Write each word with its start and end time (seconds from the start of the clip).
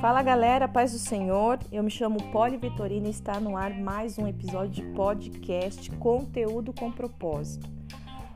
Fala 0.00 0.22
galera, 0.22 0.68
paz 0.68 0.92
do 0.92 0.98
Senhor. 0.98 1.58
Eu 1.70 1.82
me 1.82 1.90
chamo 1.90 2.22
Poli 2.30 2.56
Vitorina 2.56 3.08
e 3.08 3.10
está 3.10 3.38
no 3.40 3.56
ar 3.56 3.74
mais 3.74 4.16
um 4.16 4.26
episódio 4.26 4.84
de 4.84 4.92
podcast 4.92 5.90
Conteúdo 5.92 6.72
com 6.72 6.90
Propósito. 6.90 7.68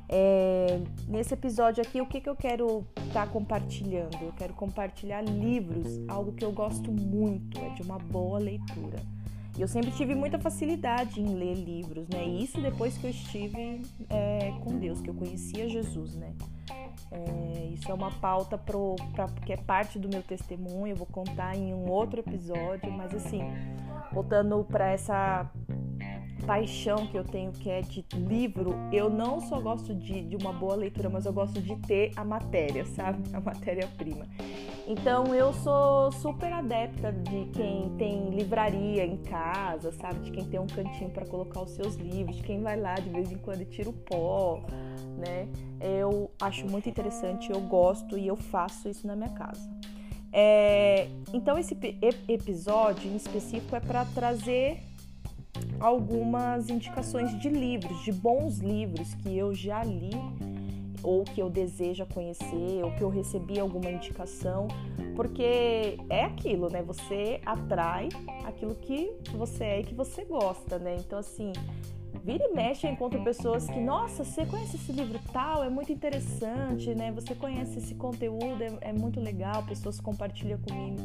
É, 0.08 0.80
nesse 1.08 1.32
episódio 1.34 1.82
aqui, 1.82 2.00
o 2.00 2.06
que, 2.06 2.20
que 2.20 2.28
eu 2.28 2.36
quero 2.36 2.86
estar 3.06 3.26
tá 3.26 3.32
compartilhando? 3.32 4.18
Eu 4.20 4.32
quero 4.36 4.52
compartilhar 4.52 5.22
livros, 5.22 6.00
algo 6.08 6.32
que 6.32 6.44
eu 6.44 6.52
gosto 6.52 6.92
muito, 6.92 7.58
é 7.58 7.70
de 7.70 7.82
uma 7.82 7.98
boa 7.98 8.38
leitura. 8.38 8.98
Eu 9.58 9.68
sempre 9.68 9.90
tive 9.92 10.14
muita 10.14 10.38
facilidade 10.38 11.20
em 11.20 11.34
ler 11.34 11.54
livros, 11.54 12.08
né? 12.08 12.26
E 12.26 12.44
isso 12.44 12.60
depois 12.60 12.98
que 12.98 13.06
eu 13.06 13.10
estive 13.10 13.82
é, 14.10 14.52
com 14.62 14.78
Deus, 14.78 15.00
que 15.00 15.08
eu 15.08 15.14
conhecia 15.14 15.68
Jesus, 15.68 16.14
né? 16.16 16.34
É, 17.12 17.66
isso 17.66 17.90
é 17.90 17.94
uma 17.94 18.10
pauta 18.10 18.56
pro, 18.56 18.96
pra, 19.12 19.28
que 19.44 19.52
é 19.52 19.56
parte 19.56 19.98
do 19.98 20.08
meu 20.08 20.22
testemunho, 20.22 20.92
eu 20.92 20.96
vou 20.96 21.06
contar 21.06 21.54
em 21.56 21.74
um 21.74 21.90
outro 21.90 22.20
episódio, 22.20 22.90
mas 22.90 23.14
assim, 23.14 23.42
voltando 24.12 24.64
para 24.64 24.90
essa 24.90 25.50
paixão 26.46 27.06
que 27.06 27.16
eu 27.16 27.24
tenho 27.24 27.52
que 27.52 27.70
é 27.70 27.80
de 27.80 28.04
livro, 28.14 28.74
eu 28.92 29.08
não 29.08 29.40
só 29.40 29.60
gosto 29.60 29.94
de, 29.94 30.22
de 30.22 30.36
uma 30.36 30.52
boa 30.52 30.74
leitura, 30.74 31.08
mas 31.08 31.24
eu 31.24 31.32
gosto 31.32 31.60
de 31.60 31.76
ter 31.76 32.12
a 32.16 32.24
matéria, 32.24 32.84
sabe? 32.84 33.22
A 33.32 33.40
matéria-prima. 33.40 34.26
Então 34.86 35.34
eu 35.34 35.52
sou 35.52 36.10
super 36.12 36.52
adepta 36.52 37.12
de 37.12 37.46
quem 37.52 37.90
tem 37.96 38.30
livraria 38.30 39.04
em 39.04 39.18
casa, 39.18 39.92
sabe? 39.92 40.20
De 40.20 40.30
quem 40.30 40.44
tem 40.44 40.58
um 40.58 40.66
cantinho 40.66 41.10
para 41.10 41.24
colocar 41.26 41.62
os 41.62 41.70
seus 41.70 41.94
livros, 41.94 42.36
de 42.36 42.42
quem 42.42 42.60
vai 42.60 42.78
lá 42.78 42.94
de 42.94 43.08
vez 43.08 43.30
em 43.30 43.38
quando 43.38 43.62
e 43.62 43.66
tira 43.66 43.88
o 43.88 43.92
pó, 43.92 44.60
né? 45.16 45.48
Eu 45.80 46.30
acho 46.40 46.66
muito 46.66 46.88
interessante, 46.88 47.50
eu 47.50 47.60
gosto 47.60 48.18
e 48.18 48.26
eu 48.26 48.36
faço 48.36 48.88
isso 48.88 49.06
na 49.06 49.16
minha 49.16 49.30
casa. 49.30 49.70
É, 50.32 51.08
então 51.32 51.58
esse 51.58 51.76
episódio 52.26 53.10
em 53.10 53.16
específico 53.16 53.76
é 53.76 53.80
para 53.80 54.04
trazer 54.06 54.82
algumas 55.78 56.70
indicações 56.70 57.38
de 57.38 57.48
livros, 57.50 58.02
de 58.02 58.12
bons 58.12 58.58
livros 58.58 59.12
que 59.14 59.36
eu 59.36 59.54
já 59.54 59.84
li 59.84 60.12
ou 61.02 61.24
que 61.24 61.42
eu 61.42 61.50
desejo 61.50 62.06
conhecer, 62.06 62.82
ou 62.82 62.92
que 62.92 63.02
eu 63.02 63.08
recebi 63.08 63.58
alguma 63.58 63.90
indicação, 63.90 64.68
porque 65.16 65.98
é 66.08 66.24
aquilo, 66.24 66.68
né? 66.70 66.82
Você 66.82 67.40
atrai 67.44 68.08
aquilo 68.44 68.74
que 68.74 69.12
você 69.32 69.64
é 69.64 69.80
e 69.80 69.84
que 69.84 69.94
você 69.94 70.24
gosta, 70.24 70.78
né? 70.78 70.96
Então, 70.98 71.18
assim, 71.18 71.52
vira 72.18 72.44
e 72.44 72.54
mexe, 72.54 72.86
eu 72.86 72.92
encontro 72.92 73.22
pessoas 73.22 73.66
que, 73.66 73.80
nossa, 73.80 74.24
você 74.24 74.44
conhece 74.46 74.76
esse 74.76 74.92
livro 74.92 75.18
tal, 75.32 75.64
é 75.64 75.70
muito 75.70 75.92
interessante, 75.92 76.94
né? 76.94 77.10
Você 77.12 77.34
conhece 77.34 77.78
esse 77.78 77.94
conteúdo, 77.94 78.62
é, 78.62 78.70
é 78.80 78.92
muito 78.92 79.20
legal, 79.20 79.62
pessoas 79.64 80.00
compartilham 80.00 80.58
comigo. 80.58 80.98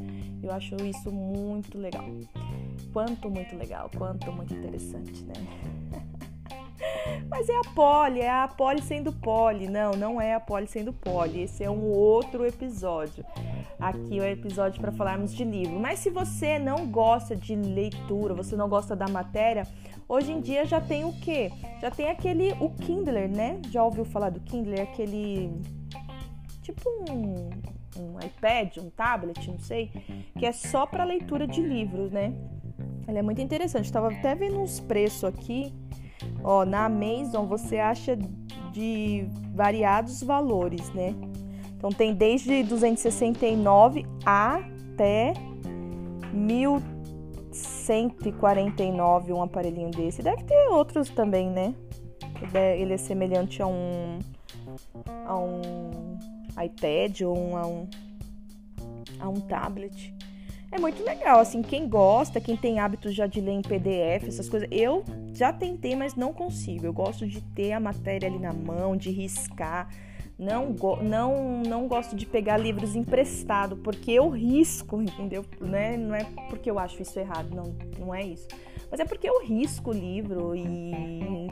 Eu 0.43 0.51
acho 0.51 0.75
isso 0.83 1.11
muito 1.11 1.77
legal. 1.77 2.05
Quanto 2.93 3.29
muito 3.29 3.55
legal, 3.55 3.89
quanto 3.97 4.31
muito 4.31 4.53
interessante, 4.53 5.23
né? 5.23 5.33
Mas 7.29 7.49
é 7.49 7.55
a 7.55 7.61
Polly, 7.73 8.21
é 8.21 8.29
a 8.29 8.47
Polly 8.47 8.81
sendo 8.81 9.11
Polly. 9.11 9.67
Não, 9.67 9.91
não 9.93 10.21
é 10.21 10.33
a 10.33 10.39
Polly 10.39 10.67
sendo 10.67 10.93
Polly. 10.93 11.41
Esse 11.41 11.63
é 11.63 11.69
um 11.69 11.83
outro 11.83 12.45
episódio. 12.45 13.25
Aqui 13.79 14.19
é 14.19 14.21
o 14.21 14.25
episódio 14.25 14.79
para 14.79 14.91
falarmos 14.91 15.33
de 15.33 15.43
livro. 15.43 15.79
Mas 15.79 15.99
se 15.99 16.09
você 16.09 16.57
não 16.59 16.87
gosta 16.87 17.35
de 17.35 17.55
leitura, 17.55 18.33
você 18.33 18.55
não 18.55 18.69
gosta 18.69 18.95
da 18.95 19.07
matéria, 19.07 19.67
hoje 20.07 20.31
em 20.31 20.41
dia 20.41 20.65
já 20.65 20.79
tem 20.79 21.05
o 21.05 21.13
quê? 21.13 21.51
Já 21.81 21.91
tem 21.91 22.09
aquele 22.09 22.53
o 22.53 22.69
Kindle, 22.69 23.27
né? 23.27 23.61
Já 23.69 23.83
ouviu 23.83 24.05
falar 24.05 24.29
do 24.29 24.39
Kindle? 24.39 24.81
Aquele 24.81 25.51
tipo 26.61 26.81
um, 27.09 27.49
um 27.99 28.19
iPad, 28.19 28.77
um 28.77 28.89
tablet, 28.89 29.49
não 29.49 29.59
sei, 29.59 29.91
que 30.37 30.45
é 30.45 30.51
só 30.51 30.85
para 30.85 31.03
leitura 31.03 31.47
de 31.47 31.61
livros, 31.61 32.11
né? 32.11 32.33
Ele 33.07 33.17
é 33.17 33.21
muito 33.21 33.41
interessante. 33.41 33.85
Estava 33.85 34.11
até 34.11 34.35
vendo 34.35 34.59
uns 34.59 34.79
preços 34.79 35.23
aqui. 35.23 35.73
Ó, 36.43 36.65
na 36.65 36.85
Amazon 36.85 37.45
você 37.45 37.77
acha 37.77 38.17
de 38.71 39.25
variados 39.53 40.21
valores, 40.21 40.89
né? 40.93 41.15
Então 41.77 41.89
tem 41.91 42.13
desde 42.13 42.63
269 42.63 44.05
até 44.25 45.33
1149 47.57 49.33
um 49.33 49.41
aparelhinho 49.41 49.91
desse. 49.91 50.21
Deve 50.21 50.43
ter 50.43 50.67
outros 50.69 51.09
também, 51.09 51.49
né? 51.49 51.73
Ele 52.77 52.93
é 52.93 52.97
semelhante 52.97 53.61
a 53.61 53.67
um 53.67 54.19
a 55.25 55.37
um 55.37 56.17
iPad 56.63 57.21
ou 57.21 57.37
um, 57.37 57.57
a 57.57 57.65
um 57.65 57.87
a 59.19 59.29
um 59.29 59.39
tablet 59.41 60.13
é 60.71 60.79
muito 60.79 61.03
legal. 61.03 61.39
Assim, 61.39 61.61
quem 61.61 61.87
gosta, 61.87 62.39
quem 62.39 62.55
tem 62.55 62.79
hábito 62.79 63.11
já 63.11 63.25
de 63.27 63.41
ler 63.41 63.53
em 63.53 63.61
PDF, 63.61 64.27
essas 64.27 64.49
coisas, 64.49 64.67
eu 64.71 65.03
já 65.33 65.51
tentei, 65.53 65.95
mas 65.95 66.15
não 66.15 66.33
consigo. 66.33 66.85
Eu 66.85 66.93
gosto 66.93 67.25
de 67.27 67.41
ter 67.41 67.71
a 67.73 67.79
matéria 67.79 68.27
ali 68.27 68.39
na 68.39 68.53
mão, 68.53 68.95
de 68.95 69.09
riscar. 69.09 69.89
Não, 70.37 70.75
não, 71.01 71.61
não 71.63 71.87
gosto 71.87 72.15
de 72.15 72.25
pegar 72.25 72.57
livros 72.57 72.95
emprestados, 72.95 73.79
porque 73.83 74.11
eu 74.11 74.29
risco, 74.29 75.01
entendeu? 75.01 75.43
Né? 75.59 75.97
Não 75.97 76.13
é 76.13 76.25
porque 76.49 76.69
eu 76.69 76.77
acho 76.77 77.01
isso 77.01 77.19
errado, 77.19 77.55
não, 77.55 77.75
não 77.97 78.13
é 78.13 78.23
isso. 78.23 78.47
Mas 78.89 78.99
é 78.99 79.05
porque 79.05 79.27
eu 79.27 79.43
risco 79.43 79.89
o 79.89 79.93
livro 79.93 80.55
e 80.55 80.91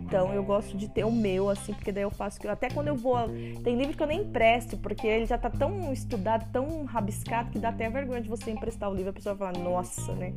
então 0.06 0.32
eu 0.32 0.44
gosto 0.44 0.78
de 0.78 0.88
ter 0.88 1.04
o 1.04 1.12
meu, 1.12 1.50
assim, 1.50 1.74
porque 1.74 1.92
daí 1.92 2.04
eu 2.04 2.12
faço. 2.12 2.40
Até 2.48 2.70
quando 2.70 2.88
eu 2.88 2.96
vou. 2.96 3.18
Tem 3.64 3.76
livro 3.76 3.98
que 3.98 4.04
eu 4.04 4.08
nem 4.08 4.22
empresto, 4.22 4.78
porque 4.78 5.06
ele 5.06 5.26
já 5.26 5.38
tá 5.38 5.50
tão 5.50 5.92
estudado, 5.92 6.50
tão 6.52 6.86
rabiscado, 6.86 7.50
que 7.50 7.60
dá 7.60 7.70
até 7.70 7.90
vergonha 7.90 8.22
de 8.22 8.30
você 8.30 8.52
emprestar 8.52 8.90
o 8.90 8.94
livro. 8.94 9.10
A 9.10 9.14
pessoa 9.14 9.36
fala, 9.36 9.52
nossa, 9.60 10.14
né? 10.14 10.34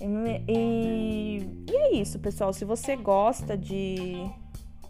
E, 0.00 1.42
e 1.68 1.74
é 1.74 1.94
isso, 1.94 2.18
pessoal. 2.18 2.52
Se 2.52 2.64
você 2.64 2.96
gosta 2.96 3.56
de, 3.56 4.14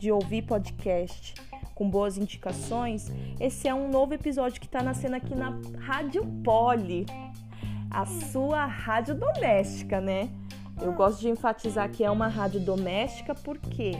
de 0.00 0.10
ouvir 0.10 0.42
podcast 0.42 1.34
com 1.76 1.90
boas 1.90 2.16
indicações, 2.16 3.12
esse 3.38 3.68
é 3.68 3.74
um 3.74 3.90
novo 3.90 4.14
episódio 4.14 4.58
que 4.58 4.66
está 4.66 4.82
nascendo 4.82 5.14
aqui 5.14 5.34
na 5.34 5.52
Rádio 5.78 6.24
Poli, 6.42 7.04
a 7.90 8.06
sua 8.06 8.64
rádio 8.64 9.14
doméstica, 9.14 10.00
né? 10.00 10.30
Eu 10.80 10.94
gosto 10.94 11.20
de 11.20 11.28
enfatizar 11.28 11.90
que 11.90 12.02
é 12.02 12.10
uma 12.10 12.28
rádio 12.28 12.60
doméstica, 12.60 13.34
por 13.34 13.58
quê? 13.58 13.92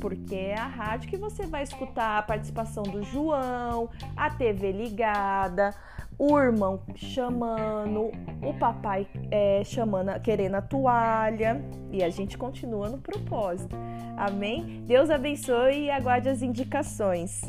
Porque 0.00 0.36
é 0.36 0.56
a 0.56 0.68
rádio 0.68 1.10
que 1.10 1.16
você 1.16 1.46
vai 1.46 1.64
escutar 1.64 2.18
a 2.18 2.22
participação 2.22 2.84
do 2.84 3.02
João, 3.02 3.90
a 4.16 4.30
TV 4.30 4.70
ligada, 4.70 5.74
o 6.18 6.38
irmão 6.38 6.80
chamando, 6.94 8.10
o 8.42 8.54
papai 8.58 9.06
é, 9.30 9.62
chamando, 9.64 10.18
querendo 10.20 10.54
a 10.54 10.62
toalha 10.62 11.62
e 11.90 12.02
a 12.02 12.08
gente 12.08 12.38
continua 12.38 12.88
no 12.88 12.98
propósito. 12.98 13.76
Amém? 14.16 14.82
Deus 14.86 15.10
abençoe 15.10 15.84
e 15.84 15.90
aguarde 15.90 16.28
as 16.28 16.42
indicações. 16.42 17.42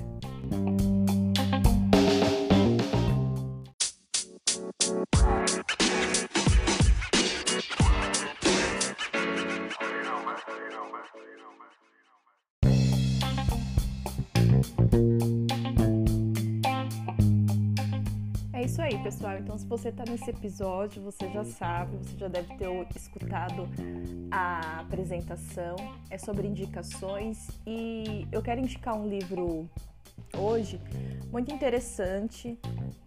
Isso 18.78 18.82
aí, 18.84 18.98
pessoal. 19.00 19.40
Então, 19.40 19.58
se 19.58 19.66
você 19.66 19.90
está 19.90 20.04
nesse 20.08 20.30
episódio, 20.30 21.02
você 21.02 21.28
já 21.32 21.44
sabe, 21.44 21.98
você 21.98 22.16
já 22.16 22.28
deve 22.28 22.56
ter 22.58 22.68
escutado 22.96 23.68
a 24.30 24.82
apresentação. 24.82 25.76
É 26.12 26.18
sobre 26.20 26.48
indicações 26.48 27.48
e 27.66 28.28
eu 28.32 28.40
quero 28.40 28.62
indicar 28.62 28.96
um 28.96 29.08
livro 29.08 29.68
hoje 30.38 30.80
muito 31.32 31.52
interessante. 31.52 32.56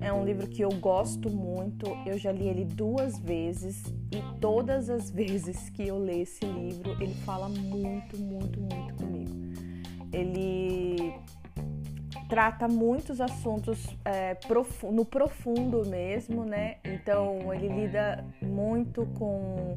É 0.00 0.12
um 0.12 0.25
livro 0.25 0.49
que 0.49 0.61
eu 0.61 0.70
gosto 0.70 1.31
muito. 1.31 1.87
Eu 2.05 2.19
já 2.19 2.32
li 2.32 2.49
ele 2.49 2.64
duas 2.64 3.20
vezes 3.20 3.84
e 4.11 4.40
todas 4.40 4.90
as 4.90 5.08
vezes 5.14 5.70
que 5.70 5.87
eu 5.87 5.99
leio 5.99 6.23
esse 6.23 6.44
livro, 6.44 7.00
ele 7.00 7.14
fala 7.25 7.49
muito, 7.49 8.19
muito, 8.19 8.61
muito 8.61 8.94
comigo. 8.94 9.31
Ele 10.12 11.14
trata 12.30 12.68
muitos 12.68 13.20
assuntos 13.20 13.84
é, 14.04 14.36
no 14.90 15.04
profundo 15.04 15.84
mesmo, 15.84 16.44
né? 16.44 16.76
Então 16.84 17.52
ele 17.52 17.68
lida 17.68 18.24
muito 18.40 19.04
com 19.18 19.76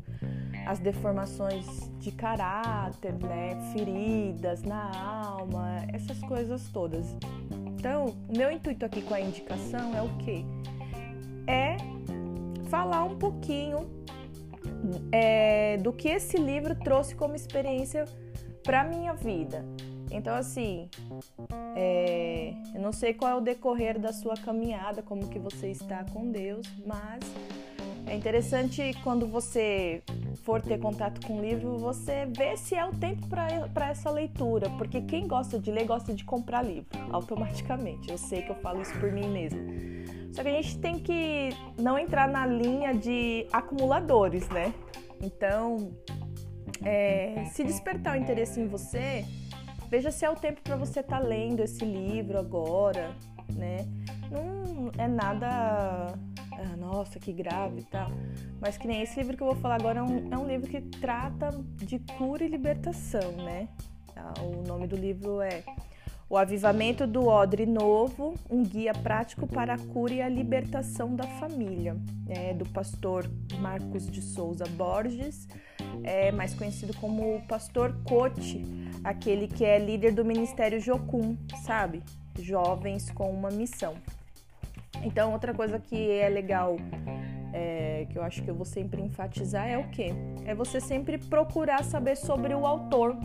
as 0.68 0.78
deformações 0.80 1.66
de 2.00 2.12
caráter, 2.12 3.14
né? 3.14 3.60
Feridas 3.74 4.62
na 4.62 4.92
alma, 4.96 5.80
essas 5.92 6.20
coisas 6.22 6.70
todas. 6.70 7.18
Então, 7.66 8.16
o 8.30 8.38
meu 8.38 8.52
intuito 8.52 8.86
aqui 8.86 9.02
com 9.02 9.16
a 9.16 9.20
indicação 9.20 9.94
é 9.96 10.02
o 10.02 10.10
quê? 10.18 10.46
É 11.48 11.76
falar 12.70 13.04
um 13.04 13.18
pouquinho 13.18 13.90
é, 15.12 15.78
do 15.78 15.92
que 15.92 16.08
esse 16.08 16.38
livro 16.38 16.76
trouxe 16.76 17.16
como 17.16 17.36
experiência 17.36 18.06
para 18.64 18.84
minha 18.84 19.14
vida. 19.14 19.66
Então, 20.14 20.36
assim, 20.36 20.88
é, 21.76 22.54
eu 22.74 22.82
não 22.82 22.94
sei 22.94 23.14
qual 23.14 23.32
é 23.32 23.36
o 23.36 23.42
decorrer 23.42 24.00
da 24.00 24.14
sua 24.14 24.36
caminhada, 24.36 25.02
como 25.02 25.28
que 25.28 25.40
você 25.40 25.72
está 25.72 26.06
com 26.14 26.32
Deus, 26.32 26.68
mas 26.86 27.20
é 28.06 28.16
interessante 28.16 28.94
quando 29.04 29.26
você 29.26 30.04
for 30.44 30.62
ter 30.62 30.78
contato 30.78 31.26
com 31.26 31.40
o 31.40 31.42
livro, 31.42 31.78
você 31.78 32.28
ver 32.28 32.58
se 32.58 32.76
é 32.76 32.86
o 32.86 32.92
tempo 32.92 33.28
para 33.28 33.90
essa 33.90 34.12
leitura, 34.12 34.70
porque 34.78 35.02
quem 35.02 35.28
gosta 35.28 35.58
de 35.58 35.72
ler 35.72 35.86
gosta 35.86 36.14
de 36.14 36.24
comprar 36.24 36.62
livro 36.62 36.88
automaticamente. 37.12 38.12
Eu 38.12 38.18
sei 38.18 38.44
que 38.44 38.52
eu 38.52 38.56
falo 38.56 38.82
isso 38.82 38.94
por 39.00 39.12
mim 39.12 39.28
mesma. 39.28 39.60
Só 40.32 40.44
que 40.44 40.50
a 40.50 40.62
gente 40.62 40.78
tem 40.80 41.00
que 41.00 41.50
não 41.78 41.98
entrar 41.98 42.28
na 42.28 42.46
linha 42.46 42.94
de 42.94 43.48
acumuladores, 43.52 44.48
né? 44.50 44.74
Então, 45.22 45.92
é, 46.84 47.46
se 47.52 47.64
despertar 47.64 48.18
o 48.18 48.22
interesse 48.22 48.60
em 48.60 48.68
você, 48.68 49.26
veja 49.94 50.10
se 50.10 50.26
é 50.26 50.30
o 50.32 50.36
tempo 50.36 50.60
para 50.64 50.76
você 50.76 51.02
estar 51.02 51.20
tá 51.20 51.24
lendo 51.24 51.60
esse 51.60 51.86
livro 51.86 52.40
agora, 52.40 53.16
né? 53.54 53.86
Não 54.32 54.92
é 54.98 55.08
nada 55.08 56.18
ah, 56.52 56.76
nossa, 56.80 57.20
que 57.20 57.32
grave 57.32 57.82
e 57.82 57.84
tal. 57.84 58.10
Mas 58.60 58.76
que 58.76 58.88
nem 58.88 59.04
esse 59.04 59.20
livro 59.20 59.38
que 59.38 59.44
eu 59.44 59.48
vou 59.48 59.56
falar 59.56 59.76
agora 59.76 60.00
é 60.00 60.02
um, 60.02 60.34
é 60.34 60.38
um 60.40 60.48
livro 60.48 60.68
que 60.68 60.82
trata 60.82 61.52
de 61.76 62.00
cura 62.18 62.44
e 62.44 62.48
libertação, 62.48 63.34
né? 63.34 63.68
Ah, 64.16 64.34
o 64.42 64.68
nome 64.68 64.88
do 64.88 64.96
livro 64.96 65.40
é 65.42 65.64
O 66.28 66.38
Avivamento 66.38 67.06
do 67.06 67.28
Odre 67.28 67.68
Novo, 67.68 68.34
um 68.50 68.64
guia 68.64 68.94
prático 68.94 69.46
para 69.46 69.76
a 69.76 69.78
cura 69.78 70.16
e 70.16 70.22
a 70.24 70.28
libertação 70.28 71.16
da 71.16 71.28
família, 71.38 71.96
é 72.28 72.52
do 72.52 72.66
pastor 72.66 73.30
Marcos 73.60 74.10
de 74.10 74.24
Souza 74.24 74.66
Borges, 74.70 75.48
é 76.04 76.32
mais 76.32 76.54
conhecido 76.54 76.96
como 76.98 77.36
o 77.36 77.42
pastor 77.48 77.96
Cote, 78.04 78.64
aquele 79.04 79.48
que 79.48 79.64
é 79.66 79.78
líder 79.78 80.14
do 80.14 80.24
Ministério 80.24 80.80
Jocum, 80.80 81.38
sabe? 81.64 82.02
Jovens 82.40 83.12
com 83.12 83.30
uma 83.32 83.50
missão. 83.50 83.96
Então, 85.04 85.34
outra 85.34 85.54
coisa 85.54 85.80
que 85.80 86.12
é 86.12 86.30
legal, 86.30 86.78
é, 87.54 88.08
que 88.10 88.18
eu 88.18 88.24
acho 88.24 88.42
que 88.42 88.50
eu 88.50 88.56
vou 88.56 88.66
sempre 88.66 89.02
enfatizar, 89.02 89.68
é 89.68 89.78
o 89.78 89.90
quê? 89.90 90.14
É 90.46 90.56
você 90.56 90.80
sempre 90.80 91.18
procurar 91.18 91.84
saber 91.84 92.16
sobre 92.16 92.54
o 92.54 92.66
autor, 92.66 93.16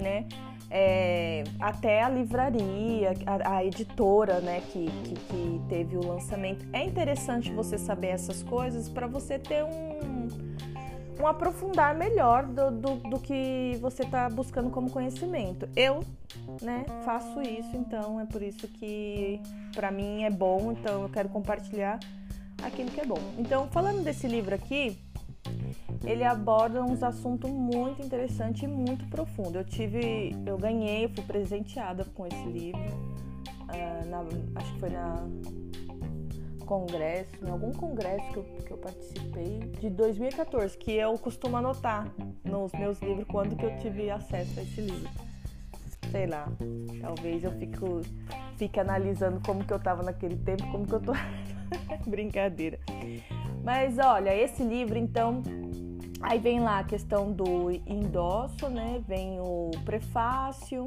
né? 0.00 0.26
É, 0.68 1.44
até 1.60 2.02
a 2.02 2.08
livraria, 2.08 3.14
a, 3.24 3.58
a 3.58 3.64
editora, 3.64 4.40
né, 4.40 4.60
que, 4.72 4.86
que, 5.04 5.14
que, 5.14 5.60
teve 5.68 5.96
o 5.96 6.04
lançamento. 6.04 6.66
É 6.72 6.82
interessante 6.82 7.52
você 7.52 7.78
saber 7.78 8.08
essas 8.08 8.42
coisas 8.42 8.88
para 8.88 9.06
você 9.06 9.38
ter 9.38 9.62
um, 9.62 10.28
um 11.18 11.26
aprofundar 11.26 11.94
melhor 11.94 12.44
do, 12.46 12.70
do, 12.70 12.96
do 12.96 13.18
que 13.18 13.76
você 13.80 14.02
está 14.02 14.28
buscando 14.28 14.70
como 14.70 14.90
conhecimento. 14.90 15.68
Eu, 15.74 16.00
né, 16.62 16.84
faço 17.04 17.40
isso, 17.40 17.76
então 17.76 18.20
é 18.20 18.26
por 18.26 18.42
isso 18.42 18.68
que 18.68 19.40
para 19.74 19.90
mim 19.90 20.24
é 20.24 20.30
bom, 20.30 20.72
então 20.72 21.02
eu 21.02 21.08
quero 21.08 21.28
compartilhar 21.28 21.98
aquilo 22.62 22.90
que 22.90 23.00
é 23.00 23.06
bom. 23.06 23.20
Então, 23.38 23.68
falando 23.68 24.02
desse 24.02 24.26
livro 24.26 24.54
aqui, 24.54 24.98
ele 26.04 26.24
aborda 26.24 26.82
uns 26.82 27.02
assuntos 27.02 27.50
muito 27.50 28.02
interessantes 28.02 28.62
e 28.62 28.66
muito 28.66 29.06
profundos. 29.08 29.54
Eu 29.54 29.64
tive, 29.64 30.36
eu 30.44 30.58
ganhei, 30.58 31.08
fui 31.08 31.24
presenteada 31.24 32.04
com 32.14 32.26
esse 32.26 32.44
livro, 32.46 32.80
uh, 32.80 34.08
na, 34.08 34.20
acho 34.60 34.72
que 34.74 34.80
foi 34.80 34.90
na 34.90 35.26
congresso, 36.66 37.32
em 37.42 37.48
algum 37.48 37.72
congresso 37.72 38.30
que 38.32 38.36
eu, 38.36 38.44
que 38.66 38.70
eu 38.72 38.76
participei, 38.76 39.58
de 39.80 39.88
2014, 39.88 40.76
que 40.76 40.92
eu 40.92 41.16
costumo 41.18 41.56
anotar 41.56 42.12
nos 42.44 42.72
meus 42.72 43.00
livros 43.00 43.26
quando 43.28 43.56
que 43.56 43.64
eu 43.64 43.78
tive 43.78 44.10
acesso 44.10 44.58
a 44.58 44.62
esse 44.62 44.80
livro. 44.82 45.08
Sei 46.10 46.26
lá, 46.26 46.46
talvez 47.00 47.44
eu 47.44 47.52
fico, 47.52 48.02
fique 48.56 48.78
analisando 48.78 49.40
como 49.44 49.64
que 49.64 49.72
eu 49.72 49.78
tava 49.78 50.02
naquele 50.02 50.36
tempo, 50.36 50.70
como 50.70 50.86
que 50.86 50.92
eu 50.92 51.00
tô. 51.00 51.12
Brincadeira. 52.06 52.78
Mas 53.64 53.98
olha, 53.98 54.34
esse 54.34 54.62
livro 54.62 54.98
então. 54.98 55.42
Aí 56.22 56.38
vem 56.38 56.60
lá 56.60 56.78
a 56.78 56.84
questão 56.84 57.30
do 57.30 57.70
endosso, 57.86 58.68
né? 58.68 59.02
Vem 59.06 59.38
o 59.38 59.70
prefácio, 59.84 60.86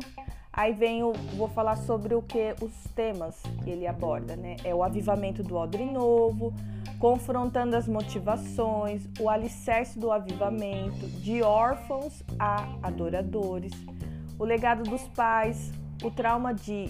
Aí 0.51 0.73
vem 0.73 1.03
o, 1.03 1.13
vou 1.35 1.47
falar 1.47 1.75
sobre 1.75 2.15
o 2.15 2.21
que 2.21 2.55
os 2.61 2.73
temas 2.95 3.41
que 3.63 3.69
ele 3.69 3.87
aborda, 3.87 4.35
né? 4.35 4.57
É 4.63 4.73
o 4.73 4.83
avivamento 4.83 5.43
do 5.43 5.55
odre 5.55 5.85
novo, 5.85 6.53
confrontando 6.99 7.75
as 7.75 7.87
motivações, 7.87 9.07
o 9.19 9.29
alicerce 9.29 9.97
do 9.97 10.11
avivamento, 10.11 11.07
de 11.21 11.41
órfãos 11.41 12.23
a 12.37 12.67
adoradores, 12.83 13.71
o 14.37 14.43
legado 14.43 14.83
dos 14.83 15.03
pais, 15.09 15.71
o 16.03 16.09
trauma 16.09 16.53
de 16.53 16.89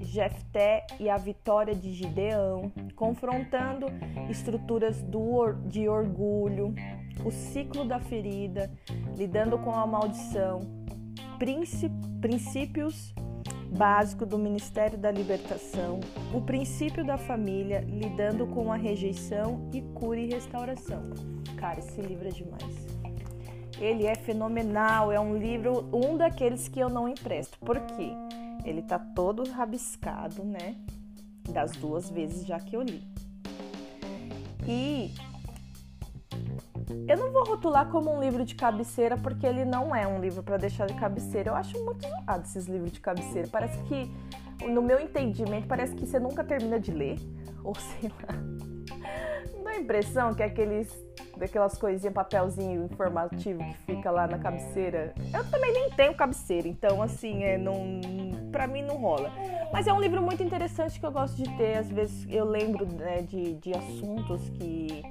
Jefté 0.00 0.86
e 1.00 1.10
a 1.10 1.16
vitória 1.16 1.74
de 1.74 1.92
Gideão, 1.92 2.72
confrontando 2.94 3.86
estruturas 4.30 5.02
do, 5.02 5.52
de 5.66 5.88
orgulho, 5.88 6.74
o 7.24 7.30
ciclo 7.32 7.84
da 7.84 7.98
ferida, 7.98 8.70
lidando 9.16 9.58
com 9.58 9.72
a 9.72 9.86
maldição, 9.86 10.60
princípios 11.38 13.14
básicos 13.70 14.26
do 14.26 14.38
Ministério 14.38 14.98
da 14.98 15.10
Libertação, 15.10 16.00
o 16.34 16.40
princípio 16.40 17.04
da 17.04 17.16
família, 17.16 17.80
lidando 17.80 18.46
com 18.46 18.72
a 18.72 18.76
rejeição 18.76 19.68
e 19.72 19.80
cura 19.80 20.18
e 20.18 20.26
restauração. 20.26 21.02
Cara, 21.56 21.78
esse 21.78 22.00
livro 22.00 22.28
é 22.28 22.30
demais. 22.30 22.86
Ele 23.78 24.06
é 24.06 24.14
fenomenal, 24.14 25.12
é 25.12 25.20
um 25.20 25.36
livro, 25.36 25.88
um 25.92 26.16
daqueles 26.16 26.68
que 26.68 26.80
eu 26.80 26.88
não 26.88 27.08
empresto. 27.08 27.58
Por 27.60 27.78
quê? 27.80 28.10
Ele 28.64 28.82
tá 28.82 28.98
todo 28.98 29.48
rabiscado, 29.48 30.42
né? 30.44 30.76
Das 31.48 31.72
duas 31.72 32.10
vezes 32.10 32.44
já 32.44 32.58
que 32.58 32.76
eu 32.76 32.82
li. 32.82 33.02
E 34.66 35.12
eu 37.06 37.16
não 37.16 37.32
vou 37.32 37.44
rotular 37.44 37.88
como 37.88 38.14
um 38.14 38.20
livro 38.20 38.44
de 38.44 38.54
cabeceira 38.54 39.16
porque 39.16 39.46
ele 39.46 39.64
não 39.64 39.94
é 39.94 40.06
um 40.06 40.20
livro 40.20 40.42
para 40.42 40.56
deixar 40.56 40.86
de 40.86 40.94
cabeceira. 40.94 41.50
Eu 41.50 41.54
acho 41.54 41.82
muito 41.84 42.06
zoado 42.06 42.42
esses 42.44 42.66
livros 42.66 42.92
de 42.92 43.00
cabeceira. 43.00 43.48
Parece 43.50 43.78
que, 43.84 44.10
no 44.66 44.82
meu 44.82 45.00
entendimento, 45.00 45.66
parece 45.66 45.94
que 45.94 46.06
você 46.06 46.18
nunca 46.18 46.42
termina 46.44 46.78
de 46.78 46.92
ler. 46.92 47.18
Ou 47.64 47.74
sei 47.74 48.10
lá. 48.10 48.34
Não 49.54 49.64
dá 49.64 49.70
a 49.70 49.76
impressão 49.78 50.34
que 50.34 50.42
é 50.42 50.46
aqueles 50.46 50.88
daquelas 51.36 51.78
coisinhas, 51.78 52.12
papelzinho 52.12 52.84
informativo 52.84 53.60
que 53.60 53.94
fica 53.94 54.10
lá 54.10 54.26
na 54.26 54.38
cabeceira. 54.38 55.14
Eu 55.32 55.48
também 55.50 55.72
nem 55.72 55.90
tenho 55.90 56.14
cabeceira, 56.14 56.66
então 56.66 57.00
assim, 57.00 57.44
é, 57.44 57.56
não, 57.56 57.72
pra 58.50 58.66
mim 58.66 58.82
não 58.82 58.96
rola. 58.96 59.30
Mas 59.72 59.86
é 59.86 59.92
um 59.92 60.00
livro 60.00 60.20
muito 60.20 60.42
interessante 60.42 60.98
que 60.98 61.06
eu 61.06 61.12
gosto 61.12 61.36
de 61.36 61.56
ter. 61.56 61.78
Às 61.78 61.88
vezes 61.90 62.26
eu 62.28 62.44
lembro 62.44 62.86
né, 62.86 63.22
de, 63.22 63.54
de 63.54 63.72
assuntos 63.72 64.48
que 64.50 65.02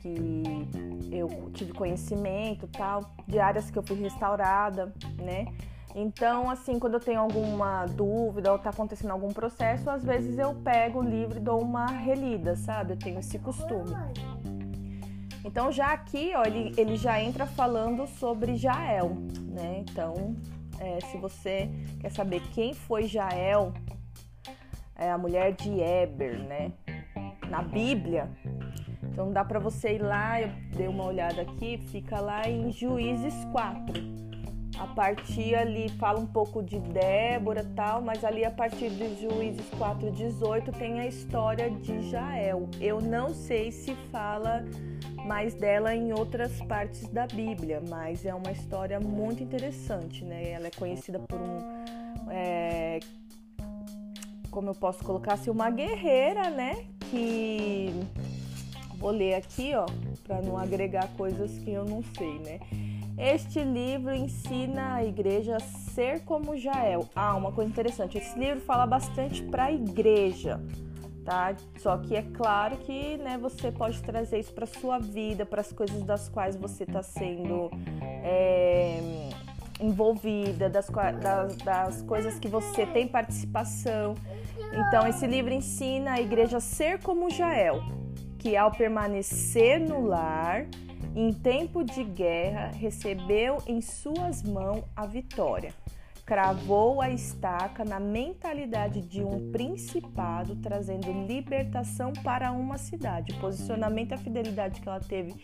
que 0.00 0.68
eu 1.10 1.50
tive 1.52 1.72
conhecimento 1.72 2.66
tal, 2.68 3.14
de 3.26 3.38
áreas 3.38 3.70
que 3.70 3.78
eu 3.78 3.82
fui 3.82 3.96
restaurada, 3.96 4.92
né? 5.22 5.46
Então, 5.94 6.48
assim, 6.48 6.78
quando 6.78 6.94
eu 6.94 7.00
tenho 7.00 7.20
alguma 7.20 7.84
dúvida 7.86 8.52
ou 8.52 8.58
tá 8.58 8.70
acontecendo 8.70 9.10
algum 9.10 9.28
processo, 9.28 9.90
às 9.90 10.04
vezes 10.04 10.38
eu 10.38 10.54
pego 10.54 11.00
o 11.00 11.02
livro 11.02 11.38
e 11.38 11.40
dou 11.40 11.60
uma 11.60 11.86
relida, 11.86 12.54
sabe? 12.54 12.92
Eu 12.92 12.96
tenho 12.96 13.18
esse 13.18 13.38
costume. 13.38 13.90
Então, 15.44 15.72
já 15.72 15.92
aqui, 15.92 16.32
ó, 16.36 16.44
ele, 16.44 16.72
ele 16.76 16.96
já 16.96 17.20
entra 17.20 17.44
falando 17.44 18.06
sobre 18.06 18.56
Jael, 18.56 19.16
né? 19.48 19.78
Então, 19.80 20.36
é, 20.78 21.00
se 21.06 21.18
você 21.18 21.68
quer 21.98 22.10
saber 22.10 22.40
quem 22.52 22.72
foi 22.72 23.06
Jael, 23.06 23.72
é 24.94 25.10
a 25.10 25.18
mulher 25.18 25.52
de 25.54 25.80
Eber, 25.80 26.38
né? 26.38 26.72
Na 27.48 27.62
Bíblia, 27.62 28.30
então 29.02 29.32
dá 29.32 29.44
para 29.44 29.58
você 29.58 29.94
ir 29.94 30.02
lá, 30.02 30.40
eu 30.40 30.50
dei 30.76 30.88
uma 30.88 31.04
olhada 31.04 31.42
aqui, 31.42 31.78
fica 31.90 32.20
lá 32.20 32.48
em 32.48 32.70
Juízes 32.70 33.34
4. 33.52 34.20
A 34.78 34.86
partir 34.86 35.54
ali 35.54 35.90
fala 35.90 36.18
um 36.18 36.26
pouco 36.26 36.62
de 36.62 36.78
Débora 36.78 37.62
tal, 37.76 38.00
mas 38.00 38.24
ali 38.24 38.46
a 38.46 38.50
partir 38.50 38.88
de 38.88 39.20
Juízes 39.20 39.68
4:18 39.78 40.72
tem 40.72 41.00
a 41.00 41.06
história 41.06 41.70
de 41.70 42.08
Jael. 42.08 42.66
Eu 42.80 42.98
não 42.98 43.34
sei 43.34 43.70
se 43.70 43.94
fala 44.10 44.64
mais 45.26 45.52
dela 45.52 45.94
em 45.94 46.14
outras 46.14 46.62
partes 46.62 47.06
da 47.08 47.26
Bíblia, 47.26 47.82
mas 47.90 48.24
é 48.24 48.34
uma 48.34 48.50
história 48.52 48.98
muito 48.98 49.42
interessante, 49.42 50.24
né? 50.24 50.50
Ela 50.50 50.68
é 50.68 50.70
conhecida 50.70 51.18
por 51.18 51.38
um 51.38 51.58
é, 52.30 53.00
como 54.50 54.70
eu 54.70 54.74
posso 54.74 55.04
colocar 55.04 55.34
assim, 55.34 55.50
uma 55.50 55.70
guerreira, 55.70 56.50
né? 56.50 56.84
Que 57.10 57.92
Vou 59.00 59.10
ler 59.12 59.34
aqui, 59.34 59.74
ó, 59.74 59.86
para 60.24 60.42
não 60.42 60.58
agregar 60.58 61.08
coisas 61.16 61.58
que 61.58 61.72
eu 61.72 61.86
não 61.86 62.02
sei, 62.18 62.38
né? 62.40 62.60
Este 63.16 63.64
livro 63.64 64.14
ensina 64.14 64.96
a 64.96 65.04
igreja 65.04 65.56
a 65.56 65.60
ser 65.60 66.20
como 66.20 66.54
Jael. 66.54 67.08
Ah, 67.16 67.34
uma 67.34 67.50
coisa 67.50 67.70
interessante, 67.70 68.18
esse 68.18 68.38
livro 68.38 68.60
fala 68.60 68.86
bastante 68.86 69.42
para 69.42 69.64
a 69.64 69.72
igreja, 69.72 70.60
tá? 71.24 71.56
Só 71.78 71.96
que 71.96 72.14
é 72.14 72.20
claro 72.22 72.76
que, 72.76 73.16
né, 73.16 73.38
você 73.38 73.72
pode 73.72 74.02
trazer 74.02 74.38
isso 74.38 74.52
para 74.52 74.66
sua 74.66 74.98
vida, 74.98 75.46
para 75.46 75.62
as 75.62 75.72
coisas 75.72 76.02
das 76.02 76.28
quais 76.28 76.54
você 76.56 76.84
está 76.84 77.02
sendo 77.02 77.70
é, 78.22 79.30
envolvida, 79.80 80.68
das, 80.68 80.90
das, 81.22 81.56
das 81.56 82.02
coisas 82.02 82.38
que 82.38 82.48
você 82.48 82.84
tem 82.84 83.08
participação. 83.08 84.14
Então, 84.72 85.06
esse 85.06 85.26
livro 85.26 85.54
ensina 85.54 86.12
a 86.12 86.20
igreja 86.20 86.58
a 86.58 86.60
ser 86.60 87.02
como 87.02 87.30
Jael, 87.30 87.82
que 88.40 88.56
ao 88.56 88.72
permanecer 88.72 89.78
no 89.78 90.04
lar, 90.06 90.66
em 91.14 91.32
tempo 91.32 91.84
de 91.84 92.02
guerra, 92.02 92.72
recebeu 92.74 93.58
em 93.66 93.80
suas 93.80 94.42
mãos 94.42 94.82
a 94.96 95.06
vitória 95.06 95.72
cravou 96.30 97.00
a 97.00 97.10
estaca 97.10 97.84
na 97.84 97.98
mentalidade 97.98 99.00
de 99.00 99.20
um 99.20 99.50
principado, 99.50 100.54
trazendo 100.54 101.10
libertação 101.26 102.12
para 102.22 102.52
uma 102.52 102.78
cidade. 102.78 103.32
O 103.32 103.40
posicionamento 103.40 104.12
e 104.12 104.14
a 104.14 104.18
fidelidade 104.18 104.80
que 104.80 104.88
ela 104.88 105.00
teve 105.00 105.34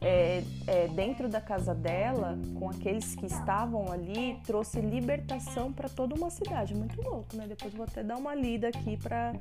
é, 0.00 0.44
é, 0.68 0.86
dentro 0.86 1.28
da 1.28 1.40
casa 1.40 1.74
dela, 1.74 2.38
com 2.56 2.70
aqueles 2.70 3.16
que 3.16 3.26
estavam 3.26 3.90
ali, 3.90 4.38
trouxe 4.46 4.80
libertação 4.80 5.72
para 5.72 5.88
toda 5.88 6.14
uma 6.14 6.30
cidade. 6.30 6.76
Muito 6.76 7.02
louco, 7.02 7.36
né? 7.36 7.46
Depois 7.48 7.74
vou 7.74 7.84
até 7.84 8.04
dar 8.04 8.16
uma 8.16 8.32
lida 8.32 8.68
aqui 8.68 8.96
para 8.96 9.32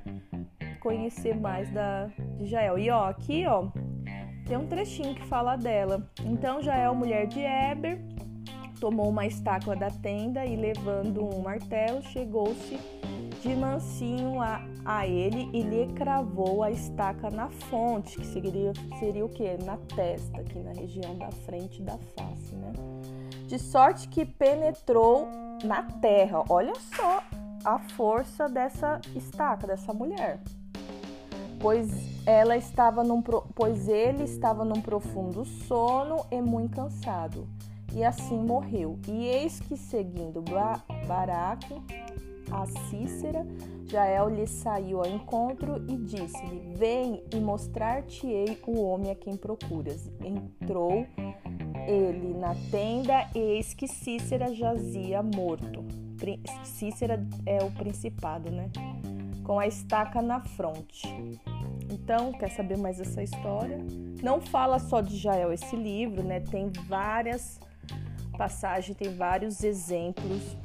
conhecer 0.79 1.39
mais 1.39 1.69
da 1.69 2.09
de 2.35 2.47
Jael. 2.47 2.79
E 2.79 2.89
ó, 2.89 3.09
aqui 3.09 3.45
ó, 3.45 3.67
tem 4.47 4.57
um 4.57 4.65
trechinho 4.65 5.13
que 5.13 5.23
fala 5.27 5.55
dela. 5.55 6.09
Então 6.25 6.63
Jael, 6.63 6.95
mulher 6.95 7.27
de 7.27 7.41
Eber, 7.41 8.01
tomou 8.79 9.09
uma 9.09 9.25
estaca 9.25 9.75
da 9.75 9.89
tenda 9.89 10.45
e, 10.45 10.55
levando 10.55 11.23
um 11.23 11.41
martelo, 11.41 12.01
chegou-se 12.01 12.79
de 13.41 13.55
mansinho 13.55 14.41
a, 14.41 14.61
a 14.83 15.07
ele 15.07 15.49
e 15.53 15.61
lhe 15.61 15.87
cravou 15.93 16.63
a 16.63 16.71
estaca 16.71 17.29
na 17.29 17.49
fonte, 17.49 18.17
que 18.17 18.25
seria, 18.25 18.73
seria 18.99 19.25
o 19.25 19.29
que? 19.29 19.57
Na 19.63 19.77
testa, 19.95 20.41
aqui 20.41 20.59
na 20.59 20.73
região 20.73 21.17
da 21.17 21.31
frente 21.31 21.81
da 21.81 21.97
face, 21.97 22.55
né? 22.55 22.73
De 23.47 23.57
sorte 23.57 24.07
que 24.07 24.25
penetrou 24.25 25.27
na 25.63 25.83
terra. 25.83 26.43
Olha 26.49 26.73
só 26.75 27.23
a 27.63 27.79
força 27.79 28.47
dessa 28.47 28.99
estaca, 29.15 29.67
dessa 29.67 29.93
mulher. 29.93 30.39
Pois 31.59 31.89
ela 32.25 32.55
estava 32.55 33.03
num, 33.03 33.21
pois 33.21 33.87
ele 33.87 34.23
estava 34.23 34.63
num 34.63 34.81
profundo 34.81 35.43
sono 35.43 36.25
e 36.31 36.41
muito 36.41 36.75
cansado 36.75 37.47
e 37.93 38.03
assim 38.03 38.37
morreu. 38.37 38.97
E 39.07 39.27
eis 39.27 39.59
que, 39.59 39.75
seguindo 39.75 40.43
Baraque, 41.07 41.75
a 42.51 42.65
Cícera, 42.65 43.45
Jael 43.85 44.29
lhe 44.29 44.47
saiu 44.47 44.99
ao 44.99 45.07
encontro 45.07 45.83
e 45.87 45.97
disse-lhe: 45.97 46.75
Vem 46.75 47.23
e 47.33 47.37
mostrar-te-ei 47.37 48.59
o 48.67 48.81
homem 48.81 49.11
a 49.11 49.15
quem 49.15 49.35
procuras. 49.35 50.09
Entrou 50.23 51.05
ele 51.87 52.37
na 52.37 52.55
tenda, 52.69 53.27
e 53.33 53.39
eis 53.39 53.73
que 53.73 53.87
Cícera 53.87 54.53
jazia 54.53 55.23
morto. 55.23 55.83
Cícera 56.63 57.25
é 57.45 57.63
o 57.63 57.71
principado, 57.71 58.51
né? 58.51 58.69
Com 59.43 59.59
a 59.59 59.65
estaca 59.65 60.21
na 60.21 60.39
fronte. 60.41 61.07
Então, 61.91 62.31
quer 62.33 62.51
saber 62.51 62.77
mais 62.77 62.97
dessa 62.97 63.23
história? 63.23 63.79
Não 64.21 64.39
fala 64.39 64.77
só 64.77 65.01
de 65.01 65.17
Jael 65.17 65.51
esse 65.51 65.75
livro, 65.75 66.23
né? 66.23 66.39
Tem 66.39 66.69
várias 66.87 67.59
passagem 68.39 68.95
tem 68.95 69.13
vários 69.13 69.65
exemplos, 69.65 70.55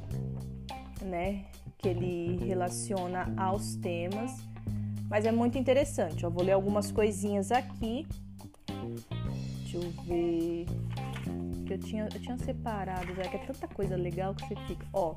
né, 1.01 1.43
que 1.77 1.89
ele 1.89 2.37
relaciona 2.45 3.33
aos 3.35 3.75
temas, 3.75 4.31
mas 5.09 5.25
é 5.25 5.31
muito 5.31 5.57
interessante. 5.57 6.23
Eu 6.23 6.31
vou 6.31 6.41
ler 6.41 6.53
algumas 6.53 6.89
coisinhas 6.89 7.51
aqui. 7.51 8.07
Deixa 9.59 9.75
eu 9.75 9.91
ver 10.05 10.65
que 11.67 11.73
eu 11.73 11.77
tinha, 11.77 12.03
eu 12.05 12.21
tinha 12.21 12.37
separado, 12.37 13.13
já 13.13 13.23
que 13.23 13.35
é 13.35 13.39
tanta 13.39 13.67
coisa 13.67 13.97
legal 13.97 14.33
que 14.33 14.47
você 14.47 14.55
fica. 14.67 14.85
Ó, 14.93 15.15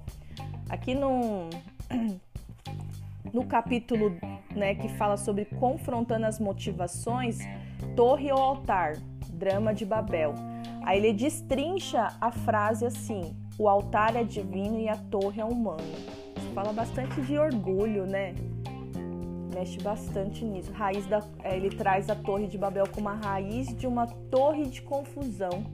aqui 0.69 0.97
no, 0.97 1.49
no 3.33 3.47
capítulo 3.47 4.17
né, 4.51 4.75
que 4.75 4.89
fala 4.97 5.17
sobre 5.17 5.45
confrontando 5.45 6.27
as 6.27 6.41
motivações, 6.41 7.39
Torre 7.95 8.33
ou 8.33 8.39
Altar, 8.39 8.95
Drama 9.39 9.73
de 9.73 9.87
Babel. 9.87 10.35
Aí 10.85 10.99
ele 10.99 11.13
destrincha 11.13 12.09
a 12.21 12.31
frase 12.31 12.85
assim: 12.85 13.37
o 13.59 13.69
altar 13.69 14.17
é 14.17 14.25
divino 14.25 14.79
e 14.79 14.89
a 14.89 14.97
torre 14.97 15.41
é 15.41 15.45
humana. 15.45 15.83
Fala 16.55 16.73
bastante 16.73 17.21
de 17.23 17.39
orgulho, 17.39 18.05
né? 18.05 18.35
Mexe 19.55 19.79
bastante 19.81 20.45
nisso. 20.45 20.73
Raiz 20.73 21.07
da, 21.07 21.23
é, 21.43 21.57
ele 21.57 21.71
traz 21.71 22.11
a 22.11 22.17
torre 22.17 22.47
de 22.47 22.59
Babel 22.59 22.87
como 22.89 23.09
a 23.09 23.15
raiz 23.15 23.69
de 23.77 23.87
uma 23.87 24.07
torre 24.07 24.65
de 24.67 24.83
confusão. 24.83 25.65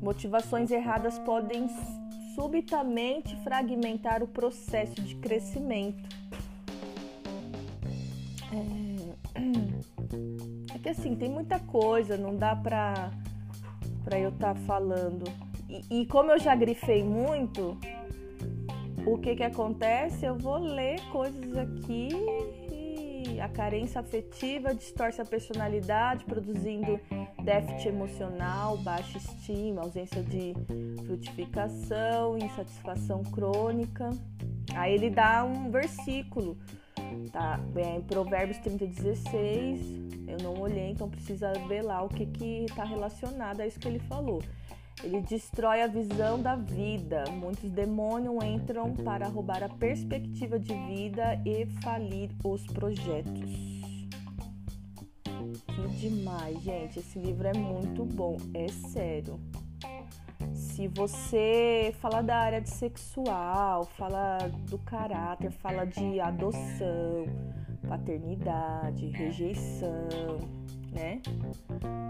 Motivações 0.00 0.70
erradas 0.70 1.18
podem 1.18 1.68
subitamente 2.34 3.34
fragmentar 3.42 4.22
o 4.22 4.28
processo 4.28 5.00
de 5.02 5.16
crescimento. 5.16 6.08
É, 8.52 9.38
é 10.88 10.94
que 10.94 11.00
assim, 11.00 11.14
tem 11.14 11.28
muita 11.28 11.58
coisa, 11.58 12.16
não 12.16 12.34
dá 12.36 12.56
pra 12.56 13.10
para 14.04 14.18
eu 14.18 14.30
estar 14.30 14.54
tá 14.54 14.60
falando. 14.60 15.24
E, 15.68 16.00
e, 16.00 16.06
como 16.06 16.30
eu 16.30 16.38
já 16.38 16.54
grifei 16.54 17.04
muito, 17.04 17.76
o 19.06 19.18
que 19.18 19.36
que 19.36 19.42
acontece? 19.42 20.24
Eu 20.24 20.38
vou 20.38 20.56
ler 20.56 20.98
coisas 21.10 21.54
aqui 21.56 22.08
a 23.40 23.48
carência 23.48 24.00
afetiva 24.00 24.74
distorce 24.74 25.20
a 25.20 25.24
personalidade, 25.24 26.24
produzindo 26.24 26.98
déficit 27.42 27.88
emocional, 27.88 28.76
baixa 28.78 29.18
estima, 29.18 29.82
ausência 29.82 30.22
de 30.22 30.54
frutificação, 31.06 32.36
insatisfação 32.38 33.22
crônica. 33.22 34.10
Aí 34.74 34.94
ele 34.94 35.10
dá 35.10 35.44
um 35.44 35.70
versículo, 35.70 36.56
tá? 37.32 37.60
É, 37.76 37.96
em 37.96 38.02
Provérbios 38.02 38.58
30, 38.58 38.86
16 38.86 40.08
eu 40.28 40.36
não 40.42 40.60
olhei, 40.60 40.90
então 40.90 41.08
precisa 41.08 41.52
ver 41.66 41.82
lá 41.82 42.02
o 42.02 42.08
que 42.08 42.26
que 42.26 42.64
está 42.64 42.84
relacionado 42.84 43.60
a 43.60 43.66
isso 43.66 43.80
que 43.80 43.88
ele 43.88 43.98
falou. 43.98 44.42
Ele 45.02 45.20
destrói 45.22 45.80
a 45.80 45.86
visão 45.86 46.40
da 46.40 46.56
vida. 46.56 47.24
Muitos 47.30 47.70
demônios 47.70 48.44
entram 48.44 48.92
para 48.92 49.28
roubar 49.28 49.62
a 49.62 49.68
perspectiva 49.68 50.58
de 50.58 50.74
vida 50.74 51.40
e 51.46 51.66
falir 51.82 52.30
os 52.44 52.66
projetos. 52.66 53.68
Que 55.24 56.08
demais, 56.08 56.60
gente. 56.62 56.98
Esse 56.98 57.18
livro 57.18 57.46
é 57.46 57.54
muito 57.54 58.04
bom, 58.04 58.36
é 58.52 58.68
sério. 58.68 59.40
Se 60.78 60.86
você 60.86 61.92
fala 62.00 62.22
da 62.22 62.36
área 62.36 62.60
de 62.60 62.70
sexual, 62.70 63.84
fala 63.96 64.38
do 64.70 64.78
caráter, 64.78 65.50
fala 65.50 65.84
de 65.84 66.20
adoção, 66.20 67.26
paternidade, 67.88 69.08
rejeição, 69.08 70.38
né? 70.92 71.20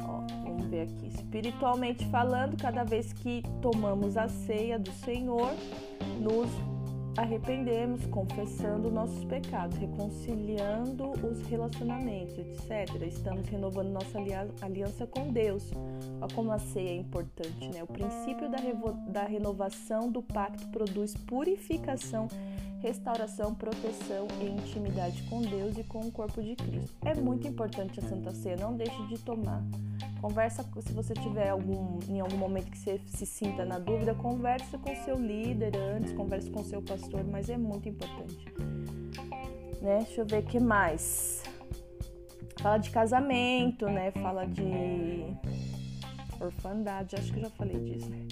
Ó, 0.06 0.20
vamos 0.44 0.66
ver 0.66 0.82
aqui. 0.82 1.06
Espiritualmente 1.06 2.04
falando, 2.10 2.60
cada 2.60 2.84
vez 2.84 3.10
que 3.10 3.42
tomamos 3.62 4.18
a 4.18 4.28
ceia 4.28 4.78
do 4.78 4.92
Senhor, 4.92 5.50
nos 6.20 6.50
arrependemos, 7.18 8.06
confessando 8.06 8.90
nossos 8.92 9.24
pecados, 9.24 9.76
reconciliando 9.76 11.10
os 11.10 11.44
relacionamentos, 11.48 12.38
etc. 12.38 13.02
Estamos 13.02 13.48
renovando 13.48 13.88
nossa 13.88 14.18
aliança 14.62 15.04
com 15.04 15.32
Deus. 15.32 15.72
Olha 16.20 16.32
como 16.32 16.52
a 16.52 16.60
ceia 16.60 16.90
é 16.90 16.94
importante, 16.94 17.68
né? 17.68 17.82
O 17.82 17.88
princípio 17.88 18.48
da, 18.48 18.58
da 19.08 19.24
renovação 19.24 20.12
do 20.12 20.22
pacto 20.22 20.64
produz 20.68 21.14
purificação 21.14 22.28
restauração, 22.80 23.54
proteção 23.54 24.26
e 24.40 24.46
intimidade 24.46 25.22
com 25.24 25.40
Deus 25.40 25.76
e 25.76 25.84
com 25.84 26.00
o 26.00 26.12
corpo 26.12 26.42
de 26.42 26.54
Cristo. 26.54 26.96
É 27.04 27.14
muito 27.14 27.46
importante 27.46 27.98
a 28.00 28.02
Santa 28.02 28.32
Ceia, 28.32 28.56
não 28.56 28.76
deixe 28.76 29.06
de 29.06 29.18
tomar. 29.18 29.62
Conversa, 30.20 30.64
se 30.80 30.92
você 30.92 31.14
tiver 31.14 31.48
algum, 31.48 31.98
em 32.08 32.20
algum 32.20 32.36
momento 32.36 32.70
que 32.70 32.78
você 32.78 33.00
se 33.06 33.24
sinta 33.24 33.64
na 33.64 33.78
dúvida, 33.78 34.14
converse 34.14 34.76
com 34.78 34.94
seu 35.04 35.16
líder 35.16 35.76
antes, 35.76 36.12
converse 36.12 36.50
com 36.50 36.62
seu 36.64 36.82
pastor, 36.82 37.24
mas 37.24 37.48
é 37.48 37.56
muito 37.56 37.88
importante. 37.88 38.46
Né? 39.80 39.98
Deixa 39.98 40.22
eu 40.22 40.26
ver 40.26 40.42
o 40.42 40.46
que 40.46 40.58
mais. 40.58 41.42
Fala 42.60 42.78
de 42.78 42.90
casamento, 42.90 43.86
né? 43.86 44.10
Fala 44.10 44.44
de 44.44 45.24
orfandade, 46.40 47.14
acho 47.14 47.32
que 47.32 47.38
eu 47.38 47.44
já 47.44 47.50
falei 47.50 47.78
disso, 47.78 48.10
né? 48.10 48.26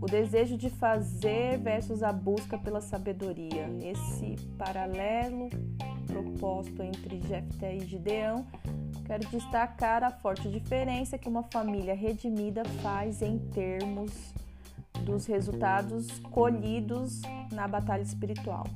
O 0.00 0.06
desejo 0.06 0.56
de 0.56 0.70
fazer 0.70 1.58
versus 1.58 2.02
a 2.02 2.12
busca 2.12 2.56
pela 2.58 2.80
sabedoria. 2.80 3.66
Nesse 3.66 4.36
paralelo 4.56 5.48
proposto 6.06 6.82
entre 6.82 7.20
Jefté 7.20 7.76
e 7.76 7.80
Gideão, 7.80 8.46
quero 9.04 9.28
destacar 9.28 10.02
a 10.02 10.10
forte 10.10 10.48
diferença 10.48 11.18
que 11.18 11.28
uma 11.28 11.42
família 11.42 11.94
redimida 11.94 12.64
faz 12.82 13.22
em 13.22 13.38
termos 13.38 14.12
dos 15.04 15.26
resultados 15.26 16.18
colhidos 16.30 17.20
na 17.52 17.66
batalha 17.68 18.02
espiritual. 18.02 18.66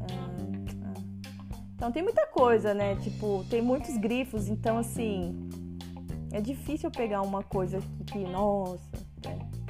Ah, 0.00 0.04
ah. 0.84 1.00
Então 1.74 1.92
tem 1.92 2.02
muita 2.02 2.26
coisa, 2.26 2.74
né? 2.74 2.96
Tipo, 2.96 3.44
tem 3.50 3.62
muitos 3.62 3.96
grifos, 3.96 4.48
então 4.48 4.78
assim, 4.78 5.48
é 6.32 6.40
difícil 6.40 6.90
pegar 6.90 7.22
uma 7.22 7.42
coisa 7.42 7.80
que, 8.06 8.18
nossa, 8.18 9.05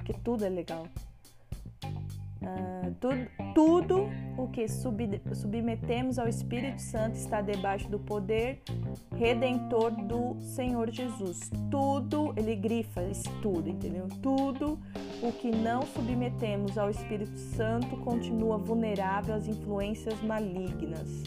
porque 0.07 0.13
tudo 0.23 0.45
é 0.45 0.49
legal. 0.49 0.87
Uh, 2.41 2.95
tudo, 3.01 3.27
tudo 3.55 4.09
o 4.37 4.47
que 4.47 4.69
sub, 4.69 5.21
submetemos 5.35 6.17
ao 6.19 6.29
Espírito 6.29 6.81
Santo 6.81 7.17
está 7.17 7.41
debaixo 7.41 7.89
do 7.89 7.99
poder 7.99 8.63
redentor 9.17 9.91
do 9.91 10.41
Senhor 10.41 10.91
Jesus. 10.93 11.51
Tudo, 11.71 12.33
ele 12.37 12.55
grifa 12.55 13.03
isso 13.03 13.29
tudo, 13.43 13.69
entendeu? 13.69 14.07
Tudo 14.23 14.79
o 15.21 15.33
que 15.33 15.51
não 15.51 15.83
submetemos 15.83 16.79
ao 16.79 16.89
Espírito 16.89 17.37
Santo 17.37 17.97
continua 17.97 18.59
vulnerável 18.59 19.35
às 19.35 19.49
influências 19.49 20.23
malignas. 20.23 21.25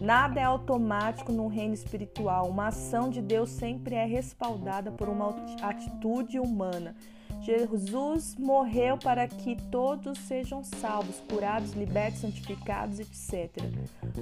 Nada 0.00 0.40
é 0.40 0.42
automático 0.42 1.32
no 1.32 1.46
reino 1.46 1.72
espiritual. 1.72 2.48
Uma 2.48 2.68
ação 2.68 3.08
de 3.10 3.22
Deus 3.22 3.50
sempre 3.50 3.94
é 3.94 4.04
respaldada 4.04 4.90
por 4.90 5.08
uma 5.08 5.28
atitude 5.62 6.40
humana. 6.40 6.96
Jesus 7.44 8.36
morreu 8.36 8.96
para 8.96 9.28
que 9.28 9.54
todos 9.70 10.18
sejam 10.18 10.64
salvos, 10.64 11.22
curados, 11.28 11.72
libertos, 11.72 12.22
santificados, 12.22 12.98
etc. 12.98 13.62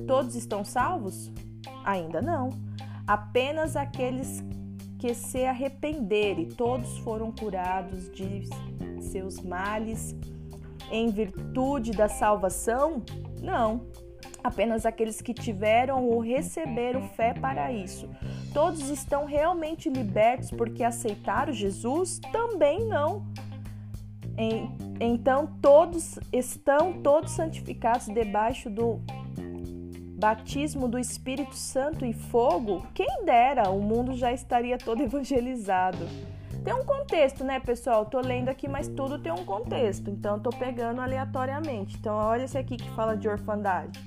Todos 0.07 0.35
estão 0.35 0.65
salvos? 0.65 1.31
Ainda 1.85 2.21
não. 2.21 2.51
Apenas 3.07 3.77
aqueles 3.77 4.43
que 4.99 5.15
se 5.15 5.45
arrependerem, 5.45 6.49
todos 6.49 6.99
foram 6.99 7.31
curados 7.31 8.11
de 8.11 8.49
seus 9.01 9.41
males 9.41 10.15
em 10.91 11.09
virtude 11.09 11.93
da 11.93 12.09
salvação? 12.09 13.03
Não 13.41 13.87
apenas 14.43 14.85
aqueles 14.85 15.21
que 15.21 15.33
tiveram 15.33 16.05
ou 16.05 16.19
receberam 16.21 17.09
fé 17.11 17.35
para 17.35 17.73
isso. 17.73 18.09
Todos 18.53 18.89
estão 18.89 19.25
realmente 19.25 19.89
libertos 19.89 20.51
porque 20.51 20.83
aceitaram 20.83 21.53
Jesus? 21.53 22.19
Também 22.31 22.85
não. 22.87 23.25
Então 25.01 25.47
todos 25.61 26.19
estão 26.33 26.95
todos 27.03 27.33
santificados 27.33 28.09
debaixo 28.09 28.71
do 28.71 29.01
batismo 30.23 30.87
do 30.87 30.99
Espírito 30.99 31.57
Santo 31.57 32.07
e 32.07 32.13
fogo? 32.13 32.87
Quem 32.95 33.25
dera, 33.25 33.71
o 33.71 33.81
mundo 33.81 34.15
já 34.15 34.33
estaria 34.33 34.79
todo 34.79 35.03
evangelizado. 35.03 35.99
Tem 36.65 36.73
um 36.73 36.85
contexto, 36.85 37.43
né, 37.43 37.59
pessoal? 37.59 38.07
Tô 38.07 38.21
lendo 38.21 38.49
aqui, 38.49 38.69
mas 38.69 38.87
tudo 38.87 39.19
tem 39.19 39.33
um 39.33 39.45
contexto. 39.45 40.09
Então 40.09 40.39
tô 40.39 40.51
pegando 40.51 41.01
aleatoriamente. 41.01 41.97
Então 41.97 42.15
olha 42.15 42.45
esse 42.45 42.57
aqui 42.57 42.77
que 42.77 42.89
fala 42.91 43.17
de 43.17 43.29
orfandade. 43.29 43.99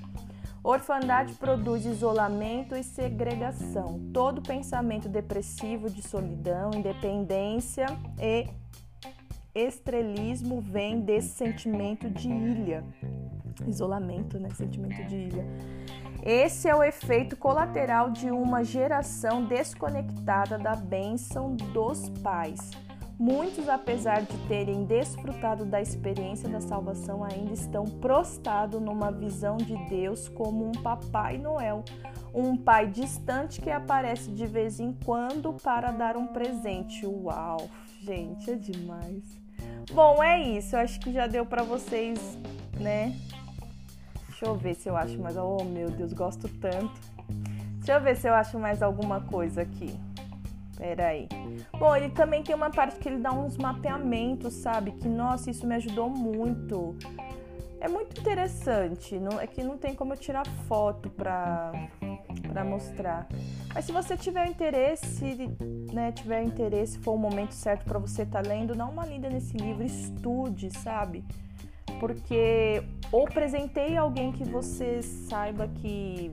Orfandade 0.66 1.34
produz 1.34 1.86
isolamento 1.86 2.74
e 2.74 2.82
segregação. 2.82 4.00
Todo 4.12 4.42
pensamento 4.42 5.08
depressivo 5.08 5.88
de 5.88 6.02
solidão, 6.02 6.72
independência 6.74 7.86
e 8.20 8.48
estrelismo 9.54 10.60
vem 10.60 11.02
desse 11.02 11.28
sentimento 11.28 12.10
de 12.10 12.28
ilha. 12.28 12.82
Isolamento, 13.64 14.40
né? 14.40 14.50
Sentimento 14.50 15.06
de 15.06 15.14
ilha. 15.14 15.46
Esse 16.20 16.68
é 16.68 16.74
o 16.74 16.82
efeito 16.82 17.36
colateral 17.36 18.10
de 18.10 18.32
uma 18.32 18.64
geração 18.64 19.44
desconectada 19.44 20.58
da 20.58 20.74
bênção 20.74 21.54
dos 21.54 22.08
pais. 22.24 22.72
Muitos, 23.18 23.66
apesar 23.66 24.22
de 24.22 24.36
terem 24.46 24.84
desfrutado 24.84 25.64
da 25.64 25.80
experiência 25.80 26.48
da 26.50 26.60
salvação, 26.60 27.24
ainda 27.24 27.54
estão 27.54 27.84
prostrados 27.84 28.80
numa 28.80 29.10
visão 29.10 29.56
de 29.56 29.74
Deus 29.88 30.28
como 30.28 30.66
um 30.66 30.72
Papai 30.72 31.38
Noel, 31.38 31.82
um 32.34 32.58
pai 32.58 32.86
distante 32.88 33.62
que 33.62 33.70
aparece 33.70 34.30
de 34.30 34.44
vez 34.46 34.78
em 34.78 34.92
quando 34.92 35.54
para 35.54 35.90
dar 35.90 36.14
um 36.14 36.26
presente. 36.26 37.06
Uau, 37.06 37.70
gente, 38.02 38.50
é 38.50 38.54
demais. 38.54 39.24
Bom, 39.92 40.22
é 40.22 40.42
isso. 40.42 40.76
Eu 40.76 40.80
acho 40.80 41.00
que 41.00 41.10
já 41.10 41.26
deu 41.26 41.46
para 41.46 41.62
vocês, 41.62 42.38
né? 42.78 43.16
Deixa 44.28 44.44
eu 44.44 44.54
ver 44.56 44.74
se 44.74 44.90
eu 44.90 44.96
acho 44.96 45.18
mais. 45.18 45.38
Oh, 45.38 45.64
meu 45.64 45.88
Deus, 45.88 46.12
gosto 46.12 46.48
tanto. 46.60 47.00
Deixa 47.78 47.94
eu 47.94 48.00
ver 48.02 48.16
se 48.16 48.28
eu 48.28 48.34
acho 48.34 48.58
mais 48.58 48.82
alguma 48.82 49.22
coisa 49.22 49.62
aqui. 49.62 49.98
Peraí. 50.76 51.28
Bom, 51.78 51.96
ele 51.96 52.10
também 52.10 52.42
tem 52.42 52.54
uma 52.54 52.70
parte 52.70 52.98
que 52.98 53.08
ele 53.08 53.18
dá 53.18 53.32
uns 53.32 53.56
mapeamentos, 53.56 54.54
sabe? 54.54 54.92
Que, 54.92 55.08
nossa, 55.08 55.50
isso 55.50 55.66
me 55.66 55.74
ajudou 55.74 56.08
muito. 56.08 56.94
É 57.80 57.88
muito 57.88 58.20
interessante. 58.20 59.18
Não, 59.18 59.40
é 59.40 59.46
que 59.46 59.62
não 59.62 59.78
tem 59.78 59.94
como 59.94 60.12
eu 60.12 60.16
tirar 60.16 60.46
foto 60.68 61.08
pra, 61.10 61.72
pra 62.48 62.64
mostrar. 62.64 63.26
Mas 63.74 63.84
se 63.84 63.92
você 63.92 64.16
tiver 64.16 64.46
interesse, 64.48 65.56
né? 65.92 66.12
Tiver 66.12 66.42
interesse, 66.42 66.98
for 66.98 67.12
o 67.12 67.18
momento 67.18 67.52
certo 67.52 67.84
para 67.84 67.98
você 67.98 68.22
estar 68.22 68.42
tá 68.42 68.48
lendo, 68.48 68.74
dá 68.74 68.86
uma 68.86 69.04
lida 69.06 69.28
nesse 69.28 69.56
livro, 69.56 69.84
estude, 69.84 70.70
sabe? 70.78 71.24
Porque 72.00 72.82
ou 73.10 73.24
presenteie 73.24 73.96
alguém 73.96 74.32
que 74.32 74.44
você 74.44 75.02
saiba 75.02 75.68
que 75.68 76.30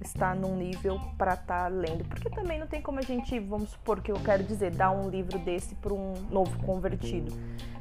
está 0.00 0.34
num 0.34 0.56
nível 0.56 0.98
para 1.18 1.34
estar 1.34 1.64
tá 1.64 1.68
lendo. 1.68 2.04
Porque 2.04 2.30
também 2.30 2.58
não 2.58 2.66
tem 2.66 2.80
como 2.80 2.98
a 2.98 3.02
gente, 3.02 3.38
vamos 3.38 3.70
supor 3.70 4.00
que 4.00 4.10
eu 4.10 4.16
quero 4.16 4.42
dizer, 4.42 4.74
dar 4.74 4.90
um 4.90 5.08
livro 5.08 5.38
desse 5.38 5.74
para 5.74 5.92
um 5.92 6.14
novo 6.30 6.58
convertido. 6.64 7.32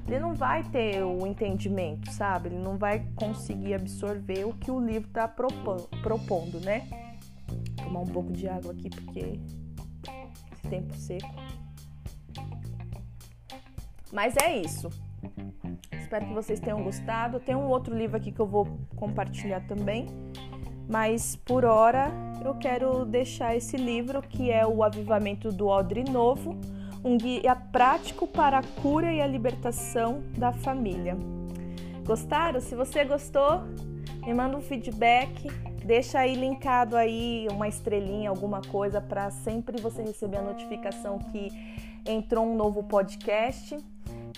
Ele 0.08 0.20
não 0.20 0.34
vai 0.34 0.64
ter 0.64 1.04
o 1.04 1.26
entendimento, 1.26 2.12
sabe? 2.12 2.50
Ele 2.50 2.58
não 2.58 2.78
vai 2.78 3.06
conseguir 3.16 3.76
absorver 3.76 4.44
o 4.46 4.54
que 4.54 4.72
o 4.72 4.80
livro 4.80 5.08
está 5.08 5.28
propondo, 5.28 6.60
né? 6.60 6.88
Vou 7.48 7.86
tomar 7.86 8.00
um 8.00 8.08
pouco 8.08 8.34
de 8.34 8.48
água 8.48 8.72
aqui 8.72 8.90
porque 8.90 9.40
esse 10.52 10.68
tempo 10.70 10.94
seco. 10.96 11.30
Mas 14.12 14.36
é 14.38 14.58
isso. 14.58 14.90
Espero 15.92 16.26
que 16.26 16.34
vocês 16.34 16.60
tenham 16.60 16.84
gostado. 16.84 17.40
Tem 17.40 17.56
um 17.56 17.68
outro 17.68 17.96
livro 17.96 18.18
aqui 18.18 18.32
que 18.32 18.40
eu 18.40 18.48
vou 18.48 18.80
compartilhar 18.96 19.62
também 19.68 20.08
mas 20.90 21.36
por 21.36 21.64
hora 21.64 22.12
eu 22.44 22.56
quero 22.56 23.06
deixar 23.06 23.56
esse 23.56 23.78
livro 23.78 24.24
que 24.24 24.50
é 24.50 24.66
o 24.66 24.84
Avivamento 24.84 25.52
do 25.52 25.68
Odre 25.68 26.04
Novo, 26.04 26.58
um 27.04 27.16
guia 27.16 27.56
prático 27.56 28.26
para 28.26 28.58
a 28.58 28.64
cura 28.82 29.14
e 29.14 29.22
a 29.22 29.28
libertação 29.28 30.24
da 30.36 30.52
família. 30.52 31.16
Gostaram? 32.04 32.60
Se 32.60 32.74
você 32.74 33.06
gostou, 33.06 33.62
me 34.26 34.34
manda 34.34 34.58
um 34.58 34.62
feedback, 34.62 35.48
deixa 35.86 36.20
aí 36.20 36.34
linkado 36.34 36.98
aí 36.98 37.48
uma 37.52 37.68
estrelinha, 37.68 38.32
alguma 38.32 38.62
coisa 38.62 39.00
para 39.00 39.30
sempre 39.30 39.80
você 39.80 40.02
receber 40.02 40.38
a 40.38 40.42
notificação 40.42 41.20
que 41.20 41.50
entrou 42.04 42.46
um 42.46 42.56
novo 42.56 42.82
podcast. 42.82 43.78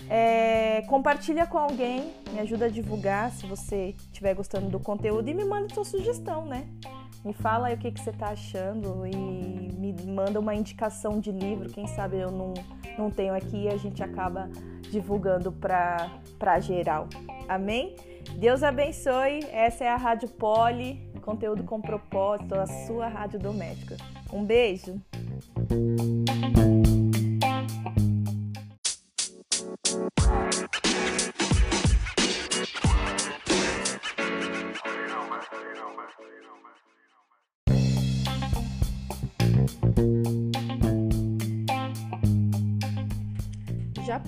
É, 0.08 0.82
compartilha 0.88 1.46
com 1.46 1.58
alguém, 1.58 2.12
me 2.32 2.40
ajuda 2.40 2.66
a 2.66 2.68
divulgar 2.68 3.30
se 3.30 3.46
você 3.46 3.94
estiver 3.98 4.34
gostando 4.34 4.68
do 4.68 4.78
conteúdo 4.78 5.28
e 5.28 5.34
me 5.34 5.44
manda 5.44 5.72
sua 5.72 5.84
sugestão, 5.84 6.44
né? 6.44 6.66
Me 7.24 7.32
fala 7.32 7.68
aí 7.68 7.74
o 7.74 7.78
que, 7.78 7.90
que 7.90 8.00
você 8.00 8.10
está 8.10 8.28
achando 8.28 9.06
e 9.06 9.16
me 9.16 9.94
manda 10.06 10.40
uma 10.40 10.54
indicação 10.54 11.20
de 11.20 11.30
livro, 11.30 11.68
quem 11.68 11.86
sabe 11.86 12.18
eu 12.18 12.30
não, 12.30 12.52
não 12.98 13.10
tenho 13.10 13.32
aqui 13.32 13.64
e 13.64 13.68
a 13.68 13.76
gente 13.76 14.02
acaba 14.02 14.48
divulgando 14.90 15.52
para 15.52 16.60
geral. 16.60 17.08
Amém? 17.48 17.94
Deus 18.36 18.62
abençoe. 18.62 19.44
Essa 19.50 19.84
é 19.84 19.88
a 19.88 19.96
Rádio 19.96 20.28
Poli, 20.28 21.00
conteúdo 21.22 21.62
com 21.64 21.80
propósito, 21.80 22.54
a 22.54 22.66
sua 22.66 23.08
rádio 23.08 23.38
doméstica. 23.38 23.96
Um 24.32 24.44
beijo. 24.44 25.00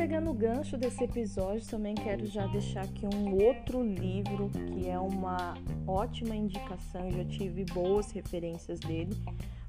Já 0.04 0.08
pegando 0.08 0.30
o 0.32 0.34
gancho 0.34 0.76
desse 0.76 1.02
episódio, 1.02 1.66
também 1.66 1.94
quero 1.94 2.26
já 2.26 2.46
deixar 2.48 2.82
aqui 2.82 3.06
um 3.06 3.42
outro 3.42 3.82
livro 3.82 4.50
que 4.50 4.86
é 4.86 4.98
uma 4.98 5.54
ótima 5.86 6.36
indicação, 6.36 7.10
já 7.10 7.24
tive 7.24 7.64
boas 7.64 8.10
referências 8.10 8.78
dele. 8.80 9.16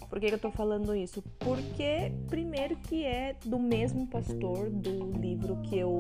Por 0.10 0.20
que, 0.20 0.28
que 0.28 0.34
eu 0.34 0.40
tô 0.40 0.52
falando 0.52 0.94
isso? 0.94 1.24
Porque, 1.40 2.12
primeiro, 2.28 2.76
que 2.76 3.06
é 3.06 3.38
do 3.46 3.58
mesmo 3.58 4.08
pastor 4.08 4.70
do 4.70 5.14
livro 5.14 5.56
que 5.62 5.78
eu 5.78 5.98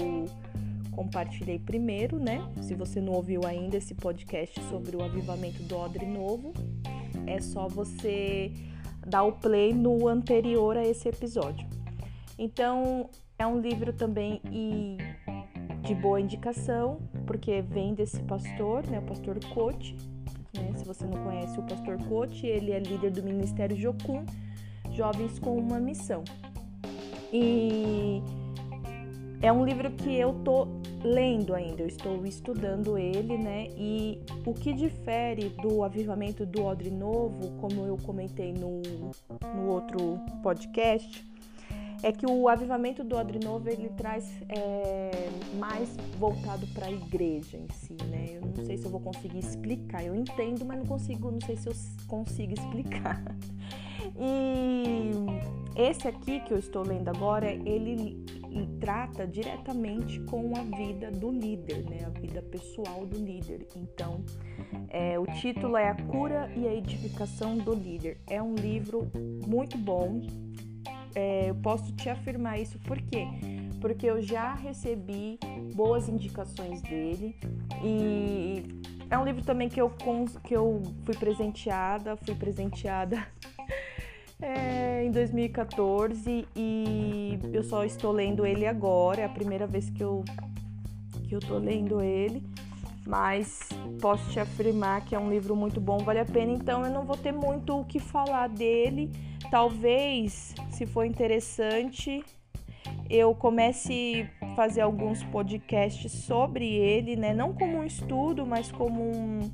compartilhei 0.91 1.57
primeiro, 1.57 2.19
né? 2.19 2.45
Se 2.61 2.75
você 2.75 2.99
não 2.99 3.13
ouviu 3.13 3.45
ainda 3.45 3.77
esse 3.77 3.95
podcast 3.95 4.61
sobre 4.63 4.97
o 4.97 5.01
avivamento 5.01 5.63
do 5.63 5.77
Odre 5.77 6.05
Novo, 6.05 6.53
é 7.25 7.39
só 7.39 7.69
você 7.69 8.51
dar 9.07 9.23
o 9.23 9.31
play 9.31 9.73
no 9.73 10.09
anterior 10.09 10.75
a 10.75 10.85
esse 10.85 11.07
episódio. 11.07 11.65
Então, 12.37 13.09
é 13.37 13.45
um 13.45 13.59
livro 13.59 13.93
também 13.93 14.41
e 14.51 14.97
de 15.81 15.93
boa 15.93 16.19
indicação, 16.19 16.99
porque 17.27 17.61
vem 17.61 17.93
desse 17.93 18.19
pastor, 18.23 18.85
né, 18.87 18.99
o 18.99 19.03
pastor 19.03 19.37
Coach. 19.53 19.95
Né? 20.53 20.71
Se 20.75 20.85
você 20.85 21.05
não 21.05 21.23
conhece 21.23 21.59
o 21.59 21.63
pastor 21.63 21.97
Coach, 22.05 22.45
ele 22.45 22.71
é 22.71 22.79
líder 22.79 23.11
do 23.11 23.21
Ministério 23.21 23.75
Jocum, 23.75 24.25
Jovens 24.91 25.37
com 25.37 25.57
uma 25.57 25.79
Missão. 25.79 26.23
E 27.31 28.21
é 29.41 29.51
um 29.51 29.65
livro 29.65 29.91
que 29.91 30.15
eu 30.15 30.33
tô 30.43 30.67
lendo 31.03 31.53
ainda, 31.53 31.83
eu 31.83 31.87
estou 31.87 32.25
estudando 32.25 32.97
ele, 32.97 33.37
né? 33.37 33.67
E 33.77 34.19
o 34.45 34.53
que 34.53 34.73
difere 34.73 35.49
do 35.49 35.83
avivamento 35.83 36.45
do 36.45 36.63
Odre 36.63 36.89
Novo, 36.89 37.51
como 37.59 37.85
eu 37.85 37.97
comentei 37.97 38.53
no, 38.53 38.81
no 39.53 39.69
outro 39.69 40.19
podcast, 40.41 41.23
é 42.05 42.11
que 42.11 42.27
o 42.27 42.47
avivamento 42.47 43.03
do 43.03 43.15
Odre 43.15 43.39
Novo 43.43 43.67
ele 43.67 43.89
traz 43.97 44.31
é, 44.47 45.27
mais 45.57 45.89
voltado 46.19 46.67
para 46.67 46.85
a 46.85 46.91
igreja 46.91 47.57
em 47.57 47.67
si, 47.73 47.97
né? 48.05 48.27
Eu 48.35 48.41
não 48.41 48.63
sei 48.63 48.77
se 48.77 48.85
eu 48.85 48.91
vou 48.91 48.99
conseguir 48.99 49.39
explicar, 49.39 50.05
eu 50.05 50.15
entendo, 50.15 50.63
mas 50.63 50.77
não 50.77 50.85
consigo, 50.85 51.31
não 51.31 51.41
sei 51.41 51.57
se 51.57 51.67
eu 51.67 51.73
consigo 52.07 52.53
explicar. 52.53 53.23
E 54.17 55.11
esse 55.75 56.07
aqui 56.07 56.39
que 56.41 56.53
eu 56.53 56.59
estou 56.59 56.83
lendo 56.83 57.09
agora, 57.09 57.51
ele 57.51 58.23
trata 58.79 59.25
diretamente 59.25 60.19
com 60.21 60.53
a 60.55 60.61
vida 60.77 61.09
do 61.09 61.31
líder, 61.31 61.83
né? 61.89 62.05
A 62.05 62.09
vida 62.09 62.39
pessoal 62.43 63.03
do 63.05 63.17
líder. 63.17 63.65
Então, 63.75 64.23
é, 64.89 65.17
o 65.17 65.25
título 65.25 65.75
é 65.75 65.89
A 65.89 65.95
Cura 65.95 66.51
e 66.55 66.67
a 66.67 66.73
Edificação 66.73 67.57
do 67.57 67.73
Líder. 67.73 68.19
É 68.27 68.41
um 68.41 68.53
livro 68.53 69.11
muito 69.47 69.75
bom. 69.75 70.21
É, 71.15 71.49
eu 71.49 71.55
posso 71.55 71.93
te 71.93 72.09
afirmar 72.09 72.59
isso 72.59 72.77
por 72.79 73.01
quê? 73.01 73.25
Porque 73.79 74.05
eu 74.05 74.21
já 74.21 74.53
recebi 74.53 75.39
boas 75.73 76.09
indicações 76.09 76.81
dele 76.81 77.35
e 77.81 78.63
é 79.09 79.17
um 79.17 79.23
livro 79.23 79.43
também 79.43 79.69
que 79.69 79.79
eu, 79.79 79.89
que 80.43 80.53
eu 80.53 80.81
fui 81.05 81.15
presenteada, 81.15 82.17
fui 82.17 82.35
presenteada 82.35 83.25
é, 84.41 85.05
em 85.05 85.11
2014 85.11 86.45
e 86.55 87.39
eu 87.53 87.63
só 87.63 87.85
estou 87.85 88.11
lendo 88.11 88.45
ele 88.45 88.67
agora, 88.67 89.21
é 89.21 89.25
a 89.25 89.29
primeira 89.29 89.65
vez 89.65 89.89
que 89.89 90.03
eu, 90.03 90.23
que 91.23 91.33
eu 91.33 91.39
tô 91.39 91.57
lendo 91.57 92.01
ele, 92.01 92.43
mas 93.07 93.69
posso 94.01 94.29
te 94.31 94.39
afirmar 94.39 95.05
que 95.05 95.15
é 95.15 95.19
um 95.19 95.29
livro 95.29 95.55
muito 95.55 95.79
bom, 95.79 95.99
vale 95.99 96.19
a 96.19 96.25
pena, 96.25 96.51
então 96.51 96.83
eu 96.83 96.91
não 96.91 97.05
vou 97.05 97.15
ter 97.15 97.31
muito 97.31 97.79
o 97.79 97.85
que 97.85 97.99
falar 97.99 98.49
dele. 98.49 99.11
Talvez, 99.49 100.53
se 100.69 100.85
for 100.85 101.05
interessante, 101.05 102.23
eu 103.09 103.33
comece 103.35 104.27
a 104.41 104.55
fazer 104.55 104.81
alguns 104.81 105.23
podcasts 105.23 106.11
sobre 106.11 106.65
ele, 106.65 107.15
né? 107.15 107.33
Não 107.33 107.53
como 107.53 107.77
um 107.77 107.83
estudo, 107.83 108.45
mas 108.45 108.71
como 108.71 109.03
um, 109.03 109.51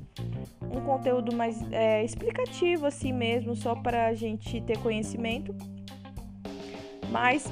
um 0.70 0.80
conteúdo 0.84 1.34
mais 1.34 1.60
é, 1.70 2.04
explicativo 2.04 2.86
assim 2.86 3.12
mesmo, 3.12 3.54
só 3.54 3.74
para 3.74 4.06
a 4.06 4.14
gente 4.14 4.60
ter 4.62 4.78
conhecimento. 4.78 5.54
Mas 7.10 7.46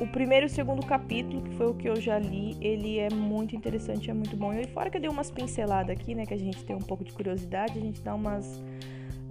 o 0.00 0.06
primeiro 0.06 0.46
e 0.46 0.48
o 0.48 0.50
segundo 0.50 0.84
capítulo, 0.86 1.42
que 1.42 1.50
foi 1.56 1.66
o 1.66 1.74
que 1.74 1.88
eu 1.88 1.96
já 1.96 2.18
li, 2.18 2.56
ele 2.60 2.98
é 2.98 3.08
muito 3.10 3.56
interessante, 3.56 4.10
é 4.10 4.14
muito 4.14 4.36
bom. 4.36 4.52
E 4.52 4.66
fora 4.68 4.88
que 4.88 4.96
eu 4.96 5.00
dei 5.00 5.10
umas 5.10 5.30
pinceladas 5.30 5.90
aqui, 5.90 6.14
né, 6.14 6.24
que 6.24 6.34
a 6.34 6.38
gente 6.38 6.64
tem 6.64 6.76
um 6.76 6.80
pouco 6.80 7.04
de 7.04 7.12
curiosidade, 7.12 7.78
a 7.78 7.82
gente 7.82 8.00
dá 8.00 8.14
umas 8.14 8.62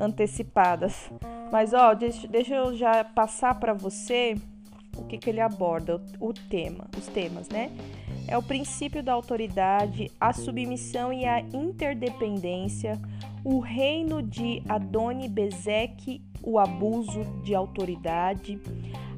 antecipadas. 0.02 1.12
Mas 1.52 1.74
ó, 1.74 1.94
deixa, 1.94 2.28
deixa 2.28 2.56
eu 2.56 2.76
já 2.76 3.04
passar 3.04 3.60
para 3.60 3.74
você 3.74 4.36
o 4.98 5.04
que, 5.06 5.18
que 5.18 5.30
ele 5.30 5.40
aborda, 5.40 6.02
o, 6.20 6.30
o 6.30 6.34
tema, 6.34 6.88
os 6.98 7.08
temas, 7.08 7.48
né? 7.48 7.72
É 8.28 8.38
o 8.38 8.44
princípio 8.44 9.04
da 9.04 9.14
autoridade, 9.14 10.12
a 10.20 10.34
submissão 10.34 11.12
e 11.12 11.26
a 11.26 11.40
interdependência, 11.40 13.00
o 13.44 13.60
reino 13.60 14.22
de 14.22 14.62
Adoni 14.70 15.28
Bezek, 15.28 16.22
o 16.44 16.60
abuso 16.60 17.24
de 17.44 17.56
autoridade, 17.56 18.60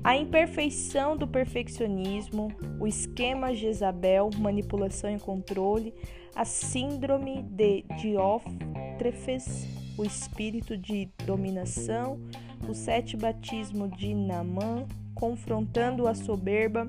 a 0.03 0.15
imperfeição 0.17 1.15
do 1.15 1.27
perfeccionismo, 1.27 2.51
o 2.79 2.87
esquema 2.87 3.53
Jezabel, 3.53 4.29
manipulação 4.37 5.13
e 5.13 5.19
controle, 5.19 5.93
a 6.35 6.43
síndrome 6.43 7.43
de 7.43 7.83
Diótrefes, 7.99 9.67
o 9.97 10.03
espírito 10.03 10.77
de 10.77 11.09
dominação, 11.25 12.19
o 12.67 12.73
sete 12.73 13.15
batismo 13.17 13.87
de 13.87 14.13
Namã, 14.13 14.85
confrontando 15.13 16.07
a 16.07 16.15
soberba, 16.15 16.87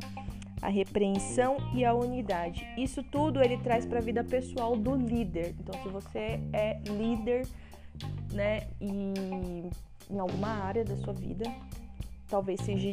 a 0.62 0.68
repreensão 0.68 1.56
e 1.74 1.84
a 1.84 1.92
unidade. 1.92 2.66
Isso 2.76 3.02
tudo 3.02 3.42
ele 3.42 3.58
traz 3.58 3.84
para 3.84 3.98
a 3.98 4.02
vida 4.02 4.24
pessoal 4.24 4.76
do 4.76 4.94
líder. 4.94 5.54
Então, 5.60 5.82
se 5.82 5.88
você 5.88 6.40
é 6.52 6.80
líder, 6.86 7.46
né, 8.32 8.66
e 8.80 9.12
em 10.10 10.18
alguma 10.18 10.48
área 10.48 10.84
da 10.84 10.96
sua 10.96 11.12
vida, 11.12 11.44
talvez 12.34 12.60
seja 12.62 12.88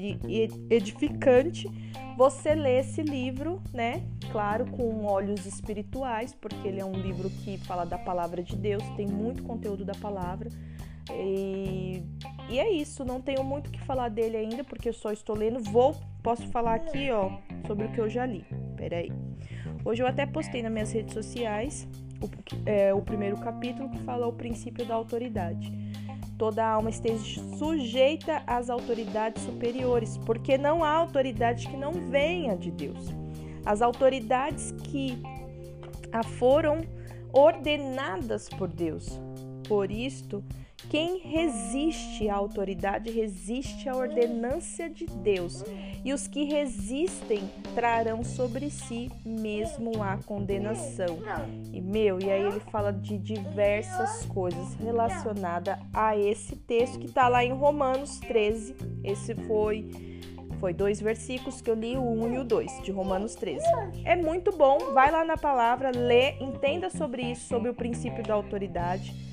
edificante 0.69 1.67
você 2.15 2.53
lê 2.53 2.79
esse 2.79 3.01
livro, 3.01 3.59
né? 3.73 4.03
Claro, 4.31 4.67
com 4.67 5.03
olhos 5.05 5.47
espirituais, 5.47 6.31
porque 6.39 6.67
ele 6.67 6.79
é 6.79 6.85
um 6.85 6.93
livro 6.93 7.27
que 7.27 7.57
fala 7.57 7.83
da 7.83 7.97
palavra 7.97 8.43
de 8.43 8.55
Deus, 8.55 8.83
tem 8.95 9.07
muito 9.07 9.41
conteúdo 9.41 9.83
da 9.83 9.95
palavra. 9.95 10.47
E, 11.11 12.03
e 12.49 12.59
é 12.59 12.71
isso, 12.71 13.03
não 13.03 13.19
tenho 13.19 13.43
muito 13.43 13.67
o 13.67 13.71
que 13.71 13.81
falar 13.81 14.09
dele 14.09 14.37
ainda, 14.37 14.63
porque 14.63 14.89
eu 14.89 14.93
só 14.93 15.11
estou 15.11 15.35
lendo. 15.35 15.59
Vou, 15.59 15.95
posso 16.21 16.47
falar 16.49 16.75
aqui, 16.75 17.09
ó, 17.09 17.31
sobre 17.65 17.85
o 17.85 17.91
que 17.91 17.99
eu 17.99 18.07
já 18.07 18.23
li. 18.27 18.45
Peraí. 18.77 19.11
Hoje 19.83 20.03
eu 20.03 20.07
até 20.07 20.27
postei 20.27 20.61
nas 20.61 20.71
minhas 20.71 20.91
redes 20.91 21.15
sociais 21.15 21.87
o, 22.21 22.29
é, 22.69 22.93
o 22.93 23.01
primeiro 23.01 23.37
capítulo 23.37 23.89
que 23.89 23.97
fala 24.03 24.27
o 24.27 24.33
princípio 24.33 24.85
da 24.85 24.93
autoridade. 24.93 25.73
Toda 26.41 26.65
alma 26.65 26.89
esteja 26.89 27.39
sujeita 27.59 28.41
às 28.47 28.71
autoridades 28.71 29.43
superiores, 29.43 30.17
porque 30.25 30.57
não 30.57 30.83
há 30.83 30.89
autoridade 30.89 31.67
que 31.67 31.77
não 31.77 31.91
venha 31.91 32.57
de 32.57 32.71
Deus. 32.71 33.13
As 33.63 33.79
autoridades 33.79 34.71
que 34.85 35.21
a 36.11 36.23
foram 36.23 36.81
ordenadas 37.31 38.49
por 38.49 38.69
Deus. 38.69 39.21
Por 39.67 39.91
isto, 39.91 40.43
quem 40.89 41.19
resiste 41.19 42.29
à 42.29 42.35
autoridade 42.35 43.09
resiste 43.11 43.87
à 43.87 43.95
ordenância 43.95 44.89
de 44.89 45.05
Deus, 45.05 45.63
e 46.03 46.13
os 46.13 46.27
que 46.27 46.43
resistem 46.43 47.49
trarão 47.75 48.23
sobre 48.23 48.69
si 48.69 49.11
mesmo 49.25 50.01
a 50.01 50.17
condenação. 50.17 51.19
E 51.71 51.79
meu, 51.79 52.19
e 52.19 52.29
aí 52.29 52.43
ele 52.43 52.59
fala 52.59 52.91
de 52.91 53.17
diversas 53.17 54.25
coisas 54.25 54.73
relacionadas 54.75 55.77
a 55.93 56.17
esse 56.17 56.55
texto 56.55 56.99
que 56.99 57.05
está 57.05 57.27
lá 57.27 57.43
em 57.43 57.53
Romanos 57.53 58.19
13. 58.19 58.75
Esse 59.03 59.35
foi 59.35 59.89
foi 60.59 60.75
dois 60.75 61.01
versículos 61.01 61.59
que 61.59 61.71
eu 61.71 61.73
li, 61.73 61.97
o 61.97 62.03
1 62.03 62.35
e 62.35 62.37
o 62.37 62.43
2, 62.43 62.83
de 62.83 62.91
Romanos 62.91 63.33
13. 63.33 63.65
É 64.05 64.15
muito 64.15 64.55
bom, 64.55 64.77
vai 64.93 65.09
lá 65.09 65.25
na 65.25 65.35
palavra, 65.35 65.89
lê, 65.89 66.33
entenda 66.39 66.87
sobre 66.87 67.23
isso, 67.23 67.47
sobre 67.47 67.71
o 67.71 67.73
princípio 67.73 68.21
da 68.21 68.35
autoridade 68.35 69.30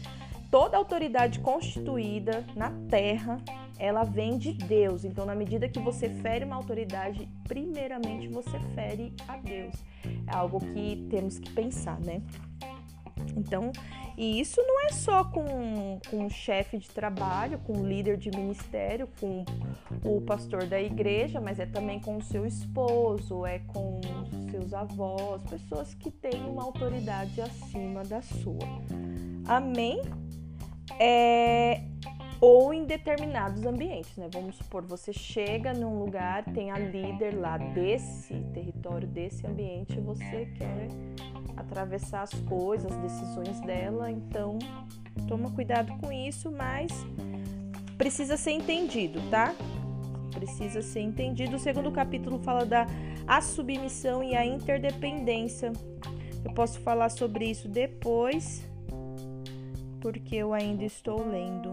toda 0.51 0.77
autoridade 0.77 1.41
constituída 1.41 2.45
na 2.55 2.71
terra, 2.89 3.39
ela 3.79 4.05
vem 4.05 4.39
de 4.39 4.53
Deus. 4.53 5.05
Então, 5.05 5.25
na 5.25 5.35
medida 5.35 5.69
que 5.69 5.79
você 5.79 6.09
fere 6.09 6.45
uma 6.45 6.57
autoridade, 6.57 7.29
primeiramente 7.47 8.29
você 8.29 8.59
fere 8.75 9.13
a 9.27 9.37
Deus. 9.37 9.75
É 10.27 10.35
algo 10.35 10.59
que 10.61 11.07
temos 11.11 11.39
que 11.39 11.51
pensar, 11.53 12.01
né? 12.01 12.23
Então, 13.37 13.71
e 14.17 14.41
isso 14.41 14.61
não 14.61 14.81
é 14.87 14.93
só 14.93 15.23
com, 15.25 16.01
com 16.11 16.27
o 16.27 16.31
chefe 16.31 16.77
de 16.79 16.89
trabalho, 16.89 17.59
com 17.61 17.75
o 17.75 17.87
líder 17.87 18.17
de 18.17 18.31
ministério, 18.31 19.09
com 19.21 19.45
o 20.05 20.21
pastor 20.23 20.67
da 20.67 20.81
igreja, 20.81 21.41
mas 21.41 21.61
é 21.61 21.67
também 21.67 22.01
com 22.01 22.17
o 22.17 22.23
seu 22.23 22.45
esposo, 22.45 23.47
é 23.47 23.61
com 23.61 24.01
seus 24.51 24.75
avós, 24.75 25.43
pessoas 25.45 25.95
que 25.95 26.11
têm 26.11 26.45
uma 26.45 26.65
autoridade 26.65 27.41
acima 27.41 28.03
da 28.03 28.21
sua. 28.21 28.59
Amém? 29.47 30.01
É, 30.99 31.83
ou 32.41 32.73
em 32.73 32.85
determinados 32.85 33.65
ambientes, 33.65 34.17
né? 34.17 34.29
Vamos 34.33 34.57
supor, 34.57 34.85
você 34.85 35.13
chega 35.13 35.73
num 35.73 35.99
lugar, 35.99 36.45
tem 36.45 36.71
a 36.71 36.79
líder 36.79 37.37
lá 37.37 37.59
desse 37.59 38.35
território, 38.55 39.09
desse 39.09 39.47
ambiente, 39.47 39.99
você 40.01 40.47
quer 40.57 40.89
atravessar 41.57 42.23
as 42.23 42.33
coisas, 42.43 42.91
as 42.91 42.99
decisões 42.99 43.61
dela, 43.63 44.11
então 44.11 44.59
toma 45.27 45.51
cuidado 45.51 45.93
com 45.99 46.13
isso, 46.13 46.51
mas 46.51 46.93
precisa 47.97 48.37
ser 48.37 48.53
entendido, 48.53 49.21
tá? 49.31 49.53
Precisa 50.33 50.81
ser 50.81 51.01
entendido. 51.01 51.57
O 51.57 51.59
segundo 51.59 51.91
capítulo 51.91 52.39
fala 52.39 52.65
da 52.65 52.87
a 53.27 53.41
submissão 53.41 54.23
e 54.23 54.37
a 54.37 54.47
interdependência. 54.47 55.73
Eu 56.45 56.55
posso 56.55 56.79
falar 56.81 57.09
sobre 57.09 57.51
isso 57.51 57.69
depois 57.69 58.68
porque 60.01 60.37
eu 60.37 60.53
ainda 60.53 60.85
estou 60.85 61.27
lendo, 61.27 61.73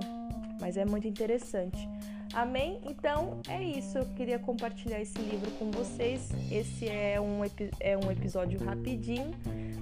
mas 0.60 0.78
é 0.78 0.86
muito 0.86 1.08
interessante. 1.08 1.88
Amém? 2.34 2.82
Então 2.86 3.40
é 3.48 3.64
isso. 3.64 3.98
Eu 3.98 4.06
queria 4.08 4.38
compartilhar 4.38 5.00
esse 5.00 5.18
livro 5.20 5.50
com 5.52 5.72
vocês. 5.72 6.30
Esse 6.52 6.88
é 6.88 7.20
um, 7.20 7.42
é 7.80 7.98
um 7.98 8.12
episódio 8.12 8.62
rapidinho, 8.64 9.32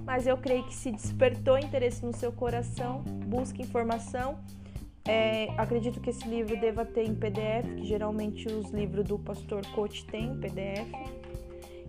mas 0.05 0.27
eu 0.27 0.37
creio 0.37 0.63
que 0.65 0.75
se 0.75 0.91
despertou 0.91 1.57
interesse 1.57 2.05
no 2.05 2.13
seu 2.13 2.31
coração, 2.31 3.01
busque 3.25 3.63
informação. 3.63 4.37
É, 5.05 5.49
acredito 5.57 5.99
que 5.99 6.11
esse 6.11 6.27
livro 6.27 6.57
deva 6.59 6.85
ter 6.85 7.05
em 7.05 7.15
PDF, 7.15 7.75
que 7.75 7.85
geralmente 7.85 8.47
os 8.47 8.69
livros 8.69 9.05
do 9.05 9.19
Pastor 9.19 9.65
Coach 9.71 10.05
têm 10.05 10.27
em 10.27 10.39
PDF. 10.39 10.87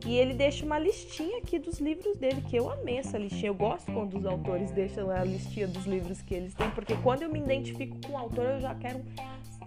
E 0.07 0.17
ele 0.19 0.35
deixa 0.35 0.67
uma 0.67 0.79
listinha 0.79 1.39
aqui 1.39 1.59
dos 1.59 1.79
livros 1.81 2.17
dele, 2.19 2.43
que 2.43 2.57
eu 2.57 2.71
amei 2.71 2.99
essa 2.99 3.17
listinha. 3.17 3.47
Eu 3.47 3.55
gosto 3.55 3.91
quando 3.91 4.19
os 4.19 4.27
autores 4.27 4.71
deixam 4.71 5.11
a 5.11 5.25
listinha 5.25 5.67
dos 5.67 5.87
livros 5.87 6.21
que 6.21 6.35
eles 6.35 6.53
têm, 6.55 6.71
porque 6.71 6.95
quando 6.97 7.23
eu 7.23 7.31
me 7.31 7.39
identifico 7.39 7.97
com 8.07 8.13
o 8.13 8.19
autor, 8.19 8.45
eu 8.45 8.61
já 8.61 8.75
quero 8.75 9.03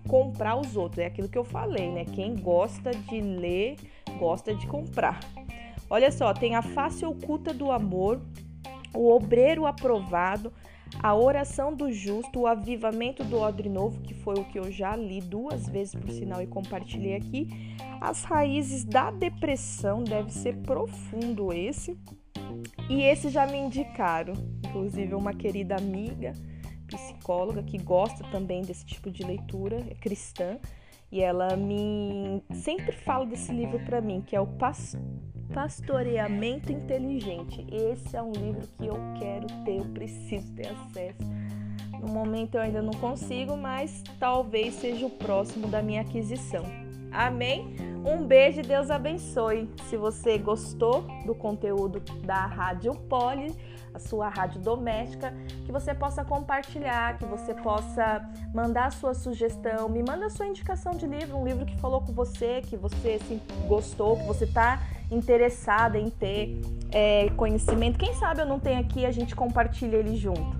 comprar 0.07 0.55
os 0.55 0.75
outros. 0.75 0.99
É 0.99 1.07
aquilo 1.07 1.27
que 1.27 1.37
eu 1.37 1.43
falei, 1.43 1.89
né? 1.91 2.05
Quem 2.05 2.35
gosta 2.35 2.91
de 2.91 3.19
ler, 3.19 3.77
gosta 4.19 4.53
de 4.53 4.67
comprar. 4.67 5.19
Olha 5.89 6.11
só, 6.11 6.33
tem 6.33 6.55
a 6.55 6.61
face 6.61 7.05
oculta 7.05 7.53
do 7.53 7.71
amor, 7.71 8.21
o 8.93 9.09
obreiro 9.09 9.65
aprovado, 9.65 10.53
a 11.01 11.15
oração 11.15 11.73
do 11.73 11.91
justo, 11.91 12.41
o 12.41 12.47
avivamento 12.47 13.23
do 13.23 13.37
odre 13.37 13.69
novo, 13.69 14.01
que 14.01 14.13
foi 14.13 14.35
o 14.35 14.45
que 14.45 14.57
eu 14.57 14.71
já 14.71 14.95
li 14.95 15.21
duas 15.21 15.67
vezes 15.67 15.93
por 15.93 16.09
sinal 16.09 16.41
e 16.41 16.47
compartilhei 16.47 17.15
aqui. 17.15 17.75
As 18.01 18.23
raízes 18.23 18.83
da 18.83 19.11
depressão, 19.11 20.03
deve 20.03 20.31
ser 20.31 20.57
profundo 20.57 21.53
esse. 21.53 21.97
E 22.89 23.01
esse 23.01 23.29
já 23.29 23.45
me 23.45 23.57
indicaram, 23.57 24.33
inclusive 24.65 25.13
uma 25.13 25.33
querida 25.33 25.75
amiga, 25.75 26.33
psicóloga, 26.87 27.61
que 27.61 27.77
gosta 27.77 28.23
também 28.31 28.61
desse 28.61 28.85
tipo 28.85 29.11
de 29.11 29.23
leitura, 29.23 29.77
é 29.89 29.95
cristã, 29.95 30.57
e 31.11 31.21
ela 31.21 31.55
me 31.55 32.41
sempre 32.53 32.91
fala 32.91 33.25
desse 33.25 33.51
livro 33.51 33.79
para 33.85 34.01
mim, 34.01 34.21
que 34.21 34.35
é 34.35 34.41
o 34.41 34.47
Pastoreamento 35.53 36.71
Inteligente. 36.71 37.65
Esse 37.71 38.15
é 38.15 38.21
um 38.21 38.31
livro 38.31 38.67
que 38.77 38.85
eu 38.85 38.97
quero 39.19 39.47
ter, 39.63 39.77
eu 39.77 39.85
preciso 39.85 40.51
ter 40.53 40.67
acesso. 40.67 41.23
No 41.99 42.07
momento 42.07 42.55
eu 42.55 42.61
ainda 42.61 42.81
não 42.81 42.93
consigo, 42.93 43.57
mas 43.57 44.03
talvez 44.19 44.75
seja 44.75 45.05
o 45.05 45.09
próximo 45.09 45.67
da 45.67 45.81
minha 45.81 46.01
aquisição. 46.01 46.63
Amém? 47.11 47.75
Um 48.05 48.25
beijo 48.25 48.59
e 48.59 48.63
Deus 48.63 48.89
abençoe. 48.89 49.69
Se 49.89 49.97
você 49.97 50.37
gostou 50.37 51.05
do 51.25 51.33
conteúdo 51.33 51.99
da 52.23 52.45
Rádio 52.45 52.93
Poli, 53.09 53.53
a 53.93 53.99
sua 53.99 54.29
rádio 54.29 54.61
doméstica, 54.61 55.33
que 55.65 55.71
você 55.71 55.93
possa 55.93 56.23
compartilhar, 56.23 57.17
que 57.17 57.25
você 57.25 57.53
possa 57.53 58.27
mandar 58.53 58.87
a 58.87 58.91
sua 58.91 59.13
sugestão, 59.13 59.89
me 59.89 60.03
manda 60.03 60.25
a 60.25 60.29
sua 60.29 60.47
indicação 60.47 60.93
de 60.93 61.05
livro, 61.05 61.37
um 61.37 61.45
livro 61.45 61.65
que 61.65 61.77
falou 61.79 62.01
com 62.01 62.13
você, 62.13 62.61
que 62.61 62.75
você 62.75 63.19
assim, 63.21 63.41
gostou, 63.67 64.17
que 64.17 64.23
você 64.23 64.45
está 64.45 64.81
interessada 65.11 65.97
em 65.97 66.09
ter 66.09 66.59
é, 66.91 67.29
conhecimento. 67.31 67.97
Quem 67.97 68.13
sabe 68.13 68.41
eu 68.41 68.45
não 68.45 68.59
tenho 68.59 68.79
aqui, 68.79 69.05
a 69.05 69.11
gente 69.11 69.35
compartilha 69.35 69.97
ele 69.97 70.15
junto, 70.15 70.57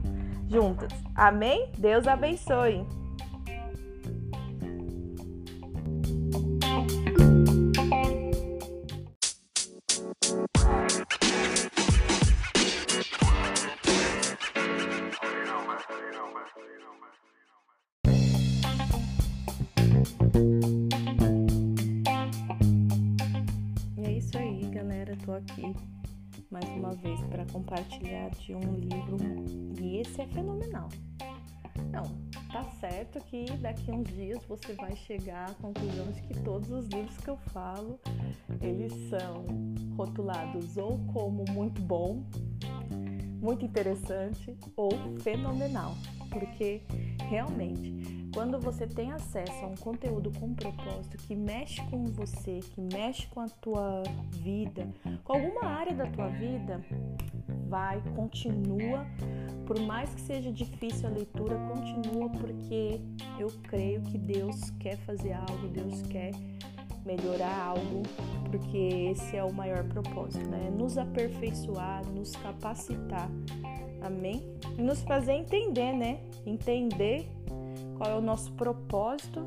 juntas. 0.47 0.91
Amém? 1.15 1.69
Deus 1.77 2.07
abençoe. 2.07 2.85
Aqui 25.37 25.75
mais 26.49 26.67
uma 26.69 26.93
vez 26.93 27.19
para 27.29 27.45
compartilhar 27.45 28.29
de 28.31 28.55
um 28.55 28.75
livro 28.75 29.17
e 29.79 29.97
esse 29.97 30.21
é 30.21 30.27
fenomenal. 30.27 30.89
Não, 31.91 32.03
tá 32.51 32.63
certo 32.79 33.19
que 33.25 33.45
daqui 33.57 33.91
a 33.91 33.93
uns 33.93 34.07
dias 34.07 34.43
você 34.45 34.73
vai 34.73 34.95
chegar 34.95 35.49
à 35.49 35.53
conclusão 35.55 36.11
de 36.11 36.21
que 36.23 36.39
todos 36.41 36.69
os 36.71 36.87
livros 36.87 37.17
que 37.17 37.29
eu 37.29 37.37
falo, 37.53 37.99
eles 38.61 38.93
são 39.09 39.45
rotulados 39.95 40.77
ou 40.77 40.97
como 41.13 41.45
muito 41.51 41.81
bom, 41.81 42.23
muito 43.39 43.63
interessante 43.65 44.57
ou 44.75 44.89
fenomenal, 45.19 45.93
porque 46.31 46.81
realmente 47.29 48.16
quando 48.33 48.59
você 48.59 48.85
tem 48.85 49.11
acesso 49.11 49.63
a 49.63 49.67
um 49.67 49.75
conteúdo 49.75 50.31
com 50.39 50.53
propósito 50.53 51.17
que 51.17 51.35
mexe 51.35 51.81
com 51.89 52.05
você, 52.05 52.59
que 52.59 52.81
mexe 52.81 53.27
com 53.27 53.39
a 53.39 53.47
tua 53.47 54.03
vida, 54.31 54.87
com 55.23 55.33
alguma 55.33 55.65
área 55.65 55.93
da 55.93 56.05
tua 56.07 56.27
vida, 56.29 56.83
vai, 57.67 58.01
continua. 58.15 59.05
Por 59.65 59.79
mais 59.81 60.13
que 60.13 60.21
seja 60.21 60.51
difícil 60.51 61.07
a 61.07 61.11
leitura, 61.11 61.57
continua 61.73 62.29
porque 62.29 63.01
eu 63.39 63.47
creio 63.63 64.01
que 64.01 64.17
Deus 64.17 64.69
quer 64.79 64.97
fazer 64.97 65.33
algo, 65.33 65.67
Deus 65.67 66.01
quer 66.03 66.31
melhorar 67.05 67.57
algo, 67.67 68.03
porque 68.49 68.77
esse 69.11 69.35
é 69.35 69.43
o 69.43 69.53
maior 69.53 69.83
propósito, 69.85 70.47
né? 70.49 70.69
Nos 70.77 70.97
aperfeiçoar, 70.97 72.05
nos 72.09 72.35
capacitar. 72.35 73.29
Amém? 74.01 74.43
E 74.77 74.81
nos 74.81 75.01
fazer 75.01 75.33
entender, 75.33 75.93
né? 75.93 76.19
Entender 76.45 77.27
qual 77.97 78.12
é 78.12 78.15
o 78.15 78.21
nosso 78.21 78.51
propósito 78.53 79.45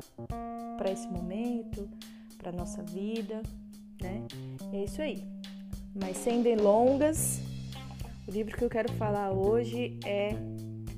para 0.77 0.91
esse 0.91 1.07
momento, 1.07 1.89
para 2.37 2.51
nossa 2.51 2.83
vida, 2.83 3.41
né? 4.01 4.25
É 4.73 4.83
isso 4.83 5.01
aí. 5.01 5.23
Mas 5.95 6.17
sem 6.17 6.41
delongas, 6.41 7.41
o 8.27 8.31
livro 8.31 8.55
que 8.57 8.63
eu 8.63 8.69
quero 8.69 8.91
falar 8.93 9.31
hoje 9.31 9.97
é 10.05 10.31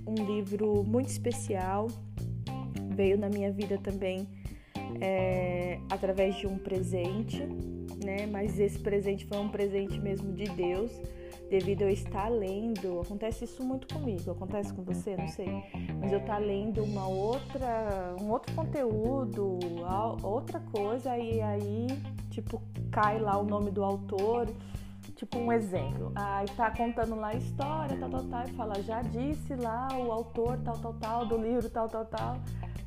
um 0.07 0.25
livro 0.25 0.83
muito 0.83 1.09
especial. 1.09 1.87
Veio 2.95 3.17
na 3.17 3.29
minha 3.29 3.51
vida 3.51 3.77
também 3.77 4.27
é, 4.99 5.79
através 5.89 6.35
de 6.35 6.47
um 6.47 6.57
presente, 6.57 7.43
né? 8.03 8.25
Mas 8.25 8.59
esse 8.59 8.79
presente 8.79 9.25
foi 9.25 9.37
um 9.37 9.49
presente 9.49 9.99
mesmo 9.99 10.33
de 10.33 10.45
Deus 10.45 10.91
devido 11.49 11.83
a 11.83 11.85
eu 11.85 11.89
estar 11.89 12.29
lendo, 12.29 13.01
acontece 13.01 13.45
isso 13.45 13.63
muito 13.63 13.93
comigo, 13.93 14.31
acontece 14.31 14.73
com 14.73 14.83
você, 14.83 15.15
não 15.15 15.27
sei, 15.27 15.63
mas 15.99 16.11
eu 16.11 16.19
estar 16.19 16.39
lendo 16.39 16.83
uma 16.83 17.07
outra, 17.07 18.15
um 18.19 18.29
outro 18.29 18.53
conteúdo, 18.55 19.59
outra 20.23 20.59
coisa 20.59 21.17
e 21.17 21.41
aí, 21.41 21.87
tipo, 22.29 22.61
cai 22.91 23.19
lá 23.19 23.37
o 23.37 23.43
nome 23.43 23.71
do 23.71 23.83
autor, 23.83 24.47
tipo 25.15 25.37
um 25.37 25.51
exemplo, 25.51 26.11
aí 26.15 26.47
tá 26.57 26.71
contando 26.71 27.15
lá 27.15 27.29
a 27.29 27.35
história, 27.35 27.97
tal, 27.97 28.09
tal, 28.09 28.23
tal, 28.23 28.43
e 28.43 28.51
fala, 28.53 28.81
já 28.81 29.01
disse 29.01 29.55
lá 29.55 29.87
o 29.97 30.11
autor, 30.11 30.57
tal, 30.63 30.77
tal, 30.77 30.93
tal, 30.95 31.25
do 31.25 31.37
livro, 31.37 31.69
tal, 31.69 31.87
tal, 31.87 32.05
tal, 32.05 32.37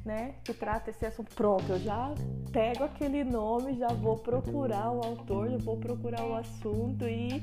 né, 0.04 0.34
que 0.44 0.52
trata 0.54 0.90
esse 0.90 1.04
assunto. 1.04 1.34
Pronto, 1.34 1.64
eu 1.68 1.78
já 1.78 2.14
pego 2.52 2.84
aquele 2.84 3.24
nome, 3.24 3.76
já 3.76 3.88
vou 3.88 4.16
procurar 4.16 4.90
o 4.90 5.04
autor, 5.04 5.50
já 5.50 5.58
vou 5.58 5.76
procurar 5.76 6.24
o 6.24 6.34
assunto 6.34 7.06
e 7.08 7.42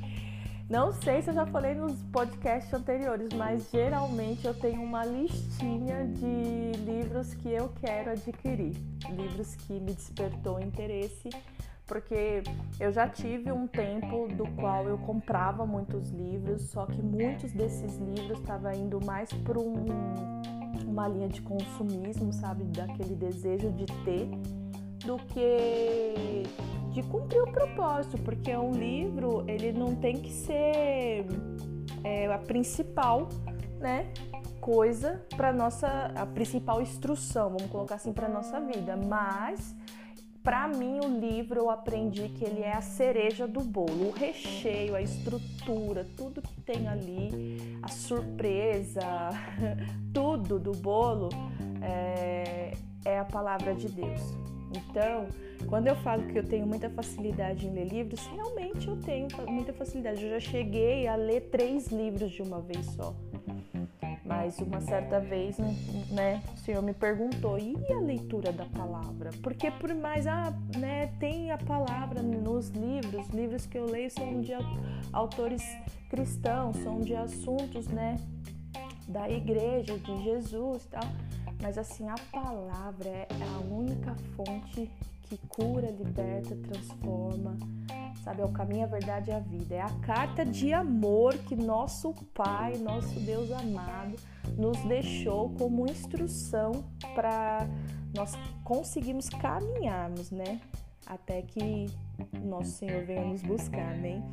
não 0.70 0.92
sei 0.92 1.22
se 1.22 1.30
eu 1.30 1.34
já 1.34 1.46
falei 1.46 1.76
nos 1.76 2.02
podcasts 2.04 2.74
anteriores, 2.74 3.30
mas 3.34 3.70
geralmente 3.72 4.46
eu 4.46 4.54
tenho 4.54 4.82
uma 4.82 5.06
listinha 5.06 6.08
de 6.08 6.72
livros 6.84 7.34
que 7.34 7.50
eu 7.50 7.70
quero 7.82 8.12
adquirir, 8.12 8.76
livros 9.10 9.56
que 9.56 9.74
me 9.74 9.94
despertou 9.94 10.60
interesse, 10.60 11.30
porque 11.86 12.42
eu 12.80 12.92
já 12.92 13.08
tive 13.08 13.52
um 13.52 13.68
tempo 13.68 14.28
do 14.30 14.48
qual 14.56 14.88
eu 14.88 14.98
comprava 14.98 15.66
muitos 15.66 16.10
livros, 16.12 16.64
só 16.64 16.86
que 16.86 17.02
muitos 17.02 17.52
desses 17.52 17.98
livros 17.98 18.40
estavam 18.40 18.72
indo 18.72 19.04
mais 19.06 19.32
para 19.32 19.60
um, 19.60 19.86
uma 20.88 21.08
linha 21.08 21.28
de 21.28 21.42
consumismo, 21.42 22.32
sabe, 22.32 22.64
daquele 22.66 23.16
desejo 23.16 23.70
de 23.72 23.86
ter 24.06 24.30
do 25.06 25.18
que 25.18 26.44
de 26.92 27.02
cumprir 27.04 27.42
o 27.42 27.52
propósito, 27.52 28.18
porque 28.20 28.56
um 28.56 28.72
livro 28.72 29.44
ele 29.48 29.72
não 29.72 29.96
tem 29.96 30.16
que 30.16 30.32
ser 30.32 31.26
é, 32.04 32.32
a 32.32 32.38
principal, 32.38 33.28
né, 33.80 34.12
coisa 34.62 35.26
para 35.36 35.52
nossa 35.52 35.88
a 36.16 36.26
principal 36.26 36.82
instrução, 36.82 37.50
vamos 37.50 37.70
colocar 37.72 37.96
assim 37.96 38.14
para 38.14 38.30
nossa 38.30 38.62
vida, 38.62 38.96
mas 38.96 39.76
para 40.44 40.68
mim 40.68 41.00
o 41.04 41.20
livro 41.20 41.62
eu 41.62 41.70
aprendi 41.70 42.30
que 42.30 42.44
ele 42.46 42.62
é 42.62 42.74
a 42.74 42.82
cereja 42.82 43.48
do 43.48 43.62
bolo, 43.62 44.10
o 44.10 44.12
recheio, 44.12 44.96
a 44.96 45.02
estrutura, 45.02 46.06
tudo 46.16 46.42
que 46.42 46.62
tem 46.62 46.88
ali, 46.88 47.80
a 47.82 47.88
surpresa, 47.88 49.02
tudo 50.14 50.60
do 50.60 50.74
bolo 50.74 51.30
é, 51.82 52.74
é 53.06 53.20
a 53.20 53.26
palavra 53.26 53.74
de 53.74 53.88
Deus. 53.90 54.22
Então, 54.76 55.28
quando 55.68 55.88
eu 55.88 55.96
falo 55.98 56.24
que 56.28 56.38
eu 56.38 56.44
tenho 56.44 56.66
muita 56.66 56.90
facilidade 56.90 57.68
em 57.68 57.74
ler 57.74 57.88
livros, 57.88 58.26
realmente 58.28 58.88
eu 58.88 58.98
tenho 58.98 59.28
muita 59.48 59.72
facilidade. 59.74 60.24
Eu 60.24 60.32
já 60.32 60.40
cheguei 60.40 61.08
a 61.08 61.16
ler 61.16 61.50
três 61.52 61.88
livros 61.88 62.32
de 62.32 62.42
uma 62.42 62.60
vez 62.60 62.86
só. 62.88 63.14
Mas 64.26 64.58
uma 64.60 64.80
certa 64.82 65.20
vez, 65.20 65.58
né, 66.10 66.42
o 66.56 66.58
Senhor 66.60 66.82
me 66.82 66.94
perguntou, 66.94 67.58
e 67.60 67.76
a 67.92 68.00
leitura 68.00 68.52
da 68.52 68.66
palavra? 68.66 69.32
Porque 69.42 69.70
por 69.70 69.94
mais, 69.94 70.26
ah, 70.26 70.54
né, 70.78 71.08
tem 71.20 71.52
a 71.52 71.58
palavra 71.58 72.22
nos 72.22 72.70
livros, 72.70 73.28
livros 73.30 73.66
que 73.66 73.78
eu 73.78 73.86
leio 73.86 74.10
são 74.10 74.42
de 74.42 74.54
autores 75.12 75.62
cristãos, 76.10 76.78
são 76.78 77.02
de 77.02 77.14
assuntos, 77.16 77.88
né, 77.88 78.18
da 79.08 79.30
igreja, 79.30 79.98
de 79.98 80.24
Jesus 80.24 80.86
e 80.86 80.88
tal. 80.88 81.04
Mas 81.64 81.78
assim, 81.78 82.10
a 82.10 82.16
palavra 82.30 83.10
é 83.10 83.28
a 83.56 83.74
única 83.74 84.14
fonte 84.36 84.92
que 85.22 85.38
cura, 85.48 85.90
liberta, 85.90 86.54
transforma, 86.58 87.58
sabe? 88.22 88.42
É 88.42 88.46
o 88.46 88.52
caminho, 88.52 88.84
a 88.84 88.88
verdade 88.88 89.32
e 89.32 89.34
a 89.34 89.40
vida. 89.40 89.76
É 89.76 89.82
a 89.82 89.90
carta 90.02 90.46
de 90.46 90.74
amor 90.74 91.34
que 91.38 91.56
nosso 91.56 92.14
Pai, 92.34 92.78
nosso 92.80 93.18
Deus 93.22 93.50
amado, 93.50 94.18
nos 94.58 94.78
deixou 94.84 95.52
como 95.52 95.88
instrução 95.88 96.84
para 97.16 97.66
nós 98.14 98.34
conseguirmos 98.66 99.30
caminharmos, 99.30 100.32
né? 100.32 100.60
Até 101.08 101.44
que 101.44 101.90
nosso 102.44 102.72
Senhor 102.72 103.04
venha 103.06 103.26
nos 103.26 103.42
buscar, 103.42 103.94
amém? 103.94 104.24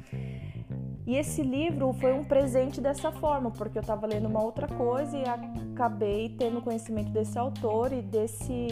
E 1.06 1.16
esse 1.16 1.42
livro 1.42 1.92
foi 1.94 2.12
um 2.12 2.22
presente 2.22 2.80
dessa 2.80 3.10
forma, 3.10 3.50
porque 3.50 3.78
eu 3.78 3.80
estava 3.80 4.06
lendo 4.06 4.28
uma 4.28 4.42
outra 4.42 4.68
coisa 4.68 5.16
e 5.16 5.24
acabei 5.72 6.36
tendo 6.38 6.60
conhecimento 6.60 7.10
desse 7.10 7.38
autor 7.38 7.92
e 7.92 8.02
desse, 8.02 8.68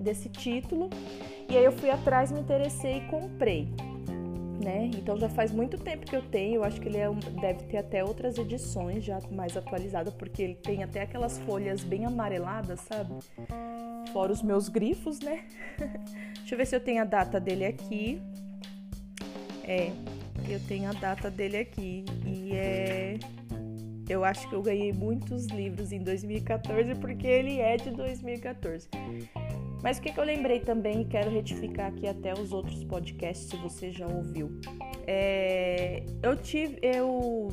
desse 0.00 0.28
título. 0.28 0.88
E 1.48 1.56
aí 1.56 1.64
eu 1.64 1.72
fui 1.72 1.90
atrás, 1.90 2.32
me 2.32 2.40
interessei 2.40 2.98
e 2.98 3.00
comprei 3.02 3.68
né? 4.62 4.90
Então 4.96 5.18
já 5.18 5.28
faz 5.28 5.52
muito 5.52 5.76
tempo 5.76 6.06
que 6.06 6.14
eu 6.14 6.22
tenho, 6.22 6.56
eu 6.56 6.64
acho 6.64 6.80
que 6.80 6.88
ele 6.88 6.98
é 6.98 7.08
um, 7.08 7.18
deve 7.18 7.64
ter 7.64 7.78
até 7.78 8.04
outras 8.04 8.38
edições 8.38 9.04
já 9.04 9.20
mais 9.30 9.56
atualizadas, 9.56 10.14
porque 10.14 10.42
ele 10.42 10.54
tem 10.54 10.82
até 10.82 11.02
aquelas 11.02 11.38
folhas 11.40 11.82
bem 11.82 12.06
amareladas, 12.06 12.80
sabe? 12.80 13.12
Fora 14.12 14.32
os 14.32 14.42
meus 14.42 14.68
grifos, 14.68 15.20
né? 15.20 15.44
Deixa 16.38 16.54
eu 16.54 16.58
ver 16.58 16.66
se 16.66 16.76
eu 16.76 16.80
tenho 16.80 17.02
a 17.02 17.04
data 17.04 17.38
dele 17.40 17.64
aqui. 17.64 18.20
É, 19.64 19.92
eu 20.48 20.60
tenho 20.66 20.88
a 20.88 20.92
data 20.92 21.30
dele 21.30 21.56
aqui 21.58 22.04
e 22.26 22.52
é 22.52 23.18
eu 24.08 24.24
acho 24.24 24.48
que 24.48 24.54
eu 24.54 24.62
ganhei 24.62 24.92
muitos 24.92 25.46
livros 25.46 25.92
em 25.92 26.00
2014 26.00 26.94
porque 26.96 27.26
ele 27.26 27.60
é 27.60 27.76
de 27.76 27.90
2014. 27.90 28.88
Mas 29.82 29.98
o 29.98 30.02
que, 30.02 30.12
que 30.12 30.20
eu 30.20 30.24
lembrei 30.24 30.60
também 30.60 31.02
e 31.02 31.04
quero 31.04 31.30
retificar 31.30 31.88
aqui 31.88 32.06
até 32.06 32.32
os 32.32 32.52
outros 32.52 32.84
podcasts, 32.84 33.48
se 33.48 33.56
você 33.56 33.90
já 33.90 34.06
ouviu. 34.06 34.50
É, 35.06 36.04
eu 36.22 36.36
tive, 36.36 36.78
eu 36.82 37.48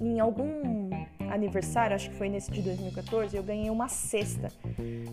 em 0.00 0.18
algum 0.20 0.90
aniversário, 1.30 1.94
acho 1.94 2.10
que 2.10 2.16
foi 2.16 2.28
nesse 2.28 2.50
de 2.50 2.62
2014, 2.62 3.36
eu 3.36 3.42
ganhei 3.42 3.70
uma 3.70 3.88
cesta 3.88 4.48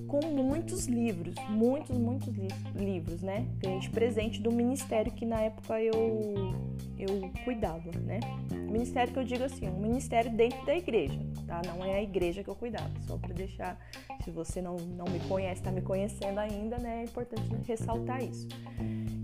com 0.07 0.25
muitos 0.27 0.85
livros, 0.85 1.35
muitos, 1.49 1.97
muitos 1.97 2.33
li 2.33 2.47
livros, 2.75 3.21
né? 3.21 3.47
Ganhei 3.57 3.79
de 3.79 3.89
presente 3.89 4.41
do 4.41 4.51
ministério 4.51 5.11
que 5.11 5.25
na 5.25 5.41
época 5.41 5.81
eu, 5.81 6.53
eu 6.97 7.31
cuidava, 7.43 7.91
né? 8.03 8.19
Ministério 8.51 9.13
que 9.13 9.19
eu 9.19 9.23
digo 9.23 9.43
assim, 9.43 9.69
um 9.69 9.79
ministério 9.79 10.31
dentro 10.31 10.65
da 10.65 10.75
igreja, 10.75 11.19
tá? 11.47 11.61
Não 11.65 11.83
é 11.83 11.95
a 11.95 12.01
igreja 12.01 12.43
que 12.43 12.49
eu 12.49 12.55
cuidava, 12.55 12.91
só 13.07 13.17
para 13.17 13.33
deixar, 13.33 13.77
se 14.23 14.31
você 14.31 14.61
não, 14.61 14.75
não 14.75 15.05
me 15.05 15.19
conhece, 15.27 15.61
tá 15.61 15.71
me 15.71 15.81
conhecendo 15.81 16.39
ainda, 16.39 16.77
né? 16.77 17.01
É 17.01 17.03
importante 17.03 17.43
ressaltar 17.65 18.23
isso. 18.23 18.47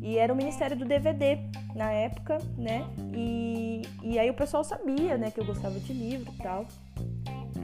E 0.02 0.18
era 0.18 0.34
o 0.34 0.36
ministério 0.36 0.76
do 0.76 0.84
DVD 0.84 1.38
na 1.76 1.92
época, 1.92 2.40
né? 2.58 2.86
E, 3.14 3.84
e 4.02 4.18
aí 4.18 4.30
o 4.30 4.34
pessoal 4.34 4.64
sabia, 4.64 5.18
né, 5.18 5.30
que 5.30 5.40
eu 5.40 5.46
gostava 5.46 5.80
de 5.80 5.94
livro 5.94 6.34
e 6.34 6.38
tal. 6.42 6.66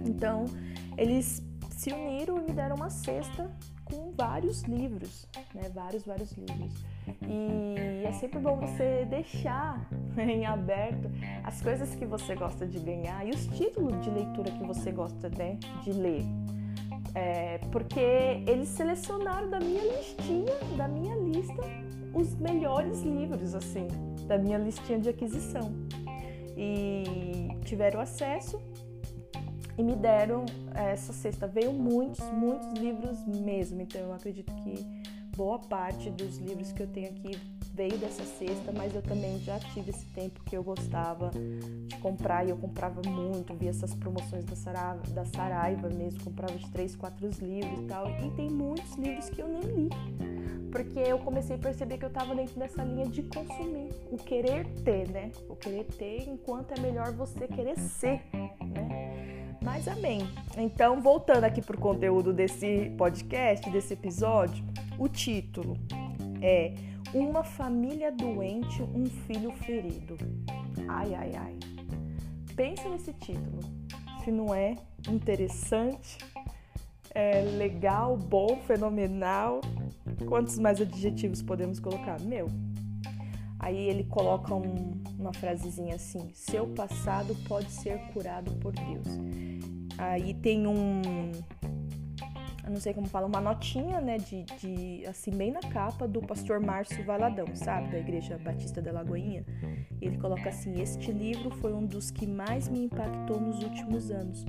Então, 0.05 0.45
eles 0.97 1.43
se 1.71 1.91
uniram 1.91 2.37
e 2.37 2.41
me 2.41 2.53
deram 2.53 2.75
uma 2.75 2.89
cesta 2.89 3.51
com 3.85 4.11
vários 4.11 4.63
livros, 4.63 5.27
né? 5.53 5.69
Vários, 5.73 6.05
vários 6.05 6.31
livros. 6.33 6.73
E 7.21 8.05
é 8.05 8.11
sempre 8.13 8.39
bom 8.39 8.57
você 8.57 9.05
deixar 9.05 9.87
em 10.17 10.45
aberto 10.45 11.09
as 11.43 11.61
coisas 11.61 11.95
que 11.95 12.05
você 12.05 12.35
gosta 12.35 12.65
de 12.65 12.79
ganhar 12.79 13.25
e 13.25 13.29
os 13.29 13.47
títulos 13.47 13.99
de 14.01 14.09
leitura 14.09 14.51
que 14.51 14.63
você 14.65 14.91
gosta 14.91 15.29
né, 15.29 15.57
de 15.83 15.93
ler. 15.93 16.23
É, 17.15 17.59
porque 17.71 17.99
eles 18.45 18.67
selecionaram 18.69 19.49
da 19.49 19.59
minha 19.59 19.83
listinha, 19.97 20.53
da 20.75 20.87
minha 20.87 21.15
lista, 21.15 21.63
os 22.13 22.35
melhores 22.35 23.01
livros, 23.01 23.55
assim, 23.55 23.87
da 24.27 24.37
minha 24.37 24.57
listinha 24.57 24.99
de 24.99 25.09
aquisição. 25.09 25.73
E 26.55 27.49
tiveram 27.63 27.99
acesso 27.99 28.59
e 29.77 29.83
me 29.83 29.95
deram 29.95 30.45
essa 30.73 31.13
cesta. 31.13 31.47
Veio 31.47 31.71
muitos, 31.71 32.19
muitos 32.31 32.71
livros 32.73 33.25
mesmo. 33.25 33.81
Então 33.81 34.01
eu 34.01 34.13
acredito 34.13 34.53
que 34.55 34.85
boa 35.35 35.59
parte 35.59 36.09
dos 36.09 36.37
livros 36.39 36.71
que 36.71 36.81
eu 36.81 36.87
tenho 36.87 37.09
aqui 37.09 37.39
veio 37.77 37.95
dessa 37.99 38.23
cesta, 38.23 38.71
mas 38.75 38.95
eu 38.95 39.03
também 39.03 39.37
já 39.39 39.59
tive 39.59 39.91
esse 39.91 40.05
tempo 40.07 40.43
que 40.43 40.57
eu 40.57 40.63
gostava 40.63 41.29
de 41.85 41.95
comprar 41.97 42.43
e 42.43 42.49
eu 42.49 42.57
comprava 42.57 43.07
muito, 43.07 43.53
via 43.53 43.69
essas 43.69 43.93
promoções 43.93 44.43
da 44.45 44.55
Saraiva, 44.55 45.03
da 45.13 45.25
Saraiva 45.25 45.87
mesmo, 45.87 46.23
comprava 46.23 46.55
de 46.55 46.67
três, 46.71 46.95
quatro 46.95 47.29
livros 47.39 47.79
e 47.79 47.83
tal. 47.83 48.09
E 48.19 48.31
tem 48.31 48.49
muitos 48.49 48.95
livros 48.95 49.29
que 49.29 49.39
eu 49.39 49.47
nem 49.47 49.61
li, 49.61 49.89
porque 50.71 50.97
eu 50.97 51.19
comecei 51.19 51.55
a 51.55 51.59
perceber 51.59 51.99
que 51.99 52.05
eu 52.05 52.09
estava 52.09 52.33
dentro 52.33 52.57
dessa 52.57 52.83
linha 52.83 53.05
de 53.05 53.21
consumir, 53.21 53.91
o 54.11 54.17
querer 54.17 54.65
ter, 54.83 55.07
né? 55.11 55.31
O 55.47 55.55
querer 55.55 55.83
ter 55.83 56.27
enquanto 56.27 56.71
é 56.71 56.79
melhor 56.79 57.11
você 57.11 57.47
querer 57.47 57.77
ser, 57.77 58.23
né? 58.33 59.06
Mas 59.67 59.85
amém. 59.85 60.21
Então, 60.57 61.01
voltando 61.01 61.43
aqui 61.43 61.61
para 61.61 61.75
o 61.75 61.79
conteúdo 61.79 62.31
desse 62.31 62.89
podcast, 62.97 63.69
desse 63.69 63.95
episódio, 63.95 64.63
o 64.97 65.09
título 65.09 65.77
é 66.41 66.73
Uma 67.13 67.43
família 67.43 68.09
doente, 68.09 68.81
um 68.81 69.07
filho 69.27 69.51
ferido. 69.51 70.17
Ai, 70.87 71.13
ai, 71.13 71.31
ai. 71.35 71.55
Pensa 72.55 72.87
nesse 72.87 73.11
título. 73.11 73.59
Se 74.23 74.31
não 74.31 74.55
é 74.55 74.77
interessante, 75.09 76.17
é 77.13 77.41
legal, 77.41 78.15
bom, 78.15 78.61
fenomenal. 78.65 79.59
Quantos 80.29 80.57
mais 80.57 80.79
adjetivos 80.79 81.41
podemos 81.41 81.77
colocar? 81.77 82.21
Meu. 82.21 82.47
Aí 83.59 83.77
ele 83.89 84.03
coloca 84.03 84.53
um, 84.53 85.01
uma 85.17 85.33
frasezinha 85.33 85.95
assim: 85.95 86.29
Seu 86.33 86.67
passado 86.67 87.35
pode 87.47 87.71
ser 87.71 87.97
curado 88.13 88.51
por 88.55 88.73
Deus. 88.73 89.07
Aí 89.97 90.33
tem 90.35 90.67
um. 90.67 91.31
Eu 92.63 92.71
não 92.71 92.81
sei 92.81 92.93
como 92.93 93.07
fala, 93.07 93.25
uma 93.27 93.39
notinha, 93.39 94.01
né, 94.01 94.17
de, 94.17 94.43
de, 94.43 95.05
assim, 95.07 95.31
bem 95.31 95.51
na 95.51 95.61
capa 95.61 96.05
do 96.05 96.19
pastor 96.19 96.59
Márcio 96.59 97.01
Valadão, 97.05 97.47
sabe, 97.55 97.91
da 97.91 97.97
Igreja 97.97 98.37
Batista 98.37 98.81
da 98.81 98.91
Lagoinha. 98.91 99.45
Ele 100.01 100.17
coloca 100.17 100.49
assim: 100.49 100.79
Este 100.79 101.11
livro 101.11 101.49
foi 101.49 101.73
um 101.73 101.85
dos 101.85 102.11
que 102.11 102.27
mais 102.27 102.67
me 102.67 102.85
impactou 102.85 103.39
nos 103.39 103.63
últimos 103.63 104.11
anos, 104.11 104.45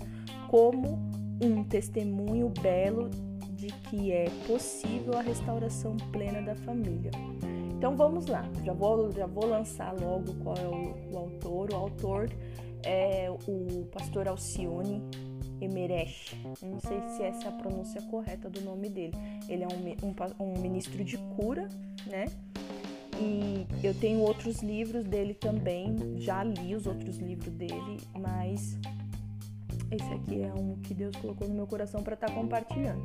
como 0.49 0.99
um 1.43 1.63
testemunho 1.65 2.53
belo 2.61 3.09
de 3.59 3.69
que 3.69 4.13
é 4.13 4.27
possível 4.47 5.17
a 5.17 5.23
restauração 5.23 5.97
plena 6.13 6.43
da 6.43 6.55
família. 6.55 7.11
Então 7.79 7.95
vamos 7.95 8.27
lá, 8.27 8.45
já 8.65 8.73
vou, 8.73 9.13
já 9.13 9.25
vou 9.25 9.47
lançar 9.47 9.95
logo 10.01 10.35
qual 10.43 10.57
é 10.57 10.67
o, 10.67 11.15
o 11.15 11.17
autor. 11.17 11.73
O 11.73 11.77
autor 11.77 12.29
é 12.83 13.31
o 13.47 13.87
pastor 13.93 14.27
Alcione 14.27 15.01
Emeresh. 15.61 16.35
Não 16.61 16.81
sei 16.81 17.01
se 17.11 17.23
essa 17.23 17.45
é 17.45 17.49
a 17.49 17.53
pronúncia 17.53 18.03
correta 18.03 18.51
do 18.51 18.61
nome 18.63 18.89
dele. 18.89 19.15
Ele 19.49 19.63
é 19.63 19.69
um, 19.69 20.09
um, 20.09 20.45
um 20.45 20.61
ministro 20.61 21.05
de 21.05 21.17
cura, 21.37 21.69
né? 22.05 22.25
E 23.21 23.65
eu 23.87 23.95
tenho 23.95 24.23
outros 24.23 24.61
livros 24.61 25.05
dele 25.05 25.35
também, 25.35 26.17
já 26.17 26.43
li 26.43 26.75
os 26.75 26.85
outros 26.85 27.19
livros 27.19 27.53
dele, 27.53 28.01
mas 28.19 28.77
esse 29.93 30.13
aqui 30.15 30.43
é 30.43 30.53
um 30.53 30.77
que 30.83 30.95
Deus 30.95 31.15
colocou 31.15 31.47
no 31.47 31.55
meu 31.55 31.67
coração 31.67 32.03
para 32.03 32.15
estar 32.15 32.27
tá 32.27 32.35
compartilhando. 32.35 33.03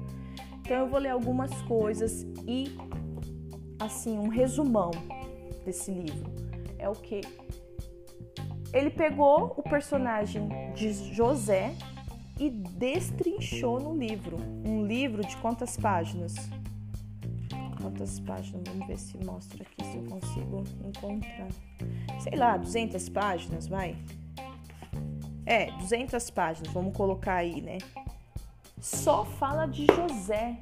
Então 0.61 0.77
eu 0.77 0.87
vou 0.87 0.99
ler 0.99 1.09
algumas 1.09 1.51
coisas 1.63 2.25
e 2.47 2.75
assim 3.79 4.17
um 4.17 4.27
resumão 4.27 4.91
desse 5.65 5.91
livro. 5.91 6.31
É 6.77 6.89
o 6.89 6.93
que 6.93 7.21
ele 8.73 8.89
pegou 8.89 9.53
o 9.57 9.63
personagem 9.63 10.49
de 10.73 10.91
José, 11.13 11.75
e 12.39 12.49
destrinchou 12.49 13.79
no 13.79 13.95
livro. 13.95 14.37
Um 14.65 14.85
livro 14.85 15.25
de 15.25 15.35
quantas 15.37 15.77
páginas? 15.77 16.33
Quantas 17.81 18.19
páginas? 18.19 18.63
Vamos 18.67 18.87
ver 18.87 18.97
se 18.97 19.17
mostra 19.23 19.63
aqui 19.63 19.85
se 19.85 19.97
eu 19.97 20.03
consigo 20.05 20.63
encontrar. 20.83 21.47
Sei 22.19 22.35
lá, 22.35 22.57
200 22.57 23.09
páginas, 23.09 23.67
vai. 23.67 23.95
É, 25.45 25.71
200 25.71 26.29
páginas, 26.31 26.73
vamos 26.73 26.95
colocar 26.95 27.35
aí, 27.35 27.61
né? 27.61 27.77
Só 28.79 29.25
fala 29.25 29.65
de 29.65 29.85
José. 29.85 30.57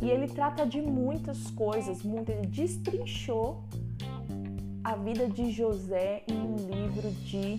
E 0.00 0.10
ele 0.10 0.28
trata 0.28 0.66
de 0.66 0.80
muitas 0.80 1.50
coisas, 1.50 2.02
muito, 2.02 2.30
ele 2.30 2.46
destrinchou 2.46 3.64
a 4.82 4.96
vida 4.96 5.26
de 5.28 5.50
José 5.50 6.22
em 6.28 6.36
um 6.36 6.56
livro 6.56 7.10
de 7.10 7.58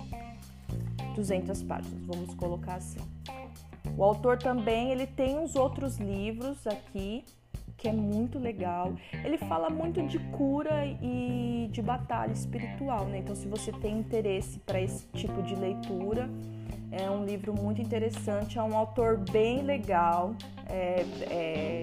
200 1.16 1.64
páginas, 1.64 2.06
vamos 2.06 2.34
colocar 2.36 2.76
assim. 2.76 3.00
O 3.98 4.04
autor 4.04 4.38
também, 4.38 4.92
ele 4.92 5.08
tem 5.08 5.38
uns 5.38 5.56
outros 5.56 5.98
livros 5.98 6.68
aqui 6.68 7.24
que 7.78 7.90
é 7.90 7.94
muito 7.94 8.40
legal. 8.40 8.94
Ele 9.24 9.38
fala 9.38 9.70
muito 9.70 10.02
de 10.08 10.18
cura 10.18 10.86
e 11.02 11.70
de 11.72 11.82
batalha 11.82 12.32
espiritual, 12.32 13.06
né? 13.06 13.20
Então, 13.20 13.36
se 13.36 13.48
você 13.48 13.72
tem 13.72 14.00
interesse 14.00 14.60
para 14.60 14.82
esse 14.82 15.06
tipo 15.08 15.44
de 15.44 15.56
leitura, 15.56 16.30
é 16.92 17.10
um 17.10 17.26
livro 17.26 17.54
muito 17.54 17.82
interessante. 17.82 18.58
É 18.58 18.64
um 18.64 18.76
autor 18.76 19.18
bem 19.18 19.62
legal. 19.62 20.34
É, 20.68 21.06
é, 21.30 21.82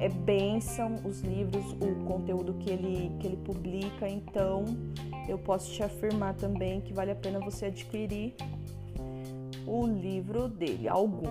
é 0.00 0.08
bênção 0.08 0.94
os 1.04 1.20
livros, 1.20 1.72
o 1.72 2.04
conteúdo 2.04 2.54
que 2.54 2.70
ele, 2.70 3.16
que 3.20 3.26
ele 3.26 3.36
publica, 3.36 4.08
então 4.08 4.64
eu 5.28 5.38
posso 5.38 5.72
te 5.72 5.82
afirmar 5.82 6.34
também 6.34 6.80
que 6.80 6.92
vale 6.92 7.10
a 7.10 7.14
pena 7.14 7.38
você 7.40 7.66
adquirir 7.66 8.34
o 9.66 9.86
livro 9.86 10.48
dele, 10.48 10.88
algum. 10.88 11.30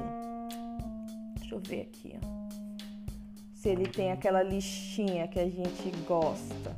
Deixa 1.40 1.56
eu 1.56 1.60
ver 1.60 1.82
aqui, 1.82 2.16
ó. 2.16 2.34
Se 3.54 3.70
ele 3.70 3.88
tem 3.88 4.12
aquela 4.12 4.44
listinha 4.44 5.28
que 5.28 5.40
a 5.40 5.46
gente 5.46 5.92
gosta. 6.06 6.76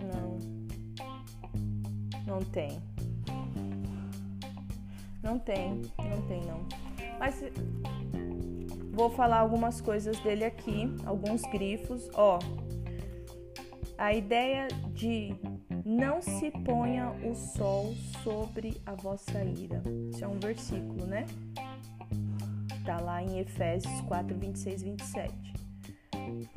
Não. 0.00 0.38
Não 2.26 2.40
tem. 2.44 2.78
Não 5.22 5.38
tem, 5.38 5.82
não 5.98 6.22
tem 6.28 6.40
não. 6.44 6.91
Mas 7.22 7.40
vou 8.90 9.08
falar 9.08 9.38
algumas 9.38 9.80
coisas 9.80 10.18
dele 10.18 10.44
aqui, 10.44 10.92
alguns 11.06 11.42
grifos. 11.42 12.10
Ó, 12.14 12.40
a 13.96 14.12
ideia 14.12 14.66
de 14.92 15.32
não 15.84 16.20
se 16.20 16.50
ponha 16.50 17.12
o 17.24 17.36
sol 17.36 17.94
sobre 18.24 18.82
a 18.84 18.96
vossa 18.96 19.44
ira. 19.44 19.80
Isso 20.10 20.24
é 20.24 20.26
um 20.26 20.40
versículo, 20.40 21.06
né? 21.06 21.24
Está 22.76 22.98
lá 22.98 23.22
em 23.22 23.38
Efésios 23.38 24.00
4, 24.00 24.36
26, 24.36 24.82
27. 24.82 25.32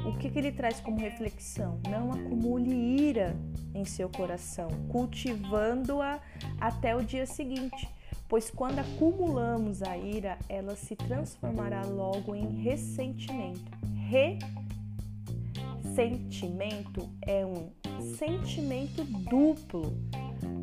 O 0.03 0.18
que, 0.18 0.32
que 0.32 0.39
ele 0.39 0.51
traz 0.51 0.80
como 0.80 0.97
reflexão? 0.97 1.80
Não 1.88 2.11
acumule 2.11 2.74
ira 2.74 3.38
em 3.76 3.86
seu 3.86 4.09
coração, 4.09 4.70
cultivando-a 4.89 6.20
até 6.59 6.95
o 6.95 7.03
dia 7.03 7.28
seguinte 7.28 7.88
pois 8.28 8.49
quando 8.49 8.80
acumulamos 8.80 9.84
a 9.84 9.97
ira, 9.97 10.38
ela 10.49 10.76
se 10.76 10.95
transformará 10.95 11.84
logo 11.84 12.36
em 12.36 12.61
ressentimento. 12.61 13.71
Ressentimento 15.84 17.09
é 17.21 17.45
um 17.45 17.69
sentimento 18.17 19.03
duplo. 19.03 19.95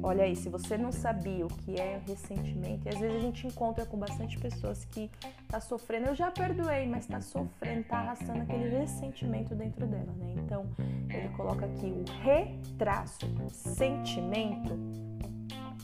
Olha 0.03 0.25
aí, 0.25 0.35
se 0.35 0.49
você 0.49 0.77
não 0.77 0.91
sabia 0.91 1.47
o 1.47 1.49
que 1.49 1.79
é 1.79 2.01
ressentimento, 2.07 2.87
e 2.87 2.89
às 2.89 2.99
vezes 2.99 3.17
a 3.17 3.21
gente 3.21 3.47
encontra 3.47 3.87
com 3.87 3.97
bastante 3.97 4.37
pessoas 4.39 4.85
que 4.85 5.09
tá 5.49 5.61
sofrendo, 5.61 6.09
eu 6.09 6.15
já 6.15 6.29
perdoei, 6.31 6.87
mas 6.89 7.07
tá 7.07 7.21
sofrendo, 7.21 7.85
tá 7.85 7.99
arrastando 7.99 8.43
aquele 8.43 8.69
ressentimento 8.79 9.55
dentro 9.55 9.87
dela, 9.87 10.13
né? 10.19 10.35
Então, 10.39 10.67
ele 11.09 11.29
coloca 11.37 11.67
aqui 11.67 11.87
o 11.87 12.05
retraço, 12.23 13.27
sentimento 13.49 14.77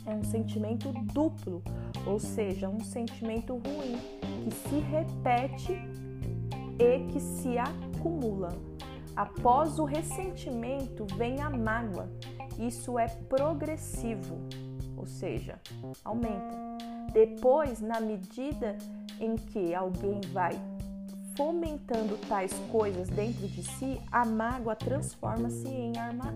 é 0.09 0.15
um 0.15 0.25
sentimento 0.25 0.91
duplo, 1.13 1.63
ou 2.07 2.19
seja, 2.19 2.69
um 2.69 2.81
sentimento 2.81 3.53
ruim 3.55 3.99
que 4.45 4.69
se 4.69 4.79
repete 4.79 5.73
e 6.79 7.13
que 7.13 7.21
se 7.21 7.59
acumula. 7.59 8.49
Após 9.15 9.79
o 9.79 9.85
ressentimento 9.85 11.05
vem 11.17 11.41
a 11.41 11.51
mágoa. 11.51 12.09
Isso 12.59 12.99
é 12.99 13.07
progressivo, 13.07 14.39
ou 14.97 15.07
seja, 15.07 15.61
aumenta. 16.05 16.57
Depois, 17.13 17.81
na 17.81 18.01
medida 18.01 18.77
em 19.21 19.37
que 19.37 19.75
alguém 19.75 20.21
vai 20.33 20.59
fomentando 21.37 22.17
tais 22.29 22.53
coisas 22.71 23.09
dentro 23.09 23.47
de 23.47 23.63
si, 23.63 24.01
a 24.11 24.25
mágoa 24.25 24.75
transforma-se 24.75 25.69
em 25.69 25.93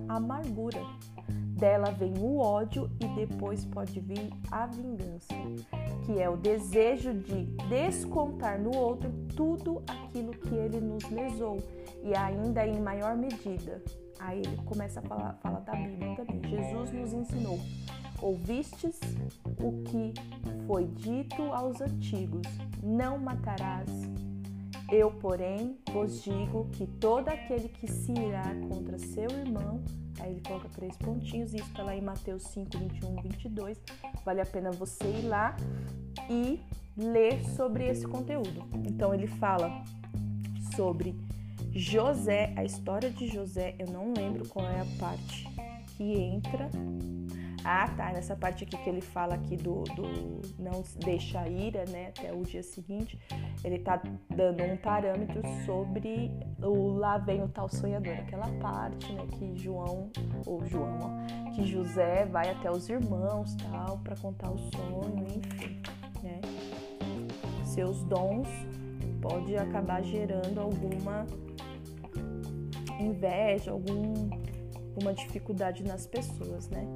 amargura 0.09 0.81
dela 1.63 1.93
vem 1.93 2.13
o 2.19 2.39
ódio 2.39 2.91
e 2.99 3.07
depois 3.25 3.65
pode 3.65 4.01
vir 4.01 4.31
a 4.51 4.67
vingança, 4.67 5.33
que 6.05 6.21
é 6.21 6.29
o 6.29 6.37
desejo 6.37 7.15
de 7.15 7.45
descontar 7.69 8.61
no 8.61 8.77
outro 8.77 9.13
tudo 9.37 9.81
aquilo 9.87 10.33
que 10.33 10.53
ele 10.57 10.81
nos 10.81 11.09
lesou 11.09 11.59
e 12.03 12.17
ainda 12.17 12.67
em 12.67 12.81
maior 12.81 13.17
medida. 13.17 13.81
Aí 14.19 14.41
ele 14.41 14.57
começa 14.65 14.99
a 14.99 15.03
falar, 15.05 15.39
falar 15.41 15.61
da 15.61 15.75
Bíblia 15.75 16.17
também. 16.17 16.51
Jesus 16.51 16.91
nos 16.91 17.13
ensinou: 17.13 17.61
ouvistes 18.21 18.99
o 19.61 19.85
que 19.85 20.13
foi 20.67 20.87
dito 20.87 21.43
aos 21.43 21.81
antigos: 21.81 22.43
não 22.83 23.19
matarás. 23.19 23.89
Eu, 24.91 25.11
porém, 25.11 25.79
vos 25.93 26.23
digo 26.23 26.68
que 26.73 26.87
todo 26.87 27.29
aquele 27.29 27.68
que 27.68 27.91
se 27.91 28.12
irá 28.12 28.55
contra 28.68 28.99
seu 28.99 29.31
irmão 29.31 29.83
Aí 30.20 30.31
ele 30.31 30.41
coloca 30.47 30.68
três 30.68 30.97
pontinhos, 30.97 31.53
isso 31.53 31.64
está 31.64 31.83
lá 31.83 31.97
em 31.97 32.01
Mateus 32.01 32.45
5, 32.45 32.79
21, 32.79 33.23
22. 33.23 33.79
Vale 34.25 34.41
a 34.41 34.47
pena 34.47 34.70
você 34.70 35.05
ir 35.05 35.27
lá 35.27 35.57
e 36.31 36.61
ler 36.97 37.43
sobre 37.57 37.89
esse 37.89 38.07
conteúdo. 38.07 38.64
Então 38.87 39.14
ele 39.14 39.27
fala 39.27 39.83
sobre 40.77 41.16
José, 41.73 42.53
a 42.57 42.64
história 42.64 43.11
de 43.11 43.27
José, 43.29 43.75
eu 43.79 43.87
não 43.87 44.12
lembro 44.12 44.47
qual 44.49 44.66
é 44.66 44.81
a 44.81 44.87
parte 44.99 45.49
que 45.97 46.12
entra 46.12 46.70
ah, 47.65 47.89
tá. 47.97 48.13
Nessa 48.13 48.35
parte 48.35 48.65
aqui 48.65 48.77
que 48.77 48.89
ele 48.89 49.01
fala 49.01 49.35
aqui 49.35 49.57
do, 49.57 49.83
do 49.83 50.43
não 50.59 50.83
deixa 51.05 51.41
a 51.41 51.49
ira, 51.49 51.85
né, 51.87 52.09
até 52.09 52.33
o 52.33 52.43
dia 52.43 52.63
seguinte, 52.63 53.19
ele 53.65 53.79
tá 53.79 54.03
dando 54.29 54.63
um 54.63 54.77
parâmetro 54.77 55.43
sobre 55.65 56.31
o 56.61 56.93
lá 56.93 57.19
vem 57.19 57.43
o 57.43 57.49
tal 57.49 57.69
sonhador, 57.69 58.15
aquela 58.15 58.49
parte, 58.61 59.13
né, 59.13 59.27
que 59.33 59.57
João 59.57 60.11
ou 60.47 60.65
João, 60.67 60.99
ó, 61.01 61.51
que 61.53 61.65
José 61.65 62.27
vai 62.27 62.51
até 62.51 62.71
os 62.71 62.89
irmãos, 62.89 63.55
tal, 63.57 63.99
para 63.99 64.17
contar 64.17 64.51
o 64.51 64.59
sonho, 64.59 65.27
enfim, 65.37 65.81
né? 66.23 66.41
Seus 67.65 68.03
dons 68.05 68.49
pode 69.21 69.57
acabar 69.57 70.03
gerando 70.03 70.61
alguma 70.61 71.27
inveja, 73.01 73.71
algum, 73.71 74.31
alguma 74.91 75.15
dificuldade 75.15 75.83
nas 75.85 76.07
pessoas, 76.07 76.69
né? 76.69 76.87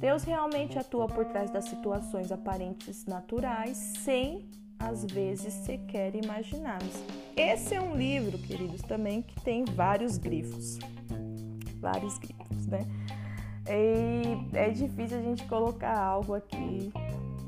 Deus 0.00 0.24
realmente 0.24 0.78
atua 0.78 1.06
por 1.06 1.26
trás 1.26 1.50
das 1.50 1.66
situações 1.66 2.32
aparentes 2.32 3.04
naturais, 3.04 3.76
sem 3.76 4.48
às 4.78 5.04
vezes 5.04 5.52
sequer 5.52 6.14
imaginarmos. 6.14 7.04
Esse 7.36 7.74
é 7.74 7.82
um 7.82 7.94
livro, 7.94 8.38
queridos, 8.38 8.80
também 8.80 9.20
que 9.20 9.38
tem 9.42 9.62
vários 9.66 10.16
grifos. 10.16 10.78
Vários 11.78 12.18
grifos, 12.18 12.66
né? 12.66 12.80
E 13.68 14.56
é 14.56 14.70
difícil 14.70 15.18
a 15.18 15.22
gente 15.22 15.44
colocar 15.44 15.98
algo 15.98 16.32
aqui. 16.32 16.90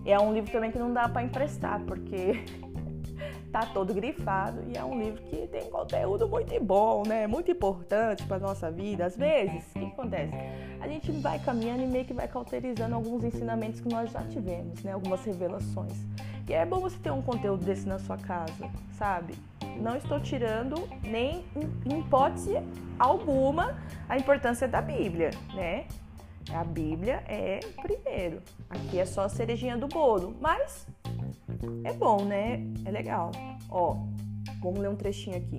É 0.04 0.20
um 0.20 0.34
livro 0.34 0.52
também 0.52 0.70
que 0.70 0.78
não 0.78 0.92
dá 0.92 1.08
para 1.08 1.22
emprestar, 1.22 1.82
porque 1.86 2.44
tá 3.52 3.66
todo 3.66 3.92
grifado 3.92 4.62
e 4.66 4.76
é 4.76 4.82
um 4.82 4.98
livro 4.98 5.22
que 5.24 5.46
tem 5.48 5.68
conteúdo 5.70 6.26
muito 6.26 6.58
bom, 6.64 7.02
né? 7.06 7.26
Muito 7.26 7.50
importante 7.50 8.24
para 8.24 8.38
nossa 8.38 8.70
vida. 8.70 9.04
Às 9.04 9.14
vezes, 9.14 9.64
o 9.76 9.78
que 9.78 9.84
acontece? 9.84 10.32
A 10.80 10.88
gente 10.88 11.12
vai 11.12 11.38
caminhando 11.38 11.82
e 11.82 11.86
meio 11.86 12.06
que 12.06 12.14
vai 12.14 12.26
cauterizando 12.26 12.94
alguns 12.94 13.22
ensinamentos 13.22 13.78
que 13.78 13.88
nós 13.88 14.10
já 14.10 14.22
tivemos, 14.22 14.82
né? 14.82 14.92
Algumas 14.92 15.22
revelações. 15.24 15.92
E 16.48 16.54
é 16.54 16.64
bom 16.64 16.80
você 16.80 16.96
ter 16.98 17.10
um 17.10 17.22
conteúdo 17.22 17.64
desse 17.64 17.86
na 17.86 17.98
sua 17.98 18.16
casa, 18.16 18.70
sabe? 18.98 19.34
Não 19.80 19.96
estou 19.96 20.18
tirando 20.18 20.88
nem 21.02 21.44
em 21.86 22.00
hipótese 22.00 22.54
alguma 22.98 23.76
a 24.08 24.16
importância 24.16 24.66
da 24.66 24.80
Bíblia, 24.80 25.30
né? 25.54 25.84
A 26.50 26.64
Bíblia 26.64 27.22
é 27.26 27.60
primeiro. 27.80 28.42
Aqui 28.68 28.98
é 28.98 29.04
só 29.04 29.22
a 29.22 29.28
cerejinha 29.28 29.76
do 29.76 29.86
bolo, 29.86 30.36
mas 30.40 30.86
é 31.84 31.92
bom, 31.92 32.24
né? 32.24 32.60
É 32.84 32.90
legal. 32.90 33.30
Ó, 33.70 33.96
vamos 34.60 34.80
ler 34.80 34.88
um 34.88 34.96
trechinho 34.96 35.36
aqui. 35.36 35.58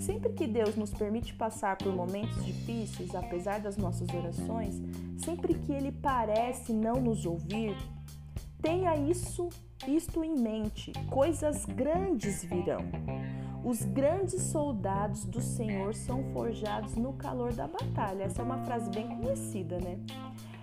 Sempre 0.00 0.32
que 0.32 0.46
Deus 0.46 0.74
nos 0.74 0.90
permite 0.92 1.34
passar 1.34 1.76
por 1.76 1.94
momentos 1.94 2.44
difíceis, 2.44 3.14
apesar 3.14 3.60
das 3.60 3.76
nossas 3.76 4.08
orações, 4.08 4.80
sempre 5.16 5.54
que 5.54 5.72
Ele 5.72 5.92
parece 5.92 6.72
não 6.72 6.94
nos 6.94 7.24
ouvir, 7.24 7.76
tenha 8.60 8.96
isso 8.96 9.48
isto 9.86 10.22
em 10.22 10.34
mente: 10.34 10.92
coisas 11.10 11.64
grandes 11.64 12.44
virão. 12.44 12.80
Os 13.64 13.82
grandes 13.84 14.42
soldados 14.42 15.24
do 15.24 15.40
Senhor 15.40 15.94
são 15.94 16.24
forjados 16.32 16.96
no 16.96 17.12
calor 17.12 17.52
da 17.52 17.68
batalha. 17.68 18.24
Essa 18.24 18.42
é 18.42 18.44
uma 18.44 18.58
frase 18.64 18.90
bem 18.90 19.06
conhecida, 19.06 19.78
né? 19.78 19.98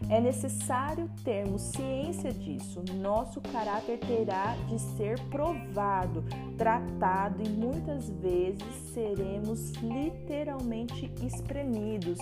É 0.09 0.19
necessário 0.19 1.09
termos 1.23 1.61
ciência 1.61 2.31
disso. 2.31 2.83
Nosso 2.95 3.41
caráter 3.41 3.99
terá 3.99 4.55
de 4.67 4.79
ser 4.79 5.19
provado, 5.29 6.23
tratado 6.57 7.43
e 7.43 7.49
muitas 7.49 8.09
vezes 8.09 8.63
seremos 8.93 9.71
literalmente 9.75 11.11
espremidos. 11.21 12.17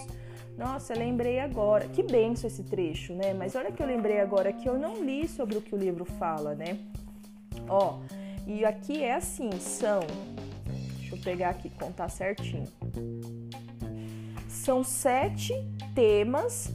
Nossa, 0.57 0.93
lembrei 0.95 1.39
agora. 1.39 1.87
Que 1.87 2.01
benção 2.01 2.47
esse 2.47 2.63
trecho, 2.63 3.13
né? 3.13 3.33
Mas 3.33 3.55
olha 3.55 3.71
que 3.71 3.81
eu 3.81 3.85
lembrei 3.85 4.19
agora 4.19 4.51
que 4.51 4.67
eu 4.67 4.77
não 4.77 5.03
li 5.03 5.27
sobre 5.27 5.57
o 5.57 5.61
que 5.61 5.75
o 5.75 5.77
livro 5.77 6.03
fala, 6.03 6.55
né? 6.55 6.79
Ó, 7.69 7.99
e 8.47 8.65
aqui 8.65 9.03
é 9.03 9.15
assim, 9.15 9.51
são. 9.59 9.99
Deixa 10.97 11.15
eu 11.15 11.19
pegar 11.19 11.49
aqui, 11.49 11.69
contar 11.69 12.09
certinho. 12.09 12.67
São 14.49 14.83
sete 14.83 15.53
temas 15.93 16.73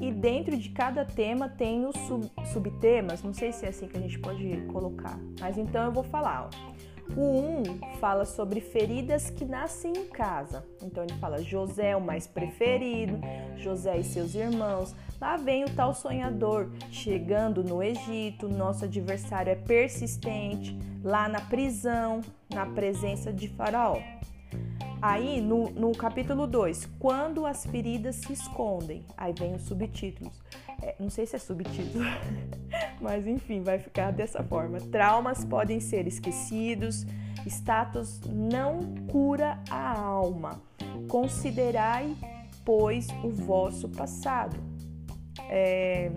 e 0.00 0.10
dentro 0.10 0.56
de 0.56 0.70
cada 0.70 1.04
tema 1.04 1.48
tem 1.48 1.84
os 1.84 1.96
sub, 2.06 2.30
subtemas, 2.52 3.22
não 3.22 3.34
sei 3.34 3.52
se 3.52 3.66
é 3.66 3.68
assim 3.68 3.88
que 3.88 3.96
a 3.96 4.00
gente 4.00 4.18
pode 4.18 4.62
colocar, 4.72 5.18
mas 5.40 5.58
então 5.58 5.84
eu 5.84 5.92
vou 5.92 6.04
falar. 6.04 6.48
Ó. 6.48 6.68
O 7.16 7.20
1 7.20 7.96
fala 7.98 8.24
sobre 8.24 8.60
feridas 8.60 9.30
que 9.30 9.44
nascem 9.44 9.92
em 9.92 10.06
casa. 10.06 10.64
Então 10.82 11.02
ele 11.02 11.14
fala 11.14 11.42
José, 11.42 11.96
o 11.96 12.00
mais 12.00 12.26
preferido, 12.26 13.18
José 13.56 13.98
e 13.98 14.04
seus 14.04 14.34
irmãos. 14.34 14.94
Lá 15.20 15.36
vem 15.36 15.64
o 15.64 15.70
tal 15.70 15.92
sonhador 15.94 16.70
chegando 16.90 17.64
no 17.64 17.82
Egito, 17.82 18.48
nosso 18.48 18.84
adversário 18.84 19.50
é 19.50 19.56
persistente, 19.56 20.78
lá 21.02 21.28
na 21.28 21.40
prisão, 21.40 22.20
na 22.48 22.66
presença 22.66 23.32
de 23.32 23.48
Faraó. 23.48 23.98
Aí 25.00 25.40
no, 25.40 25.70
no 25.70 25.92
capítulo 25.92 26.46
2, 26.46 26.86
quando 26.98 27.46
as 27.46 27.64
feridas 27.64 28.16
se 28.16 28.32
escondem, 28.32 29.04
aí 29.16 29.32
vem 29.32 29.54
os 29.54 29.62
subtítulos. 29.62 30.32
É, 30.82 30.96
não 30.98 31.08
sei 31.08 31.24
se 31.24 31.36
é 31.36 31.38
subtítulo, 31.38 32.04
mas 33.00 33.26
enfim, 33.26 33.62
vai 33.62 33.78
ficar 33.78 34.10
dessa 34.10 34.42
forma. 34.42 34.80
Traumas 34.80 35.44
podem 35.44 35.78
ser 35.78 36.06
esquecidos, 36.08 37.06
status 37.46 38.20
não 38.26 38.80
cura 39.06 39.62
a 39.70 39.96
alma. 39.98 40.60
Considerai, 41.08 42.16
pois, 42.64 43.06
o 43.22 43.30
vosso 43.30 43.88
passado. 43.88 44.56
É, 45.48 46.10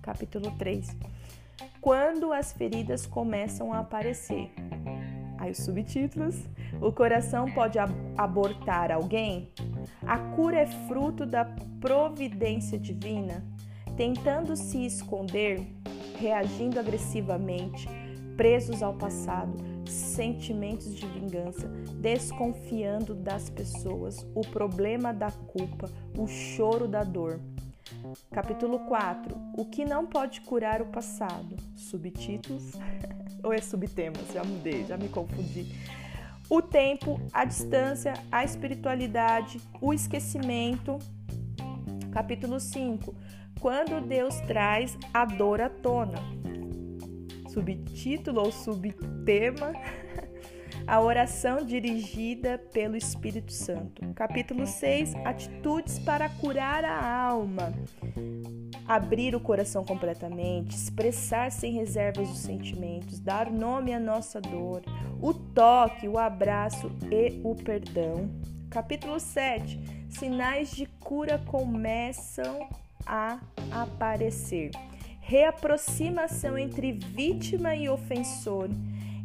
capítulo 0.00 0.50
3. 0.52 0.96
Quando 1.78 2.32
as 2.32 2.52
feridas 2.52 3.06
começam 3.06 3.72
a 3.72 3.80
aparecer. 3.80 4.50
Aí 5.38 5.50
os 5.50 5.58
subtítulos. 5.58 6.36
O 6.80 6.92
coração 6.92 7.50
pode 7.50 7.78
abortar 8.16 8.90
alguém? 8.90 9.50
A 10.06 10.18
cura 10.18 10.60
é 10.60 10.66
fruto 10.66 11.24
da 11.24 11.44
providência 11.80 12.78
divina? 12.78 13.44
Tentando 13.96 14.56
se 14.56 14.84
esconder, 14.84 15.66
reagindo 16.18 16.78
agressivamente, 16.78 17.88
presos 18.36 18.82
ao 18.82 18.94
passado, 18.94 19.56
sentimentos 19.90 20.94
de 20.94 21.06
vingança, 21.06 21.68
desconfiando 21.94 23.14
das 23.14 23.48
pessoas, 23.48 24.26
o 24.34 24.42
problema 24.42 25.12
da 25.12 25.30
culpa, 25.30 25.90
o 26.16 26.26
choro 26.26 26.86
da 26.86 27.02
dor. 27.02 27.40
Capítulo 28.30 28.80
4. 28.80 29.34
O 29.56 29.64
que 29.64 29.84
não 29.84 30.06
pode 30.06 30.40
curar 30.42 30.82
o 30.82 30.86
passado? 30.86 31.56
Subtítulos? 31.74 32.72
Ou 33.42 33.52
é 33.52 33.60
subtemas? 33.60 34.32
Já 34.32 34.44
mudei, 34.44 34.84
já 34.84 34.96
me 34.96 35.08
confundi. 35.08 35.72
O 36.48 36.62
tempo, 36.62 37.20
a 37.32 37.44
distância, 37.44 38.14
a 38.30 38.44
espiritualidade, 38.44 39.60
o 39.80 39.92
esquecimento. 39.92 40.98
Capítulo 42.12 42.60
5. 42.60 43.14
Quando 43.60 44.00
Deus 44.00 44.40
traz 44.42 44.96
a 45.12 45.24
dor 45.24 45.60
à 45.60 45.68
tona. 45.68 46.18
Subtítulo 47.48 48.42
ou 48.42 48.52
subtema? 48.52 49.72
a 50.86 51.00
oração 51.00 51.64
dirigida 51.64 52.58
pelo 52.72 52.96
Espírito 52.96 53.52
Santo. 53.52 54.02
Capítulo 54.14 54.66
6: 54.66 55.14
Atitudes 55.24 55.98
para 55.98 56.28
curar 56.28 56.84
a 56.84 57.22
alma. 57.22 57.72
Abrir 58.88 59.34
o 59.34 59.40
coração 59.40 59.84
completamente, 59.84 60.76
expressar 60.76 61.50
sem 61.50 61.72
reservas 61.72 62.30
os 62.30 62.38
sentimentos, 62.38 63.18
dar 63.18 63.50
nome 63.50 63.92
à 63.92 63.98
nossa 63.98 64.40
dor, 64.40 64.82
o 65.20 65.34
toque, 65.34 66.06
o 66.06 66.16
abraço 66.16 66.90
e 67.10 67.40
o 67.42 67.54
perdão. 67.54 68.30
Capítulo 68.70 69.18
7: 69.18 69.80
Sinais 70.08 70.70
de 70.70 70.86
cura 71.00 71.42
começam 71.46 72.68
a 73.04 73.40
aparecer. 73.72 74.70
Reaproximação 75.20 76.56
entre 76.56 76.92
vítima 76.92 77.74
e 77.74 77.88
ofensor 77.88 78.68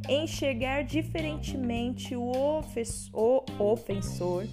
enxergar 0.09 0.83
diferentemente 0.83 2.15
o 2.15 2.31
ofensor, 3.59 4.45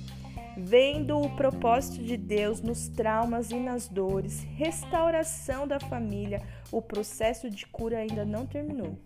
vendo 0.58 1.20
o 1.20 1.30
propósito 1.36 2.02
de 2.02 2.16
Deus 2.16 2.60
nos 2.60 2.88
traumas 2.88 3.50
e 3.50 3.56
nas 3.56 3.88
dores, 3.88 4.42
restauração 4.56 5.66
da 5.66 5.78
família, 5.78 6.42
o 6.72 6.82
processo 6.82 7.48
de 7.48 7.66
cura 7.66 7.98
ainda 7.98 8.24
não 8.24 8.44
terminou. 8.44 8.98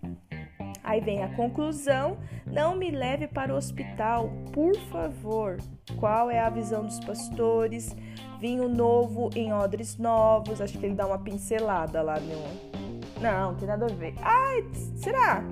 Aí 0.83 1.01
vem 1.01 1.23
a 1.23 1.35
conclusão: 1.35 2.19
não 2.47 2.75
me 2.75 2.91
leve 2.91 3.29
para 3.29 3.53
o 3.53 3.57
hospital, 3.57 4.31
por 4.53 4.75
favor. 4.91 5.59
Qual 5.99 6.31
é 6.31 6.41
a 6.41 6.51
visão 6.51 6.85
dos 6.85 6.99
pastores? 7.01 7.95
Vinho 8.41 8.69
novo 8.69 9.31
em 9.37 9.53
odres 9.53 9.97
novos. 9.97 10.61
Acho 10.61 10.79
que 10.79 10.87
ele 10.87 10.95
dá 10.95 11.07
uma 11.07 11.19
pincelada 11.19 12.03
lá 12.03 12.19
no. 12.19 12.83
Não, 13.21 13.53
não 13.53 13.57
tem 13.57 13.69
nada 13.69 13.87
a 13.87 13.95
ver. 13.95 14.15
Ai, 14.21 14.65
será? 14.97 15.45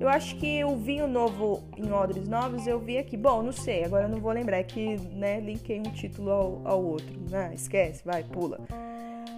Eu 0.00 0.08
acho 0.08 0.36
que 0.36 0.64
o 0.64 0.76
vinho 0.76 1.08
novo 1.08 1.64
em 1.76 1.90
odres 1.90 2.28
novos 2.28 2.66
eu 2.66 2.78
vi 2.78 2.98
aqui. 2.98 3.16
Bom, 3.16 3.42
não 3.42 3.52
sei, 3.52 3.84
agora 3.84 4.04
eu 4.04 4.08
não 4.08 4.20
vou 4.20 4.30
lembrar. 4.30 4.58
É 4.58 4.62
que, 4.62 4.96
né, 4.96 5.40
linkei 5.40 5.80
um 5.80 5.90
título 5.90 6.30
ao, 6.30 6.62
ao 6.64 6.84
outro. 6.84 7.18
Né? 7.28 7.52
Esquece, 7.54 8.02
vai, 8.04 8.22
pula. 8.22 8.60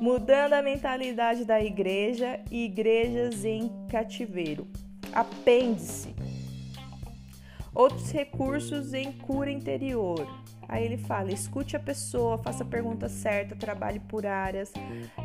Mudando 0.00 0.52
a 0.52 0.62
mentalidade 0.62 1.44
da 1.44 1.62
igreja 1.62 2.40
e 2.50 2.64
igrejas 2.64 3.44
em 3.44 3.70
cativeiro. 3.88 4.66
Apêndice. 5.12 6.14
Outros 7.74 8.10
recursos 8.10 8.92
em 8.92 9.12
cura 9.12 9.50
interior. 9.50 10.26
Aí 10.68 10.84
ele 10.84 10.98
fala: 10.98 11.32
escute 11.32 11.74
a 11.74 11.80
pessoa, 11.80 12.38
faça 12.38 12.64
a 12.64 12.66
pergunta 12.66 13.08
certa, 13.08 13.56
trabalhe 13.56 13.98
por 13.98 14.26
áreas. 14.26 14.72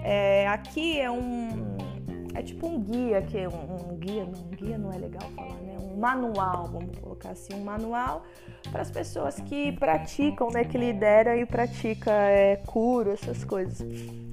É, 0.03 0.47
aqui 0.47 0.99
é 0.99 1.11
um 1.11 1.94
é 2.35 2.43
tipo 2.43 2.67
um 2.67 2.79
guia, 2.79 3.21
que 3.21 3.37
é 3.37 3.47
um, 3.47 3.93
um, 3.93 3.97
guia, 3.97 4.25
não, 4.25 4.39
um 4.41 4.49
guia 4.49 4.77
não 4.77 4.91
é 4.91 4.97
legal 4.97 5.29
falar, 5.35 5.55
né? 5.61 5.77
Um 5.79 5.97
manual, 5.97 6.67
vamos 6.67 6.97
colocar 6.99 7.29
assim, 7.29 7.53
um 7.53 7.63
manual 7.63 8.25
para 8.69 8.81
as 8.81 8.91
pessoas 8.91 9.39
que 9.39 9.71
praticam, 9.71 10.49
né? 10.51 10.65
Que 10.65 10.77
lidera 10.77 11.37
e 11.37 11.45
pratica 11.45 12.11
é, 12.11 12.57
cura, 12.57 13.13
essas 13.13 13.45
coisas. 13.45 13.81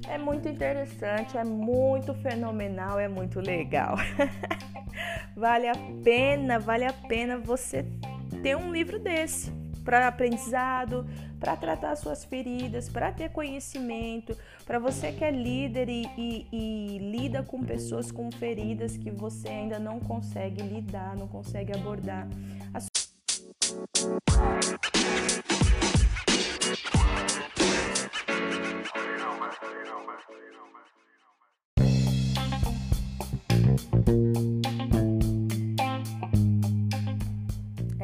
É 0.09 0.19
muito 0.19 0.49
interessante, 0.49 1.39
é 1.39 1.45
muito 1.45 2.13
fenomenal, 2.15 2.99
é 2.99 3.07
muito 3.07 3.41
legal. 3.41 3.95
vale 5.37 5.69
a 5.69 5.75
pena, 6.03 6.59
vale 6.59 6.85
a 6.85 6.93
pena 6.93 7.39
você 7.39 7.87
ter 8.43 8.57
um 8.57 8.73
livro 8.73 8.99
desse 8.99 9.53
para 9.85 10.09
aprendizado, 10.09 11.07
para 11.43 11.57
tratar 11.57 11.97
suas 11.97 12.25
feridas, 12.25 12.89
para 12.89 13.11
ter 13.11 13.31
conhecimento, 13.31 14.39
para 14.65 14.79
você 14.79 15.11
que 15.11 15.25
é 15.25 15.31
líder 15.33 15.89
e, 15.89 16.07
e, 16.17 16.47
e, 16.53 16.99
lida 16.99 17.43
com 17.43 17.65
pessoas 17.65 18.13
com 18.13 18.31
feridas 18.31 18.97
que 18.97 19.11
você 19.11 19.49
ainda 19.49 19.81
não 19.81 19.99
consegue 19.99 20.63
lidar, 20.63 21.17
não 21.17 21.27
consegue 21.27 21.73
abordar. 21.73 22.29
A 22.73 22.79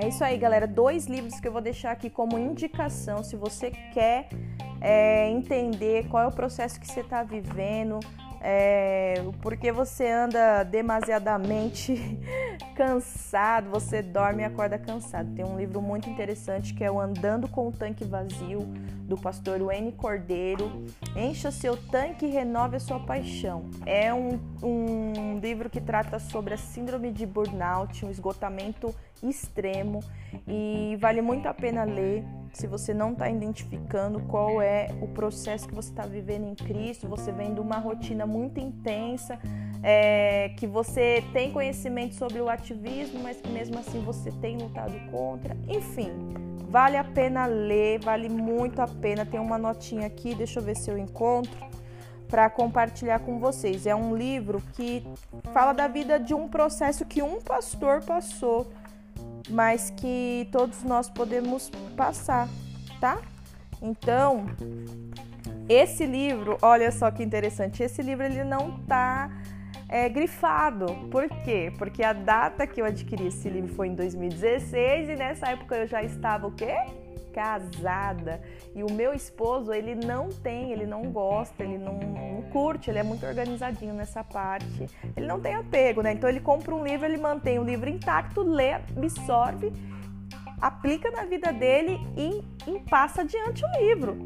É 0.01 0.07
isso 0.07 0.23
aí, 0.23 0.39
galera. 0.39 0.65
Dois 0.65 1.07
livros 1.07 1.41
que 1.41 1.49
eu 1.49 1.53
vou 1.53 1.61
deixar 1.61 1.91
aqui 1.91 2.09
como 2.09 2.39
indicação 2.39 3.25
se 3.25 3.35
você 3.35 3.73
quer 3.93 4.29
é, 4.81 5.29
entender 5.29 6.07
qual 6.09 6.23
é 6.23 6.27
o 6.29 6.31
processo 6.31 6.79
que 6.79 6.87
você 6.87 7.01
está 7.01 7.25
vivendo, 7.25 7.99
é, 8.41 9.23
porque 9.43 9.73
você 9.73 10.09
anda 10.09 10.63
demasiadamente 10.63 12.19
cansado, 12.77 13.71
você 13.71 14.03
dorme 14.03 14.43
e 14.43 14.45
acorda 14.45 14.79
cansado. 14.79 15.35
Tem 15.35 15.45
um 15.45 15.57
livro 15.57 15.83
muito 15.83 16.09
interessante 16.09 16.75
que 16.75 16.85
é 16.85 16.91
o 16.91 17.01
Andando 17.01 17.49
com 17.49 17.69
o 17.69 17.73
Tanque 17.73 18.05
Vazio, 18.05 18.61
do 19.09 19.17
pastor 19.17 19.61
Wayne 19.61 19.93
Cordeiro. 19.93 20.85
Encha 21.17 21.51
seu 21.51 21.77
tanque 21.77 22.27
e 22.27 22.29
renove 22.29 22.77
a 22.77 22.81
sua 22.81 23.01
paixão. 23.01 23.69
É 23.87 24.13
um, 24.13 24.39
um 24.63 25.39
livro 25.41 25.71
que 25.71 25.81
trata 25.81 26.19
sobre 26.19 26.55
a 26.55 26.59
síndrome 26.59 27.11
de 27.11 27.27
burnout, 27.27 28.05
um 28.05 28.11
esgotamento 28.11 28.95
extremo 29.23 30.01
e 30.47 30.97
vale 31.01 31.21
muito 31.21 31.49
a 31.49 31.55
pena 31.55 31.85
ler 31.85 32.25
se 32.59 32.67
você 32.67 32.93
não 32.93 33.13
está 33.13 33.31
identificando 33.31 34.19
qual 34.23 34.61
é 34.61 34.89
o 35.01 35.07
processo 35.07 35.69
que 35.69 35.75
você 35.75 35.91
está 35.91 36.05
vivendo 36.05 36.45
em 36.45 36.57
Cristo, 36.57 37.07
você 37.07 37.31
vem 37.31 37.55
de 37.55 37.61
uma 37.61 37.79
rotina 37.79 38.27
muito 38.27 38.59
intensa, 38.59 39.39
é, 39.81 40.49
que 40.57 40.67
você 40.67 41.23
tem 41.33 41.53
conhecimento 41.53 42.17
sobre 42.17 42.41
o 42.41 42.49
ativismo, 42.49 43.21
mas 43.23 43.41
que 43.41 43.49
mesmo 43.49 43.79
assim 43.79 44.01
você 44.01 44.33
tem 44.33 44.59
lutado 44.59 44.99
contra. 45.09 45.57
Enfim, 45.69 46.11
vale 46.69 46.97
a 46.97 47.05
pena 47.05 47.47
ler, 47.47 48.01
vale 48.01 48.29
muito 48.29 48.83
a 48.83 48.89
pena. 48.89 49.25
Tem 49.25 49.39
uma 49.39 49.57
notinha 49.57 50.09
aqui, 50.09 50.35
deixa 50.35 50.59
eu 50.59 50.65
ver 50.65 50.77
se 50.77 50.91
eu 50.91 50.99
encontro 50.99 51.65
para 52.27 52.51
compartilhar 52.51 53.21
com 53.21 53.39
vocês. 53.39 53.87
É 53.87 53.95
um 53.95 54.17
livro 54.17 54.61
que 54.73 55.07
fala 55.55 55.73
da 55.73 55.87
vida 55.87 56.19
de 56.19 56.35
um 56.35 56.49
processo 56.49 57.05
que 57.05 57.23
um 57.23 57.41
pastor 57.41 58.03
passou 58.03 58.67
mas 59.49 59.91
que 59.91 60.49
todos 60.53 60.83
nós 60.83 61.09
podemos 61.09 61.71
passar, 61.97 62.49
tá? 63.01 63.19
Então, 63.81 64.47
esse 65.69 66.05
livro, 66.07 66.59
olha 66.63 66.91
só 66.91 67.11
que 67.11 67.23
interessante, 67.23 67.83
esse 67.83 68.03
livro 68.03 68.25
ele 68.25 68.45
não 68.45 68.81
tá 68.81 69.31
é, 69.89 70.09
grifado. 70.09 70.87
Por 71.11 71.29
quê? 71.29 71.73
Porque 71.79 72.03
a 72.03 72.13
data 72.13 72.67
que 72.67 72.81
eu 72.81 72.85
adquiri 72.85 73.29
esse 73.29 73.49
livro 73.49 73.73
foi 73.75 73.89
em 73.89 73.95
2016 73.95 75.09
e 75.09 75.17
nessa 75.17 75.49
época 75.49 75.77
eu 75.77 75.87
já 75.87 76.03
estava 76.03 76.47
o 76.47 76.53
quê? 76.53 76.75
Casada. 77.39 78.41
E 78.75 78.83
o 78.83 78.91
meu 78.91 79.15
esposo, 79.15 79.73
ele 79.73 79.95
não 79.95 80.29
tem, 80.29 80.73
ele 80.73 80.85
não 80.85 81.03
gosta, 81.13 81.63
ele 81.63 81.79
não, 81.79 81.95
não, 81.95 82.43
curte, 82.51 82.91
ele 82.91 82.99
é 82.99 83.03
muito 83.05 83.25
organizadinho 83.25 83.95
nessa 83.95 84.25
parte. 84.25 84.89
Ele 85.17 85.27
não 85.27 85.39
tem 85.39 85.55
apego, 85.55 86.03
né? 86.03 86.13
Então 86.13 86.29
ele 86.29 86.41
compra 86.41 86.75
um 86.75 86.85
livro, 86.85 87.07
ele 87.07 87.17
mantém 87.17 87.61
o 87.61 87.63
livro 87.63 87.89
intacto, 87.89 88.43
lê, 88.43 88.73
absorve, 88.73 89.73
aplica 90.61 91.13
na 91.13 91.25
vida 91.27 91.53
dele 91.53 92.01
e, 92.17 92.43
e 92.69 92.81
passa 92.91 93.21
adiante 93.21 93.65
o 93.65 93.81
livro. 93.81 94.17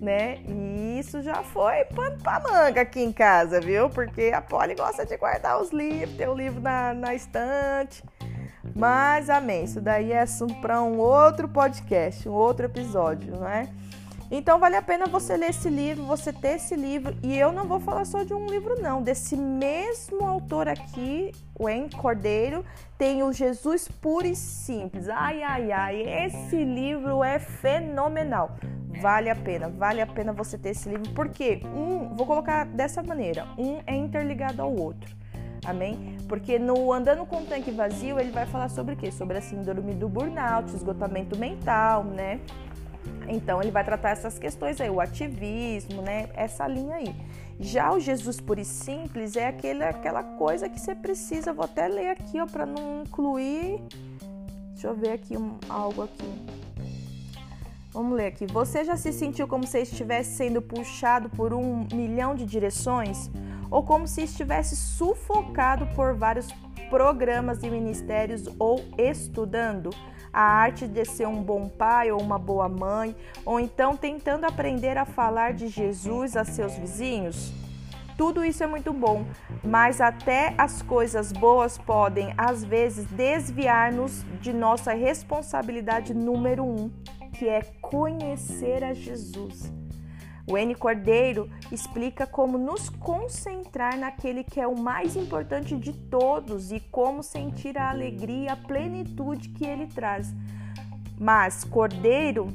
Né? 0.00 0.38
E 0.48 0.98
isso 0.98 1.20
já 1.20 1.42
foi 1.42 1.84
pano 1.84 2.16
pra 2.22 2.40
manga 2.40 2.80
aqui 2.80 3.00
em 3.00 3.12
casa, 3.12 3.60
viu? 3.60 3.90
Porque 3.90 4.30
a 4.34 4.40
Polly 4.40 4.74
gosta 4.74 5.04
de 5.04 5.14
guardar 5.16 5.60
os 5.60 5.72
livros, 5.72 6.16
ter 6.16 6.26
o 6.26 6.34
livro 6.34 6.60
na, 6.60 6.94
na 6.94 7.14
estante. 7.14 8.02
Mas 8.74 9.28
amém, 9.28 9.64
isso 9.64 9.80
daí 9.80 10.12
é 10.12 10.20
assunto 10.20 10.54
para 10.60 10.82
um 10.82 10.98
outro 10.98 11.48
podcast, 11.48 12.28
um 12.28 12.32
outro 12.32 12.66
episódio, 12.66 13.36
não 13.36 13.48
é? 13.48 13.68
Então 14.30 14.60
vale 14.60 14.76
a 14.76 14.82
pena 14.82 15.06
você 15.06 15.36
ler 15.36 15.50
esse 15.50 15.68
livro, 15.68 16.04
você 16.04 16.32
ter 16.32 16.54
esse 16.54 16.76
livro, 16.76 17.16
e 17.20 17.36
eu 17.36 17.50
não 17.50 17.66
vou 17.66 17.80
falar 17.80 18.04
só 18.04 18.22
de 18.22 18.32
um 18.32 18.46
livro 18.46 18.80
não, 18.80 19.02
desse 19.02 19.36
mesmo 19.36 20.24
autor 20.24 20.68
aqui, 20.68 21.32
o 21.58 21.68
En 21.68 21.88
Cordeiro, 21.88 22.64
tem 22.96 23.24
o 23.24 23.32
Jesus 23.32 23.88
Puro 23.88 24.26
e 24.26 24.36
Simples. 24.36 25.08
Ai 25.08 25.42
ai 25.42 25.72
ai, 25.72 26.02
esse 26.26 26.62
livro 26.62 27.24
é 27.24 27.40
fenomenal. 27.40 28.56
Vale 29.00 29.30
a 29.30 29.34
pena, 29.34 29.68
vale 29.68 30.00
a 30.00 30.06
pena 30.06 30.32
você 30.32 30.56
ter 30.56 30.70
esse 30.70 30.88
livro, 30.88 31.10
porque 31.12 31.62
um, 31.74 32.14
vou 32.14 32.24
colocar 32.24 32.66
dessa 32.66 33.02
maneira, 33.02 33.48
um 33.58 33.80
é 33.84 33.96
interligado 33.96 34.62
ao 34.62 34.72
outro. 34.72 35.19
Amém? 35.64 36.16
Porque 36.28 36.58
no 36.58 36.92
Andando 36.92 37.26
com 37.26 37.42
o 37.42 37.44
Tanque 37.44 37.70
Vazio, 37.70 38.18
ele 38.18 38.30
vai 38.30 38.46
falar 38.46 38.68
sobre 38.68 38.94
o 38.94 38.96
quê? 38.96 39.10
Sobre 39.12 39.38
a 39.38 39.40
síndrome 39.40 39.94
do 39.94 40.08
burnout, 40.08 40.74
esgotamento 40.74 41.38
mental, 41.38 42.04
né? 42.04 42.40
Então, 43.28 43.60
ele 43.60 43.70
vai 43.70 43.84
tratar 43.84 44.10
essas 44.10 44.38
questões 44.38 44.80
aí, 44.80 44.90
o 44.90 45.00
ativismo, 45.00 46.02
né? 46.02 46.28
Essa 46.34 46.66
linha 46.66 46.96
aí. 46.96 47.14
Já 47.58 47.92
o 47.92 48.00
Jesus 48.00 48.40
Puro 48.40 48.60
e 48.60 48.64
Simples 48.64 49.36
é 49.36 49.46
aquele, 49.46 49.84
aquela 49.84 50.22
coisa 50.22 50.68
que 50.68 50.80
você 50.80 50.94
precisa, 50.94 51.52
vou 51.52 51.64
até 51.64 51.86
ler 51.88 52.08
aqui, 52.08 52.40
ó, 52.40 52.46
para 52.46 52.64
não 52.64 53.02
incluir. 53.02 53.80
Deixa 54.72 54.88
eu 54.88 54.94
ver 54.94 55.12
aqui 55.12 55.36
um, 55.36 55.58
algo 55.68 56.02
aqui. 56.02 56.60
Vamos 57.92 58.16
ler 58.16 58.26
aqui. 58.26 58.46
Você 58.46 58.84
já 58.84 58.96
se 58.96 59.12
sentiu 59.12 59.46
como 59.46 59.66
se 59.66 59.80
estivesse 59.80 60.36
sendo 60.36 60.62
puxado 60.62 61.28
por 61.28 61.52
um 61.52 61.86
milhão 61.92 62.34
de 62.34 62.46
direções? 62.46 63.30
Ou 63.70 63.82
como 63.82 64.06
se 64.06 64.22
estivesse 64.22 64.76
sufocado 64.76 65.86
por 65.94 66.14
vários 66.14 66.48
programas 66.88 67.62
e 67.62 67.70
ministérios 67.70 68.48
ou 68.58 68.84
estudando 68.98 69.90
a 70.32 70.42
arte 70.42 70.86
de 70.86 71.04
ser 71.04 71.26
um 71.26 71.42
bom 71.42 71.68
pai 71.68 72.10
ou 72.10 72.20
uma 72.20 72.38
boa 72.38 72.68
mãe, 72.68 73.14
ou 73.44 73.58
então 73.58 73.96
tentando 73.96 74.44
aprender 74.44 74.96
a 74.96 75.04
falar 75.04 75.54
de 75.54 75.68
Jesus 75.68 76.36
a 76.36 76.44
seus 76.44 76.76
vizinhos? 76.76 77.52
Tudo 78.16 78.44
isso 78.44 78.62
é 78.62 78.66
muito 78.66 78.92
bom, 78.92 79.24
mas 79.64 79.98
até 79.98 80.54
as 80.58 80.82
coisas 80.82 81.32
boas 81.32 81.78
podem, 81.78 82.34
às 82.36 82.62
vezes, 82.62 83.06
desviar-nos 83.06 84.24
de 84.42 84.52
nossa 84.52 84.92
responsabilidade 84.92 86.12
número 86.12 86.62
um, 86.62 86.90
que 87.32 87.48
é 87.48 87.62
conhecer 87.80 88.84
a 88.84 88.92
Jesus. 88.92 89.72
O 90.50 90.58
N 90.58 90.74
Cordeiro 90.74 91.48
explica 91.70 92.26
como 92.26 92.58
nos 92.58 92.88
concentrar 92.88 93.96
naquele 93.96 94.42
que 94.42 94.60
é 94.60 94.66
o 94.66 94.76
mais 94.76 95.14
importante 95.14 95.76
de 95.76 95.92
todos 95.92 96.72
e 96.72 96.80
como 96.80 97.22
sentir 97.22 97.78
a 97.78 97.88
alegria 97.88 98.54
a 98.54 98.56
plenitude 98.56 99.50
que 99.50 99.64
ele 99.64 99.86
traz. 99.86 100.34
Mas 101.16 101.62
Cordeiro 101.62 102.48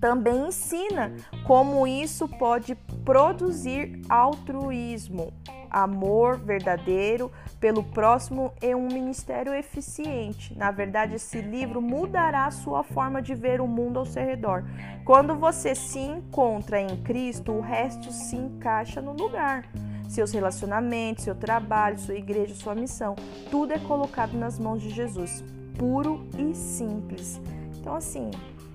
também 0.00 0.48
ensina 0.48 1.12
como 1.46 1.86
isso 1.86 2.26
pode 2.26 2.74
produzir 3.04 4.00
altruísmo, 4.08 5.32
amor 5.70 6.38
verdadeiro 6.38 7.30
pelo 7.60 7.84
próximo 7.84 8.52
e 8.62 8.74
um 8.74 8.86
ministério 8.86 9.52
eficiente. 9.52 10.56
Na 10.56 10.70
verdade, 10.70 11.16
esse 11.16 11.40
livro 11.42 11.82
mudará 11.82 12.46
a 12.46 12.50
sua 12.50 12.82
forma 12.82 13.20
de 13.20 13.34
ver 13.34 13.60
o 13.60 13.68
mundo 13.68 13.98
ao 13.98 14.06
seu 14.06 14.24
redor. 14.24 14.64
Quando 15.04 15.36
você 15.36 15.74
se 15.74 15.98
encontra 15.98 16.80
em 16.80 16.96
Cristo, 17.02 17.52
o 17.52 17.60
resto 17.60 18.10
se 18.10 18.36
encaixa 18.36 19.02
no 19.02 19.12
lugar. 19.12 19.66
Seus 20.08 20.32
relacionamentos, 20.32 21.24
seu 21.24 21.36
trabalho, 21.36 21.98
sua 21.98 22.16
igreja, 22.16 22.54
sua 22.54 22.74
missão, 22.74 23.14
tudo 23.48 23.72
é 23.72 23.78
colocado 23.78 24.32
nas 24.32 24.58
mãos 24.58 24.82
de 24.82 24.90
Jesus, 24.90 25.44
puro 25.78 26.26
e 26.36 26.52
simples. 26.52 27.40
Então, 27.78 27.94
assim, 27.94 28.30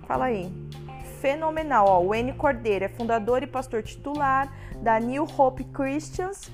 fala 0.07 0.25
aí 0.25 0.49
fenomenal. 1.21 1.87
Ó, 1.87 2.01
o 2.01 2.15
N 2.15 2.33
Cordeiro 2.33 2.85
é 2.85 2.89
fundador 2.89 3.43
e 3.43 3.47
pastor 3.47 3.83
titular 3.83 4.51
da 4.81 4.99
New 4.99 5.27
Hope 5.37 5.63
Christians 5.65 6.51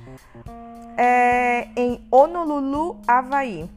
é, 0.97 1.69
em 1.75 2.05
Honolulu, 2.11 2.99
Havaí, 3.07 3.69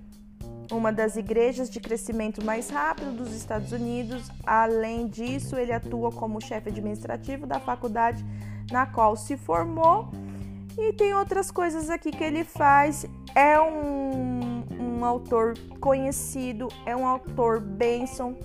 uma 0.71 0.93
das 0.93 1.17
igrejas 1.17 1.71
de 1.71 1.81
crescimento 1.81 2.45
mais 2.45 2.71
rápido 2.71 3.13
dos 3.13 3.35
Estados 3.35 3.73
Unidos. 3.73 4.31
Além 4.47 5.07
disso, 5.07 5.57
ele 5.57 5.73
atua 5.73 6.11
como 6.11 6.41
chefe 6.41 6.69
administrativo 6.69 7.47
da 7.47 7.61
faculdade 7.61 8.25
na 8.71 8.87
qual 8.87 9.17
se 9.17 9.37
formou. 9.37 10.09
E 10.77 10.93
tem 10.93 11.15
outras 11.15 11.51
coisas 11.51 11.89
aqui 11.89 12.11
que 12.11 12.25
ele 12.25 12.45
faz. 12.45 13.07
É 13.35 13.61
um, 13.61 14.65
um 14.81 15.05
autor 15.05 15.55
conhecido, 15.81 16.69
é 16.85 16.97
um 16.97 17.07
autor 17.07 17.61
bênção. 17.61 18.37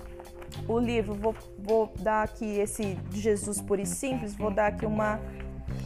O 0.68 0.78
livro, 0.78 1.14
vou, 1.14 1.34
vou 1.58 1.92
dar 1.98 2.22
aqui 2.22 2.58
esse 2.58 2.98
Jesus 3.12 3.60
Puro 3.60 3.80
e 3.80 3.86
Simples, 3.86 4.34
vou 4.34 4.50
dar 4.50 4.68
aqui 4.68 4.86
uma 4.86 5.20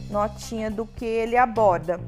notinha 0.09 0.69
do 0.69 0.85
que 0.85 1.05
ele 1.05 1.37
aborda. 1.37 1.99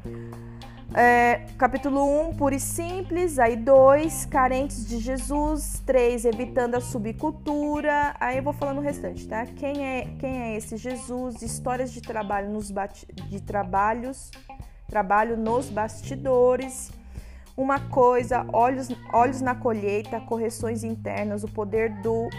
É, 0.94 1.46
capítulo 1.58 2.30
1, 2.30 2.38
puro 2.38 2.56
e 2.56 2.60
simples. 2.60 3.38
Aí 3.40 3.56
2, 3.56 4.26
carentes 4.26 4.88
de 4.88 4.98
Jesus. 5.00 5.82
3, 5.86 6.26
evitando 6.26 6.76
a 6.76 6.82
subcultura. 6.82 8.16
Aí 8.20 8.38
eu 8.38 8.44
vou 8.44 8.54
falando 8.54 8.78
o 8.80 8.82
restante, 8.82 9.28
tá? 9.28 9.46
Quem 9.46 9.86
é, 9.86 10.08
quem 10.18 10.42
é 10.42 10.58
esse 10.58 10.78
Jesus? 10.78 11.42
Histórias 11.42 11.92
de 11.92 12.02
trabalho 12.02 12.50
nos 12.50 12.74
de 13.30 13.42
trabalhos, 13.42 14.32
trabalho 14.88 15.36
nos 15.36 15.70
bastidores. 15.70 16.92
Uma 17.58 17.80
coisa, 17.80 18.46
olhos, 18.54 18.88
olhos 19.12 19.42
na 19.42 19.56
colheita, 19.56 20.22
correções 20.22 20.84
internas, 20.84 21.44
o 21.44 21.48
poder 21.48 21.90
do 22.02 22.30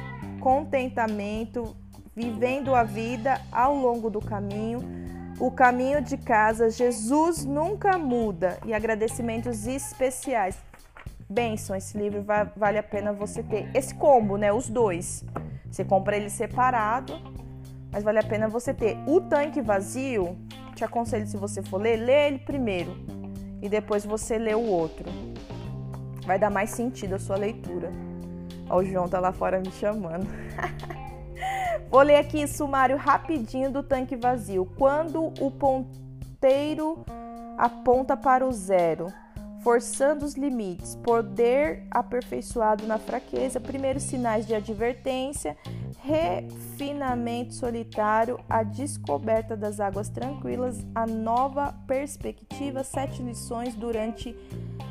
contentamento, 0.41 1.77
vivendo 2.15 2.75
a 2.75 2.85
vida 2.85 3.41
ao 3.53 3.75
longo 3.75 4.09
do 4.09 4.21
caminho 4.21 4.81
o 5.41 5.53
caminho 5.53 6.03
de 6.03 6.17
casa, 6.17 6.69
Jesus 6.69 7.45
nunca 7.45 7.97
muda 7.97 8.59
e 8.67 8.75
agradecimentos 8.75 9.69
especiais. 9.69 10.59
Benção, 11.31 11.77
esse 11.77 11.97
livro 11.97 12.25
vale 12.57 12.79
a 12.79 12.83
pena 12.83 13.13
você 13.13 13.43
ter. 13.43 13.71
Esse 13.73 13.95
combo, 13.95 14.37
né? 14.37 14.53
Os 14.53 14.69
dois. 14.69 15.25
Você 15.71 15.85
compra 15.85 16.17
ele 16.17 16.29
separado, 16.29 17.13
mas 17.93 18.03
vale 18.03 18.19
a 18.19 18.23
pena 18.23 18.49
você 18.49 18.75
ter. 18.75 18.97
O 19.07 19.21
tanque 19.21 19.61
vazio, 19.61 20.37
te 20.75 20.85
aconselho 20.85 21.27
se 21.27 21.37
você 21.37 21.63
for 21.63 21.81
ler, 21.81 21.97
lê 21.97 22.27
ele 22.27 22.39
primeiro 22.39 23.18
e 23.61 23.69
depois 23.69 24.05
você 24.05 24.39
lê 24.39 24.55
o 24.55 24.63
outro. 24.63 25.05
Vai 26.25 26.39
dar 26.39 26.51
mais 26.51 26.71
sentido 26.71 27.15
a 27.15 27.19
sua 27.19 27.37
leitura. 27.37 27.93
Ó, 28.69 28.79
o 28.79 28.85
João 28.85 29.09
tá 29.09 29.19
lá 29.19 29.33
fora 29.33 29.61
me 29.61 29.71
chamando. 29.71 30.27
Vou 31.91 32.03
ler 32.03 32.17
aqui 32.17 32.47
sumário 32.47 32.97
rapidinho 32.97 33.71
do 33.71 33.83
tanque 33.83 34.15
vazio. 34.15 34.67
Quando 34.77 35.33
o 35.41 35.51
ponteiro 35.51 37.05
aponta 37.57 38.17
para 38.17 38.47
o 38.47 38.53
zero, 38.53 39.07
forçando 39.63 40.25
os 40.25 40.35
limites, 40.35 40.97
poder 40.97 41.87
aperfeiçoado 41.91 42.87
na 42.87 42.99
fraqueza, 42.99 43.61
primeiros 43.61 44.03
sinais 44.05 44.47
de 44.47 44.55
advertência, 44.55 45.57
refinamento 46.01 47.55
solitário, 47.55 48.39
a 48.49 48.63
descoberta 48.63 49.57
das 49.57 49.81
águas 49.81 50.09
tranquilas, 50.09 50.85
a 50.95 51.07
nova 51.07 51.73
perspectiva, 51.87 52.85
sete 52.85 53.23
lições 53.23 53.75
durante 53.75 54.37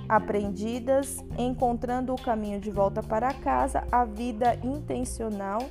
aprendidas, 0.08 1.18
encontrando 1.38 2.14
o 2.14 2.22
caminho 2.22 2.60
de 2.60 2.72
volta 2.72 3.02
para 3.02 3.34
casa, 3.34 3.84
a 3.92 4.06
vida 4.06 4.56
intencional, 4.64 5.62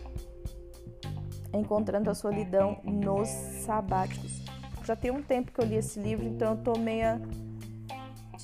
Encontrando 1.53 2.11
a 2.11 2.15
Solidão 2.15 2.79
nos 2.85 3.29
Sabáticos. 3.65 4.43
Já 4.85 4.95
tem 4.95 5.11
um 5.11 5.23
tempo 5.23 5.51
que 5.53 5.61
eu 5.61 5.65
li 5.65 5.77
esse 5.77 5.99
livro, 5.99 6.27
então 6.27 6.53
eu 6.53 6.57
tô 6.59 6.79
meia 6.79 7.21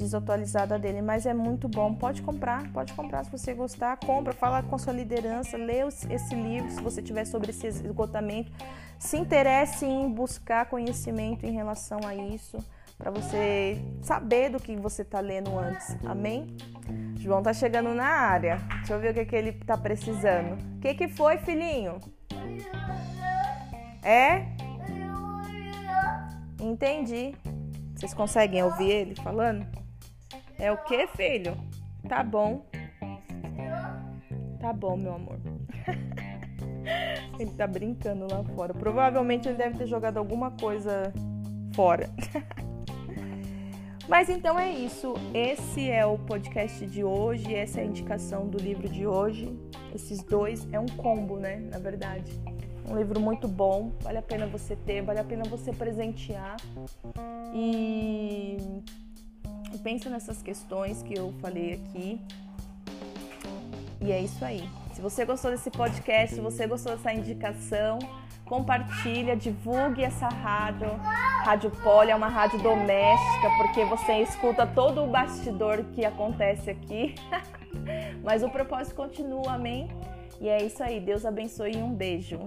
desatualizada 0.02 0.78
dele, 0.78 1.00
mas 1.00 1.26
é 1.26 1.32
muito 1.32 1.68
bom. 1.68 1.94
Pode 1.94 2.22
comprar, 2.22 2.70
pode 2.72 2.92
comprar 2.92 3.24
se 3.24 3.30
você 3.30 3.54
gostar. 3.54 3.96
Compra, 3.96 4.32
fala 4.32 4.62
com 4.62 4.74
a 4.74 4.78
sua 4.78 4.92
liderança, 4.92 5.56
lê 5.56 5.80
esse 6.10 6.34
livro 6.34 6.70
se 6.70 6.82
você 6.82 7.00
tiver 7.00 7.24
sobre 7.24 7.50
esse 7.50 7.66
esgotamento. 7.66 8.52
Se 8.98 9.16
interesse 9.16 9.84
em 9.84 10.10
buscar 10.12 10.66
conhecimento 10.66 11.44
em 11.44 11.52
relação 11.52 12.00
a 12.04 12.14
isso. 12.14 12.58
para 12.98 13.10
você 13.10 13.82
saber 14.00 14.48
do 14.50 14.60
que 14.60 14.76
você 14.76 15.02
está 15.02 15.18
lendo 15.18 15.58
antes. 15.58 15.96
Amém? 16.04 16.56
João 17.18 17.42
tá 17.42 17.52
chegando 17.52 17.92
na 17.94 18.06
área. 18.06 18.58
Deixa 18.76 18.92
eu 18.94 19.00
ver 19.00 19.10
o 19.10 19.14
que, 19.14 19.24
que 19.24 19.34
ele 19.34 19.52
tá 19.52 19.76
precisando. 19.76 20.56
O 20.76 20.80
que, 20.80 20.94
que 20.94 21.08
foi, 21.08 21.38
filhinho? 21.38 21.98
É? 24.04 24.46
Entendi. 26.60 27.34
Vocês 27.96 28.14
conseguem 28.14 28.62
ouvir 28.62 28.90
ele 28.90 29.14
falando? 29.16 29.81
É 30.58 30.70
o 30.70 30.76
que, 30.84 31.06
filho? 31.08 31.56
Tá 32.08 32.22
bom. 32.22 32.64
Tá 34.60 34.72
bom, 34.72 34.96
meu 34.96 35.14
amor. 35.14 35.40
ele 37.38 37.50
tá 37.52 37.66
brincando 37.66 38.26
lá 38.30 38.42
fora. 38.54 38.72
Provavelmente 38.72 39.48
ele 39.48 39.56
deve 39.56 39.78
ter 39.78 39.86
jogado 39.86 40.18
alguma 40.18 40.50
coisa 40.52 41.12
fora. 41.74 42.08
Mas 44.08 44.28
então 44.28 44.58
é 44.58 44.70
isso. 44.70 45.14
Esse 45.32 45.88
é 45.88 46.04
o 46.04 46.18
podcast 46.18 46.86
de 46.86 47.04
hoje, 47.04 47.54
essa 47.54 47.80
é 47.80 47.84
a 47.84 47.86
indicação 47.86 48.48
do 48.48 48.58
livro 48.58 48.88
de 48.88 49.06
hoje. 49.06 49.56
Esses 49.94 50.22
dois 50.22 50.66
é 50.72 50.78
um 50.78 50.86
combo, 50.86 51.38
né? 51.38 51.56
Na 51.70 51.78
verdade. 51.78 52.32
Um 52.88 52.96
livro 52.96 53.20
muito 53.20 53.46
bom, 53.46 53.92
vale 54.00 54.18
a 54.18 54.22
pena 54.22 54.46
você 54.46 54.74
ter, 54.74 55.02
vale 55.02 55.20
a 55.20 55.24
pena 55.24 55.44
você 55.44 55.72
presentear. 55.72 56.56
E 57.54 58.58
pensa 59.78 60.10
nessas 60.10 60.42
questões 60.42 61.02
que 61.02 61.16
eu 61.16 61.32
falei 61.40 61.74
aqui. 61.74 62.20
E 64.00 64.10
é 64.10 64.20
isso 64.20 64.44
aí. 64.44 64.68
Se 64.92 65.00
você 65.00 65.24
gostou 65.24 65.50
desse 65.50 65.70
podcast, 65.70 66.34
se 66.34 66.40
você 66.40 66.66
gostou 66.66 66.96
dessa 66.96 67.12
indicação, 67.12 67.98
compartilha, 68.44 69.36
divulgue 69.36 70.02
essa 70.02 70.28
rádio. 70.28 70.88
Rádio 71.44 71.70
Poli 71.82 72.10
é 72.10 72.14
uma 72.14 72.28
rádio 72.28 72.60
doméstica, 72.60 73.48
porque 73.56 73.84
você 73.84 74.18
escuta 74.22 74.66
todo 74.66 75.02
o 75.02 75.06
bastidor 75.06 75.84
que 75.92 76.04
acontece 76.04 76.70
aqui. 76.70 77.14
Mas 78.22 78.42
o 78.42 78.50
propósito 78.50 78.94
continua, 78.94 79.54
amém? 79.54 79.88
E 80.40 80.48
é 80.48 80.62
isso 80.62 80.82
aí. 80.82 81.00
Deus 81.00 81.24
abençoe 81.24 81.72
e 81.72 81.82
um 81.82 81.94
beijo. 81.94 82.38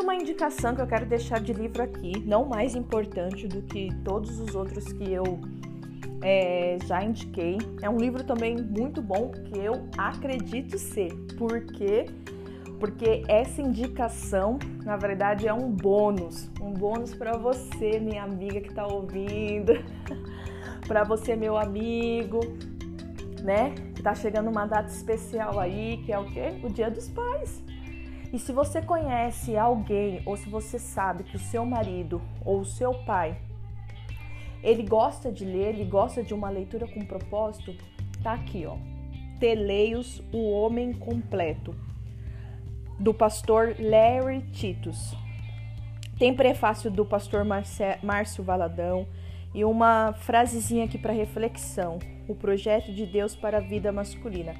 Uma 0.00 0.14
indicação 0.14 0.74
que 0.74 0.80
eu 0.80 0.86
quero 0.86 1.06
deixar 1.06 1.40
de 1.40 1.52
livro 1.52 1.82
aqui, 1.82 2.20
não 2.24 2.44
mais 2.44 2.74
importante 2.74 3.46
do 3.46 3.62
que 3.62 3.88
todos 4.04 4.38
os 4.40 4.54
outros 4.54 4.92
que 4.92 5.12
eu 5.12 5.40
é, 6.22 6.78
já 6.84 7.02
indiquei. 7.02 7.58
É 7.82 7.88
um 7.88 7.96
livro 7.96 8.24
também 8.24 8.56
muito 8.56 9.00
bom 9.02 9.30
que 9.30 9.58
eu 9.58 9.88
acredito 9.96 10.78
ser. 10.78 11.14
Por 11.36 11.60
quê? 11.66 12.06
Porque 12.78 13.24
essa 13.28 13.60
indicação, 13.60 14.58
na 14.84 14.96
verdade, 14.96 15.48
é 15.48 15.52
um 15.52 15.70
bônus, 15.70 16.48
um 16.60 16.72
bônus 16.72 17.14
para 17.14 17.36
você, 17.36 17.98
minha 17.98 18.22
amiga 18.22 18.60
que 18.60 18.68
está 18.68 18.86
ouvindo, 18.86 19.72
para 20.86 21.02
você, 21.02 21.34
meu 21.34 21.56
amigo, 21.56 22.40
né? 23.42 23.74
Tá 24.02 24.14
chegando 24.14 24.48
uma 24.48 24.64
data 24.64 24.88
especial 24.88 25.58
aí, 25.58 26.00
que 26.04 26.12
é 26.12 26.18
o 26.18 26.24
quê? 26.26 26.54
O 26.62 26.68
Dia 26.68 26.88
dos 26.88 27.08
Pais. 27.08 27.67
E 28.32 28.38
se 28.38 28.52
você 28.52 28.82
conhece 28.82 29.56
alguém 29.56 30.22
ou 30.26 30.36
se 30.36 30.48
você 30.48 30.78
sabe 30.78 31.24
que 31.24 31.36
o 31.36 31.40
seu 31.40 31.64
marido 31.64 32.20
ou 32.44 32.60
o 32.60 32.66
seu 32.66 32.92
pai 33.04 33.38
ele 34.62 34.82
gosta 34.82 35.30
de 35.30 35.44
ler, 35.44 35.74
ele 35.74 35.84
gosta 35.84 36.22
de 36.22 36.34
uma 36.34 36.50
leitura 36.50 36.86
com 36.86 37.04
propósito, 37.04 37.74
tá 38.22 38.32
aqui, 38.32 38.66
ó. 38.66 38.76
Teleios, 39.38 40.22
o 40.32 40.50
homem 40.50 40.92
completo, 40.92 41.74
do 42.98 43.14
pastor 43.14 43.76
Larry 43.78 44.42
Titus. 44.50 45.16
Tem 46.18 46.34
prefácio 46.34 46.90
do 46.90 47.06
pastor 47.06 47.46
Márcio 48.02 48.42
Valadão 48.42 49.06
e 49.54 49.64
uma 49.64 50.12
frasezinha 50.12 50.86
aqui 50.86 50.98
para 50.98 51.12
reflexão: 51.12 52.00
o 52.26 52.34
projeto 52.34 52.92
de 52.92 53.06
Deus 53.06 53.36
para 53.36 53.58
a 53.58 53.60
vida 53.60 53.92
masculina. 53.92 54.54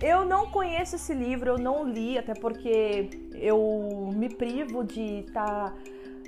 Eu 0.00 0.24
não 0.26 0.46
conheço 0.46 0.96
esse 0.96 1.14
livro, 1.14 1.50
eu 1.50 1.58
não 1.58 1.88
li, 1.88 2.18
até 2.18 2.34
porque 2.34 3.08
eu 3.32 4.10
me 4.14 4.28
privo 4.28 4.84
de 4.84 5.20
estar 5.20 5.70
tá, 5.70 5.74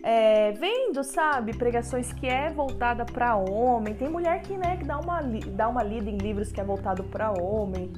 é, 0.02 0.52
vendo, 0.52 1.04
sabe, 1.04 1.54
pregações 1.54 2.12
que 2.12 2.26
é 2.26 2.50
voltada 2.50 3.04
para 3.04 3.36
homem. 3.36 3.94
Tem 3.94 4.08
mulher 4.08 4.40
que, 4.40 4.56
né, 4.56 4.76
que 4.78 4.84
dá 4.84 4.98
uma, 4.98 5.20
dá 5.20 5.68
uma 5.68 5.82
lida 5.82 6.08
em 6.08 6.16
livros 6.16 6.50
que 6.50 6.60
é 6.60 6.64
voltado 6.64 7.04
para 7.04 7.30
homem. 7.30 7.92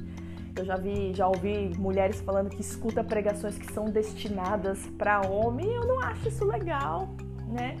Eu 0.57 0.65
já 0.65 0.75
vi, 0.75 1.13
já 1.13 1.27
ouvi 1.27 1.71
mulheres 1.77 2.19
falando 2.19 2.49
que 2.49 2.61
escuta 2.61 3.01
pregações 3.01 3.57
que 3.57 3.71
são 3.71 3.85
destinadas 3.85 4.85
para 4.97 5.21
homem. 5.21 5.71
Eu 5.71 5.87
não 5.87 5.99
acho 6.01 6.27
isso 6.27 6.43
legal, 6.43 7.07
né? 7.47 7.77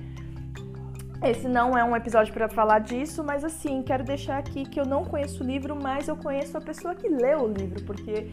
Esse 1.23 1.47
não 1.47 1.77
é 1.77 1.83
um 1.83 1.95
episódio 1.95 2.33
para 2.33 2.49
falar 2.49 2.79
disso, 2.79 3.23
mas 3.23 3.43
assim, 3.43 3.83
quero 3.83 4.03
deixar 4.03 4.39
aqui 4.39 4.65
que 4.65 4.79
eu 4.79 4.85
não 4.85 5.05
conheço 5.05 5.43
o 5.43 5.45
livro, 5.45 5.77
mas 5.79 6.07
eu 6.07 6.17
conheço 6.17 6.57
a 6.57 6.61
pessoa 6.61 6.95
que 6.95 7.07
leu 7.07 7.43
o 7.43 7.47
livro, 7.47 7.83
porque 7.83 8.31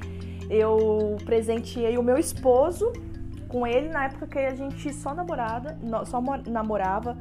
eu 0.49 1.19
presenteei 1.23 1.99
o 1.99 2.03
meu 2.03 2.17
esposo 2.17 2.91
com 3.47 3.67
ele 3.67 3.89
na 3.89 4.07
época 4.07 4.27
que 4.27 4.39
a 4.39 4.55
gente 4.55 4.91
só 4.95 5.13
namorada, 5.15 5.79
só 6.07 6.19
namorava. 6.47 7.19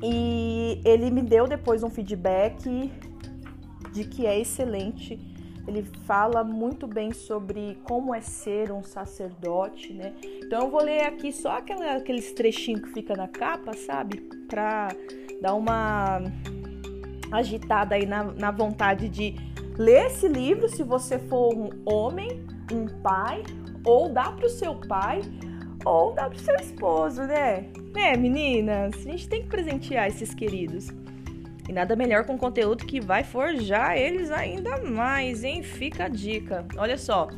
E 0.00 0.80
ele 0.84 1.10
me 1.10 1.22
deu 1.22 1.48
depois 1.48 1.82
um 1.82 1.90
feedback 1.90 2.92
de 3.92 4.04
que 4.04 4.24
é 4.24 4.38
excelente 4.38 5.16
ele 5.68 5.82
fala 6.06 6.42
muito 6.42 6.86
bem 6.86 7.12
sobre 7.12 7.78
como 7.84 8.14
é 8.14 8.22
ser 8.22 8.72
um 8.72 8.82
sacerdote, 8.82 9.92
né? 9.92 10.14
Então 10.42 10.62
eu 10.62 10.70
vou 10.70 10.82
ler 10.82 11.02
aqui 11.02 11.30
só 11.30 11.58
aquela, 11.58 11.96
aqueles 11.96 12.32
trechinhos 12.32 12.80
que 12.80 12.94
fica 12.94 13.14
na 13.14 13.28
capa, 13.28 13.74
sabe? 13.74 14.16
Pra 14.48 14.88
dar 15.42 15.54
uma 15.54 16.22
agitada 17.30 17.96
aí 17.96 18.06
na, 18.06 18.24
na 18.24 18.50
vontade 18.50 19.10
de 19.10 19.36
ler 19.76 20.06
esse 20.06 20.26
livro 20.26 20.70
se 20.70 20.82
você 20.82 21.18
for 21.18 21.54
um 21.54 21.68
homem, 21.84 22.46
um 22.72 22.86
pai, 23.02 23.42
ou 23.84 24.08
dá 24.08 24.32
pro 24.32 24.48
seu 24.48 24.74
pai, 24.74 25.20
ou 25.84 26.14
dá 26.14 26.30
pro 26.30 26.38
seu 26.38 26.56
esposo, 26.56 27.22
né? 27.24 27.70
Né, 27.92 28.16
meninas? 28.16 28.94
A 28.94 29.10
gente 29.10 29.28
tem 29.28 29.42
que 29.42 29.48
presentear 29.48 30.08
esses 30.08 30.32
queridos. 30.34 30.88
E 31.68 31.72
nada 31.72 31.94
melhor 31.94 32.24
com 32.24 32.38
conteúdo 32.38 32.86
que 32.86 32.98
vai 32.98 33.22
forjar 33.22 33.96
eles 33.96 34.30
ainda 34.30 34.78
mais, 34.78 35.44
hein? 35.44 35.62
Fica 35.62 36.04
a 36.04 36.08
dica. 36.08 36.64
Olha 36.78 36.96
só. 36.96 37.28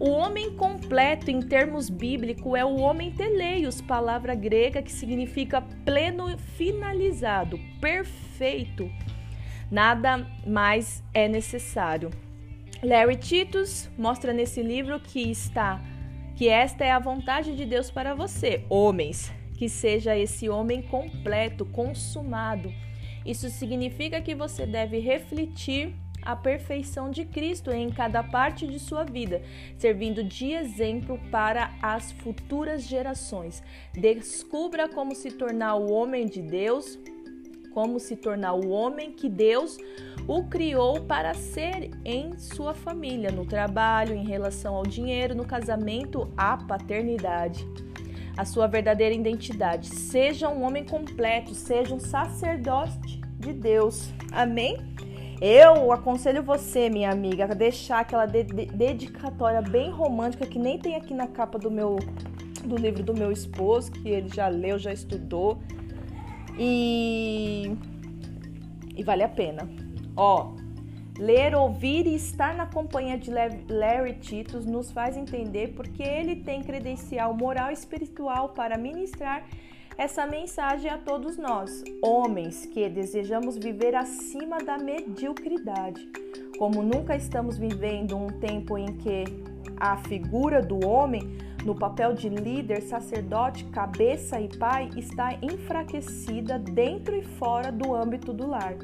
O 0.00 0.08
homem 0.10 0.56
completo 0.56 1.30
em 1.30 1.40
termos 1.40 1.90
bíblicos 1.90 2.58
é 2.58 2.64
o 2.64 2.76
homem 2.76 3.12
teleios, 3.12 3.80
palavra 3.80 4.34
grega 4.34 4.82
que 4.82 4.90
significa 4.90 5.62
pleno, 5.84 6.36
finalizado, 6.56 7.60
perfeito. 7.80 8.90
Nada 9.70 10.26
mais 10.46 11.04
é 11.12 11.28
necessário. 11.28 12.10
Larry 12.82 13.16
Titus 13.16 13.88
mostra 13.96 14.32
nesse 14.32 14.62
livro 14.62 14.98
que 14.98 15.30
está 15.30 15.80
que 16.34 16.48
esta 16.48 16.84
é 16.84 16.90
a 16.90 16.98
vontade 16.98 17.54
de 17.54 17.64
Deus 17.64 17.90
para 17.90 18.14
você, 18.14 18.64
homens, 18.68 19.32
que 19.56 19.68
seja 19.68 20.16
esse 20.16 20.48
homem 20.48 20.82
completo, 20.82 21.64
consumado 21.64 22.72
isso 23.24 23.48
significa 23.48 24.20
que 24.20 24.34
você 24.34 24.66
deve 24.66 24.98
refletir 24.98 25.94
a 26.24 26.34
perfeição 26.34 27.10
de 27.10 27.24
Cristo 27.24 27.70
em 27.70 27.90
cada 27.90 28.22
parte 28.22 28.66
de 28.66 28.78
sua 28.78 29.04
vida, 29.04 29.42
servindo 29.76 30.24
de 30.24 30.52
exemplo 30.52 31.20
para 31.30 31.72
as 31.82 32.12
futuras 32.12 32.82
gerações. 32.82 33.62
Descubra 33.92 34.88
como 34.88 35.14
se 35.14 35.30
tornar 35.30 35.74
o 35.76 35.92
homem 35.92 36.26
de 36.26 36.40
Deus, 36.40 36.98
como 37.72 37.98
se 37.98 38.16
tornar 38.16 38.54
o 38.54 38.70
homem 38.70 39.12
que 39.12 39.28
Deus 39.28 39.76
o 40.26 40.44
criou 40.44 41.02
para 41.02 41.34
ser 41.34 41.90
em 42.04 42.38
sua 42.38 42.72
família, 42.72 43.30
no 43.30 43.44
trabalho, 43.44 44.14
em 44.14 44.24
relação 44.24 44.74
ao 44.74 44.84
dinheiro, 44.84 45.34
no 45.34 45.44
casamento, 45.44 46.32
à 46.36 46.56
paternidade 46.56 47.66
a 48.36 48.44
sua 48.44 48.66
verdadeira 48.66 49.14
identidade. 49.14 49.88
Seja 49.88 50.48
um 50.48 50.62
homem 50.62 50.84
completo, 50.84 51.54
seja 51.54 51.94
um 51.94 52.00
sacerdote 52.00 53.20
de 53.38 53.52
Deus. 53.52 54.12
Amém? 54.32 54.76
Eu 55.40 55.92
aconselho 55.92 56.42
você, 56.42 56.88
minha 56.88 57.10
amiga, 57.10 57.44
a 57.44 57.54
deixar 57.54 58.00
aquela 58.00 58.26
de 58.26 58.44
de 58.44 58.66
dedicatória 58.66 59.60
bem 59.60 59.90
romântica 59.90 60.46
que 60.46 60.58
nem 60.58 60.78
tem 60.78 60.96
aqui 60.96 61.12
na 61.12 61.26
capa 61.26 61.58
do 61.58 61.70
meu 61.70 61.96
do 62.64 62.76
livro 62.76 63.02
do 63.02 63.12
meu 63.12 63.30
esposo, 63.30 63.92
que 63.92 64.08
ele 64.08 64.28
já 64.28 64.48
leu, 64.48 64.78
já 64.78 64.92
estudou. 64.92 65.58
E 66.58 67.76
e 68.96 69.02
vale 69.02 69.22
a 69.22 69.28
pena. 69.28 69.68
Ó, 70.16 70.54
Ler, 71.18 71.54
ouvir 71.54 72.08
e 72.08 72.16
estar 72.16 72.56
na 72.56 72.66
companhia 72.66 73.16
de 73.16 73.30
Larry 73.30 74.14
Titus 74.14 74.66
nos 74.66 74.90
faz 74.90 75.16
entender 75.16 75.68
porque 75.76 76.02
ele 76.02 76.36
tem 76.36 76.60
credencial 76.60 77.32
moral 77.32 77.70
e 77.70 77.74
espiritual 77.74 78.48
para 78.48 78.76
ministrar 78.76 79.46
essa 79.96 80.26
mensagem 80.26 80.90
a 80.90 80.98
todos 80.98 81.36
nós, 81.36 81.84
homens 82.02 82.66
que 82.66 82.88
desejamos 82.88 83.56
viver 83.56 83.94
acima 83.94 84.58
da 84.58 84.76
mediocridade. 84.76 86.04
Como 86.58 86.82
nunca 86.82 87.14
estamos 87.14 87.56
vivendo 87.56 88.16
um 88.16 88.26
tempo 88.40 88.76
em 88.76 88.86
que 88.96 89.53
a 89.78 89.96
figura 89.96 90.62
do 90.62 90.86
homem, 90.86 91.36
no 91.64 91.74
papel 91.74 92.14
de 92.14 92.28
líder, 92.28 92.82
sacerdote, 92.82 93.64
cabeça 93.66 94.40
e 94.40 94.48
pai, 94.56 94.90
está 94.96 95.34
enfraquecida 95.40 96.58
dentro 96.58 97.16
e 97.16 97.22
fora 97.22 97.72
do 97.72 97.94
âmbito 97.94 98.32
do 98.32 98.46
lar. 98.46 98.74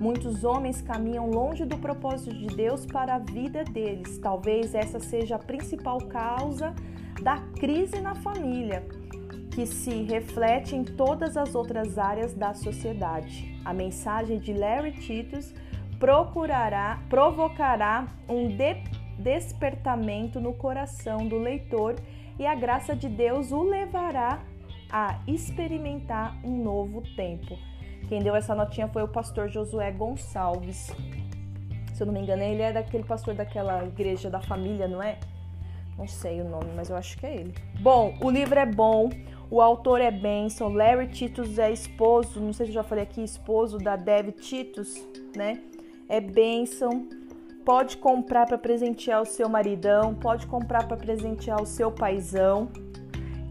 Muitos 0.00 0.44
homens 0.44 0.80
caminham 0.80 1.30
longe 1.30 1.66
do 1.66 1.76
propósito 1.76 2.34
de 2.34 2.46
Deus 2.46 2.86
para 2.86 3.16
a 3.16 3.18
vida 3.18 3.62
deles. 3.64 4.18
Talvez 4.18 4.74
essa 4.74 4.98
seja 4.98 5.36
a 5.36 5.38
principal 5.38 5.98
causa 5.98 6.74
da 7.22 7.36
crise 7.58 8.00
na 8.00 8.14
família 8.14 8.82
que 9.50 9.66
se 9.66 10.02
reflete 10.04 10.74
em 10.74 10.84
todas 10.84 11.36
as 11.36 11.54
outras 11.54 11.98
áreas 11.98 12.32
da 12.32 12.54
sociedade. 12.54 13.54
A 13.64 13.74
mensagem 13.74 14.38
de 14.38 14.54
Larry 14.54 14.92
Titus 14.92 15.52
procurará, 15.98 17.02
provocará 17.10 18.08
um 18.28 18.48
de, 18.48 18.76
despertamento 19.20 20.40
no 20.40 20.52
coração 20.54 21.26
do 21.26 21.38
leitor 21.38 21.96
e 22.38 22.46
a 22.46 22.54
graça 22.54 22.96
de 22.96 23.08
Deus 23.08 23.52
o 23.52 23.62
levará 23.62 24.42
a 24.90 25.20
experimentar 25.26 26.36
um 26.42 26.62
novo 26.62 27.02
tempo. 27.14 27.58
Quem 28.08 28.20
deu 28.20 28.34
essa 28.34 28.54
notinha 28.54 28.88
foi 28.88 29.02
o 29.02 29.08
pastor 29.08 29.48
Josué 29.48 29.92
Gonçalves. 29.92 30.90
Se 31.94 32.02
eu 32.02 32.06
não 32.06 32.14
me 32.14 32.20
engano, 32.20 32.42
ele 32.42 32.62
é 32.62 32.72
daquele 32.72 33.04
pastor 33.04 33.34
daquela 33.34 33.84
igreja 33.84 34.30
da 34.30 34.40
família, 34.40 34.88
não 34.88 35.02
é? 35.02 35.18
Não 35.98 36.08
sei 36.08 36.40
o 36.40 36.48
nome, 36.48 36.70
mas 36.74 36.88
eu 36.88 36.96
acho 36.96 37.18
que 37.18 37.26
é 37.26 37.36
ele. 37.36 37.54
Bom, 37.78 38.16
o 38.22 38.30
livro 38.30 38.58
é 38.58 38.66
bom. 38.66 39.10
O 39.50 39.60
autor 39.60 40.00
é 40.00 40.10
Benson, 40.10 40.68
Larry 40.68 41.08
Titus 41.08 41.58
é 41.58 41.70
esposo, 41.70 42.40
não 42.40 42.52
sei 42.52 42.66
se 42.66 42.70
eu 42.70 42.74
já 42.74 42.82
falei 42.84 43.04
aqui, 43.04 43.22
esposo 43.22 43.78
da 43.78 43.96
Dev 43.96 44.30
Titus, 44.30 45.04
né? 45.36 45.60
É 46.08 46.20
Benson. 46.20 47.19
Pode 47.64 47.98
comprar 47.98 48.46
para 48.46 48.58
presentear 48.58 49.20
o 49.22 49.26
seu 49.26 49.48
maridão, 49.48 50.14
pode 50.14 50.46
comprar 50.46 50.88
para 50.88 50.96
presentear 50.96 51.62
o 51.62 51.66
seu 51.66 51.90
paizão 51.90 52.68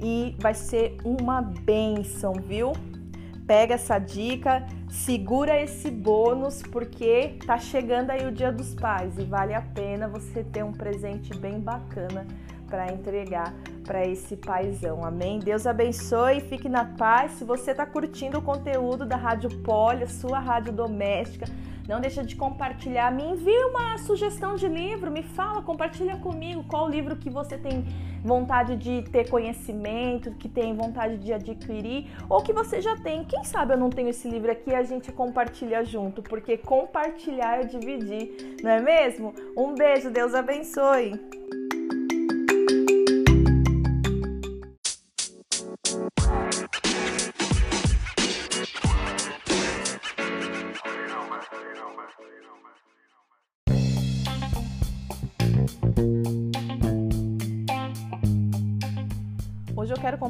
e 0.01 0.35
vai 0.39 0.53
ser 0.53 0.97
uma 1.03 1.41
benção, 1.41 2.33
viu? 2.33 2.71
Pega 3.45 3.75
essa 3.75 3.97
dica, 3.99 4.65
segura 4.89 5.59
esse 5.59 5.89
bônus 5.89 6.61
porque 6.61 7.37
tá 7.45 7.57
chegando 7.57 8.11
aí 8.11 8.25
o 8.25 8.31
Dia 8.31 8.51
dos 8.51 8.73
Pais 8.75 9.17
e 9.17 9.23
vale 9.23 9.53
a 9.53 9.61
pena 9.61 10.07
você 10.07 10.43
ter 10.43 10.63
um 10.63 10.71
presente 10.71 11.35
bem 11.37 11.59
bacana 11.59 12.25
para 12.69 12.91
entregar 12.91 13.53
para 13.83 14.05
esse 14.05 14.37
paizão. 14.37 15.03
Amém? 15.03 15.39
Deus 15.39 15.65
abençoe, 15.65 16.41
fique 16.41 16.69
na 16.69 16.85
paz. 16.85 17.31
Se 17.33 17.43
você 17.43 17.71
está 17.71 17.85
curtindo 17.85 18.37
o 18.37 18.41
conteúdo 18.41 19.05
da 19.05 19.15
Rádio 19.15 19.49
Poli, 19.63 20.07
sua 20.07 20.39
rádio 20.39 20.71
doméstica, 20.71 21.47
não 21.89 21.99
deixa 21.99 22.23
de 22.23 22.35
compartilhar. 22.35 23.11
Me 23.11 23.23
envie 23.23 23.65
uma 23.65 23.97
sugestão 23.97 24.55
de 24.55 24.67
livro, 24.67 25.09
me 25.09 25.23
fala, 25.23 25.63
compartilha 25.63 26.17
comigo 26.17 26.63
qual 26.67 26.87
livro 26.87 27.15
que 27.15 27.31
você 27.31 27.57
tem 27.57 27.83
vontade 28.23 28.75
de 28.75 29.01
ter 29.09 29.27
conhecimento, 29.27 30.31
que 30.35 30.47
tem 30.47 30.75
vontade 30.75 31.17
de 31.17 31.33
adquirir, 31.33 32.05
ou 32.29 32.43
que 32.43 32.53
você 32.53 32.79
já 32.79 32.95
tem. 32.95 33.23
Quem 33.23 33.43
sabe 33.43 33.73
eu 33.73 33.77
não 33.77 33.89
tenho 33.89 34.09
esse 34.09 34.29
livro 34.29 34.51
aqui 34.51 34.69
e 34.69 34.75
a 34.75 34.83
gente 34.83 35.11
compartilha 35.11 35.83
junto, 35.83 36.21
porque 36.21 36.57
compartilhar 36.57 37.61
é 37.61 37.63
dividir, 37.63 38.55
não 38.61 38.69
é 38.69 38.79
mesmo? 38.79 39.33
Um 39.57 39.73
beijo, 39.73 40.11
Deus 40.11 40.35
abençoe. 40.35 41.19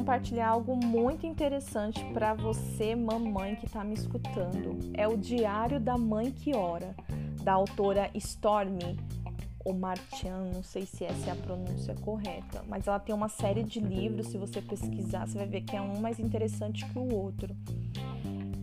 Compartilhar 0.00 0.48
algo 0.48 0.74
muito 0.74 1.26
interessante 1.26 2.02
para 2.14 2.32
você, 2.32 2.96
mamãe 2.96 3.54
que 3.54 3.66
está 3.66 3.84
me 3.84 3.92
escutando. 3.92 4.78
É 4.94 5.06
o 5.06 5.14
Diário 5.14 5.78
da 5.78 5.98
Mãe 5.98 6.30
que 6.30 6.54
Ora, 6.54 6.96
da 7.42 7.52
autora 7.52 8.10
Stormy 8.14 8.98
ou 9.62 9.74
Martian, 9.74 10.52
não 10.54 10.62
sei 10.62 10.86
se 10.86 11.04
essa 11.04 11.28
é 11.28 11.32
a 11.32 11.36
pronúncia 11.36 11.94
correta, 11.96 12.64
mas 12.66 12.86
ela 12.86 12.98
tem 12.98 13.14
uma 13.14 13.28
série 13.28 13.62
de 13.62 13.78
livros, 13.78 14.28
se 14.28 14.38
você 14.38 14.62
pesquisar, 14.62 15.28
você 15.28 15.36
vai 15.36 15.46
ver 15.46 15.60
que 15.60 15.76
é 15.76 15.82
um 15.82 16.00
mais 16.00 16.18
interessante 16.18 16.86
que 16.86 16.98
o 16.98 17.14
outro. 17.14 17.54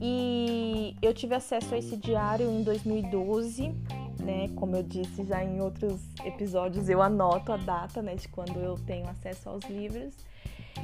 E 0.01 0.95
eu 1.03 1.13
tive 1.13 1.35
acesso 1.35 1.75
a 1.75 1.77
esse 1.77 1.95
diário 1.97 2.49
em 2.49 2.63
2012, 2.63 3.75
né? 4.23 4.47
Como 4.55 4.75
eu 4.75 4.81
disse 4.81 5.23
já 5.23 5.43
em 5.43 5.61
outros 5.61 6.01
episódios, 6.25 6.89
eu 6.89 6.99
anoto 6.99 7.51
a 7.51 7.57
data, 7.57 8.01
né, 8.01 8.15
de 8.15 8.27
quando 8.27 8.59
eu 8.59 8.75
tenho 8.75 9.07
acesso 9.07 9.49
aos 9.49 9.63
livros. 9.65 10.15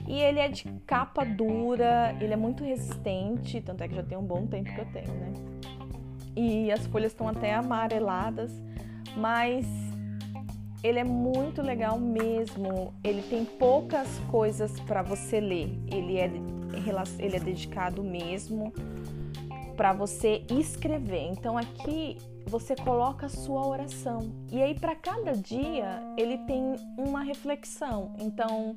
E 0.07 0.19
ele 0.19 0.39
é 0.39 0.47
de 0.47 0.65
capa 0.85 1.23
dura, 1.23 2.15
ele 2.19 2.33
é 2.33 2.37
muito 2.37 2.63
resistente, 2.63 3.61
tanto 3.61 3.83
é 3.83 3.87
que 3.87 3.95
já 3.95 4.03
tem 4.03 4.17
um 4.17 4.23
bom 4.23 4.45
tempo 4.47 4.73
que 4.73 4.79
eu 4.79 4.85
tenho, 4.85 5.13
né? 5.13 5.33
E 6.35 6.71
as 6.71 6.85
folhas 6.87 7.11
estão 7.11 7.27
até 7.27 7.53
amareladas, 7.53 8.51
mas 9.15 9.65
ele 10.83 10.99
é 10.99 11.03
muito 11.03 11.61
legal 11.61 11.97
mesmo. 11.99 12.93
Ele 13.03 13.21
tem 13.21 13.45
poucas 13.45 14.19
coisas 14.29 14.79
para 14.81 15.01
você 15.01 15.39
ler. 15.39 15.79
Ele 15.87 16.17
é, 16.17 16.29
ele 17.19 17.35
é 17.37 17.39
dedicado 17.39 18.03
mesmo 18.03 18.73
para 19.77 19.93
você 19.93 20.43
escrever. 20.51 21.29
Então 21.31 21.57
aqui 21.57 22.17
você 22.45 22.75
coloca 22.75 23.27
a 23.27 23.29
sua 23.29 23.65
oração. 23.65 24.31
E 24.51 24.61
aí 24.61 24.77
para 24.77 24.95
cada 24.95 25.31
dia 25.31 26.01
ele 26.17 26.37
tem 26.39 26.75
uma 26.97 27.23
reflexão. 27.23 28.13
Então 28.19 28.75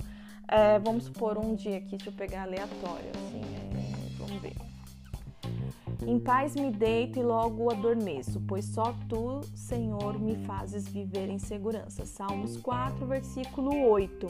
é, 0.48 0.78
vamos 0.78 1.04
supor 1.04 1.38
um 1.38 1.54
dia 1.54 1.78
aqui, 1.78 1.90
deixa 1.90 2.10
eu 2.10 2.12
pegar 2.12 2.42
aleatório, 2.42 3.10
assim, 3.14 3.40
é, 3.40 4.18
vamos 4.18 4.42
ver. 4.42 4.54
Em 6.06 6.20
paz 6.20 6.54
me 6.54 6.70
deito 6.70 7.18
e 7.18 7.22
logo 7.22 7.70
adormeço, 7.70 8.40
pois 8.46 8.64
só 8.66 8.94
tu, 9.08 9.40
Senhor, 9.54 10.18
me 10.20 10.36
fazes 10.44 10.86
viver 10.86 11.28
em 11.28 11.38
segurança. 11.38 12.06
Salmos 12.06 12.56
4, 12.58 13.04
versículo 13.06 13.88
8. 13.88 14.26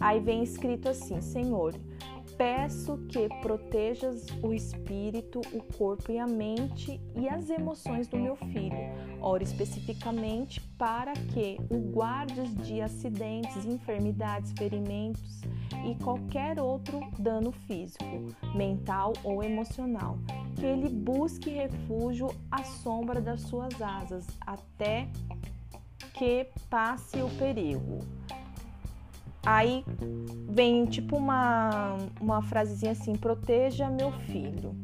Aí 0.00 0.18
vem 0.18 0.42
escrito 0.42 0.88
assim: 0.88 1.20
Senhor, 1.20 1.74
peço 2.40 2.96
que 3.06 3.28
protejas 3.42 4.24
o 4.42 4.54
espírito, 4.54 5.42
o 5.52 5.62
corpo 5.76 6.10
e 6.10 6.18
a 6.18 6.26
mente 6.26 6.98
e 7.14 7.28
as 7.28 7.50
emoções 7.50 8.08
do 8.08 8.16
meu 8.16 8.34
filho. 8.34 8.78
Oro 9.20 9.42
especificamente 9.42 10.58
para 10.78 11.12
que 11.12 11.58
o 11.68 11.78
guardes 11.92 12.54
de 12.66 12.80
acidentes, 12.80 13.66
enfermidades, 13.66 14.54
ferimentos 14.56 15.42
e 15.86 15.94
qualquer 16.02 16.58
outro 16.58 17.00
dano 17.18 17.52
físico, 17.52 18.34
mental 18.54 19.12
ou 19.22 19.42
emocional. 19.42 20.16
Que 20.56 20.64
ele 20.64 20.88
busque 20.88 21.50
refúgio 21.50 22.34
à 22.50 22.64
sombra 22.64 23.20
das 23.20 23.42
suas 23.42 23.82
asas 23.82 24.26
até 24.46 25.10
que 26.14 26.46
passe 26.70 27.20
o 27.20 27.28
perigo. 27.36 27.98
Aí 29.44 29.84
vem 30.48 30.84
tipo 30.84 31.16
uma, 31.16 31.96
uma 32.20 32.42
frasezinha 32.42 32.92
assim: 32.92 33.14
proteja 33.14 33.88
meu 33.88 34.12
filho. 34.12 34.76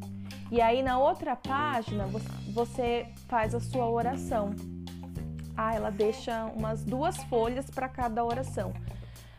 E 0.51 0.61
aí 0.61 0.83
na 0.83 0.99
outra 0.99 1.35
página 1.37 2.07
você 2.53 3.07
faz 3.29 3.55
a 3.55 3.61
sua 3.61 3.89
oração. 3.89 4.55
Ah, 5.57 5.75
ela 5.75 5.91
deixa 5.91 6.45
umas 6.47 6.85
duas 6.85 7.17
folhas 7.25 7.69
para 7.71 7.89
cada 7.89 8.25
oração. 8.25 8.73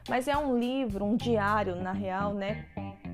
Mas 0.10 0.28
é 0.28 0.38
um 0.38 0.58
livro, 0.58 1.06
um 1.06 1.16
diário, 1.16 1.76
na 1.76 1.92
real, 1.92 2.34
né? 2.34 2.66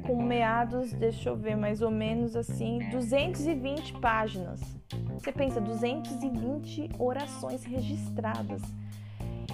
Com 0.05 0.21
meados, 0.21 0.93
deixa 0.93 1.29
eu 1.29 1.35
ver, 1.35 1.55
mais 1.55 1.81
ou 1.81 1.89
menos 1.89 2.35
assim, 2.35 2.79
220 2.91 3.93
páginas. 3.93 4.61
Você 5.13 5.31
pensa, 5.31 5.59
220 5.59 6.89
orações 6.99 7.63
registradas. 7.63 8.61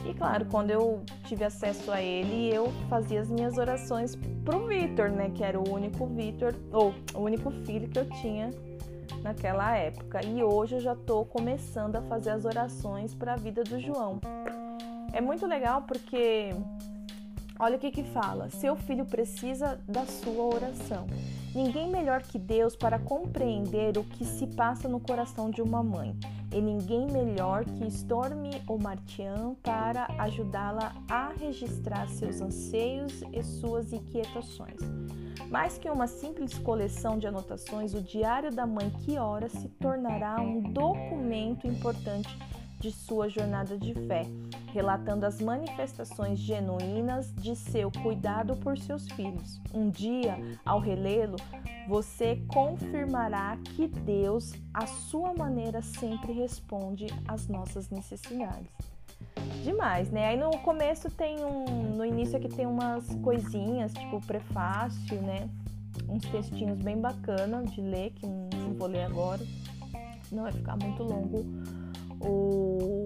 E 0.06 0.14
claro, 0.14 0.46
quando 0.46 0.72
eu 0.72 1.02
tive 1.26 1.44
acesso 1.44 1.92
a 1.92 2.02
ele, 2.02 2.54
eu 2.54 2.72
fazia 2.90 3.22
as 3.22 3.30
minhas 3.30 3.58
orações 3.58 4.18
pro 4.44 4.66
Vitor, 4.68 5.10
né? 5.10 5.30
Que 5.30 5.44
era 5.44 5.60
o 5.60 5.70
único 5.72 6.06
Vitor, 6.08 6.56
ou 6.72 6.94
o 7.14 7.20
único 7.20 7.52
filho 7.52 7.88
que 7.88 8.00
eu 8.00 8.10
tinha 8.22 8.52
naquela 9.22 9.76
época. 9.76 10.26
E 10.26 10.44
hoje 10.44 10.76
eu 10.76 10.82
já 10.82 10.94
estou 10.94 11.26
começando 11.26 11.96
a 11.96 12.02
fazer 12.02 12.32
as 12.32 12.46
orações 12.46 13.14
para 13.14 13.34
a 13.34 13.36
vida 13.36 13.64
do 13.64 13.80
João. 13.80 14.20
É 15.12 15.22
muito 15.22 15.46
legal 15.46 15.84
porque 15.84 16.52
olha 17.60 17.76
o 17.76 17.80
que 17.80 17.92
que 17.92 18.04
fala: 18.04 18.50
seu 18.50 18.76
filho 18.76 19.06
precisa 19.06 19.80
da 19.88 20.06
sua 20.06 20.56
oração. 20.56 21.08
Ninguém 21.54 21.90
melhor 21.90 22.22
que 22.22 22.38
Deus 22.38 22.76
para 22.76 23.00
compreender 23.00 23.98
o 23.98 24.04
que 24.04 24.24
se 24.24 24.46
passa 24.48 24.88
no 24.88 25.00
coração 25.00 25.50
de 25.50 25.62
uma 25.62 25.82
mãe 25.82 26.16
e 26.54 26.62
ninguém 26.62 27.08
melhor 27.08 27.66
que 27.66 27.88
Stormy 27.88 28.62
ou 28.68 28.80
Martian 28.80 29.56
para 29.64 30.06
ajudá-la 30.20 30.94
a 31.10 31.30
registrar 31.30 32.08
seus 32.08 32.40
anseios 32.40 33.24
e 33.34 33.44
suas 33.44 33.92
inquietações. 33.92 34.80
Mais 35.50 35.80
que 35.80 35.90
uma 35.90 36.06
simples 36.06 36.58
coleção 36.60 37.18
de 37.18 37.26
anotações, 37.26 37.96
o 37.96 38.02
Diário 38.02 38.52
da 38.52 38.68
Mãe 38.68 38.92
que 39.04 39.18
Ora 39.18 39.50
se 39.50 39.68
tornará 39.68 40.40
um 40.40 40.62
documento 40.62 41.66
importante 41.66 42.30
de 42.80 42.92
sua 42.92 43.28
jornada 43.28 43.78
de 43.78 43.94
fé, 43.94 44.26
relatando 44.74 45.26
as 45.26 45.42
manifestações 45.42 46.40
genuínas 46.40 47.34
de 47.36 47.56
seu 47.56 47.92
cuidado 47.92 48.56
por 48.56 48.78
seus 48.78 49.08
filhos. 49.10 49.62
Um 49.74 49.90
dia, 49.90 50.38
ao 50.66 50.80
relê-lo, 50.80 51.36
você 51.88 52.42
confirmará 52.48 53.58
que 53.76 53.88
Deus, 53.88 54.54
à 54.74 54.88
sua 54.88 55.34
maneira, 55.34 55.82
sempre 55.82 56.32
responde 56.32 57.08
às 57.28 57.48
nossas 57.48 57.90
necessidades. 57.90 58.72
Demais, 59.64 60.10
né? 60.10 60.28
Aí 60.28 60.38
no 60.38 60.52
começo 60.60 61.10
tem 61.10 61.44
um. 61.44 61.66
No 61.96 62.06
início 62.06 62.38
aqui 62.38 62.48
tem 62.48 62.66
umas 62.66 63.06
coisinhas, 63.16 63.94
tipo 63.94 64.22
prefácio, 64.26 65.22
né? 65.22 65.50
Uns 66.08 66.24
textinhos 66.26 66.80
bem 66.80 66.98
bacanas 66.98 67.70
de 67.72 67.82
ler, 67.82 68.12
que 68.12 68.26
não 68.26 68.74
vou 68.78 68.88
ler 68.88 69.04
agora, 69.04 69.46
senão 70.24 70.44
vai 70.44 70.52
ficar 70.54 70.78
muito 70.78 71.04
longo 71.04 71.44
o, 72.22 73.06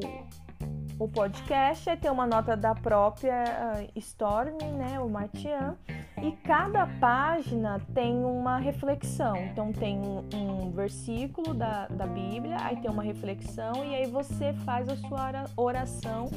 o 1.00 1.08
podcast, 1.08 1.90
aí 1.90 1.98
tem 1.98 2.12
uma 2.12 2.26
nota 2.26 2.56
da 2.56 2.74
própria 2.74 3.44
uh, 3.44 4.00
Storm, 4.00 4.58
né, 4.78 5.00
o 5.00 5.10
Martian, 5.10 5.76
e 6.22 6.32
cada 6.44 6.88
página 7.00 7.82
tem 7.94 8.24
uma 8.24 8.58
reflexão. 8.58 9.36
Então 9.38 9.72
tem 9.74 10.00
um, 10.00 10.24
um 10.34 10.72
versículo 10.72 11.54
da, 11.54 11.88
da 11.88 12.08
Bíblia, 12.08 12.58
aí 12.62 12.78
tem 12.78 12.90
uma 12.90 13.04
reflexão 13.04 13.84
e 13.84 13.96
aí 13.96 14.06
você 14.08 14.54
faz 14.66 14.88
a 14.88 14.96
sua 14.96 15.46
oração 15.58 16.30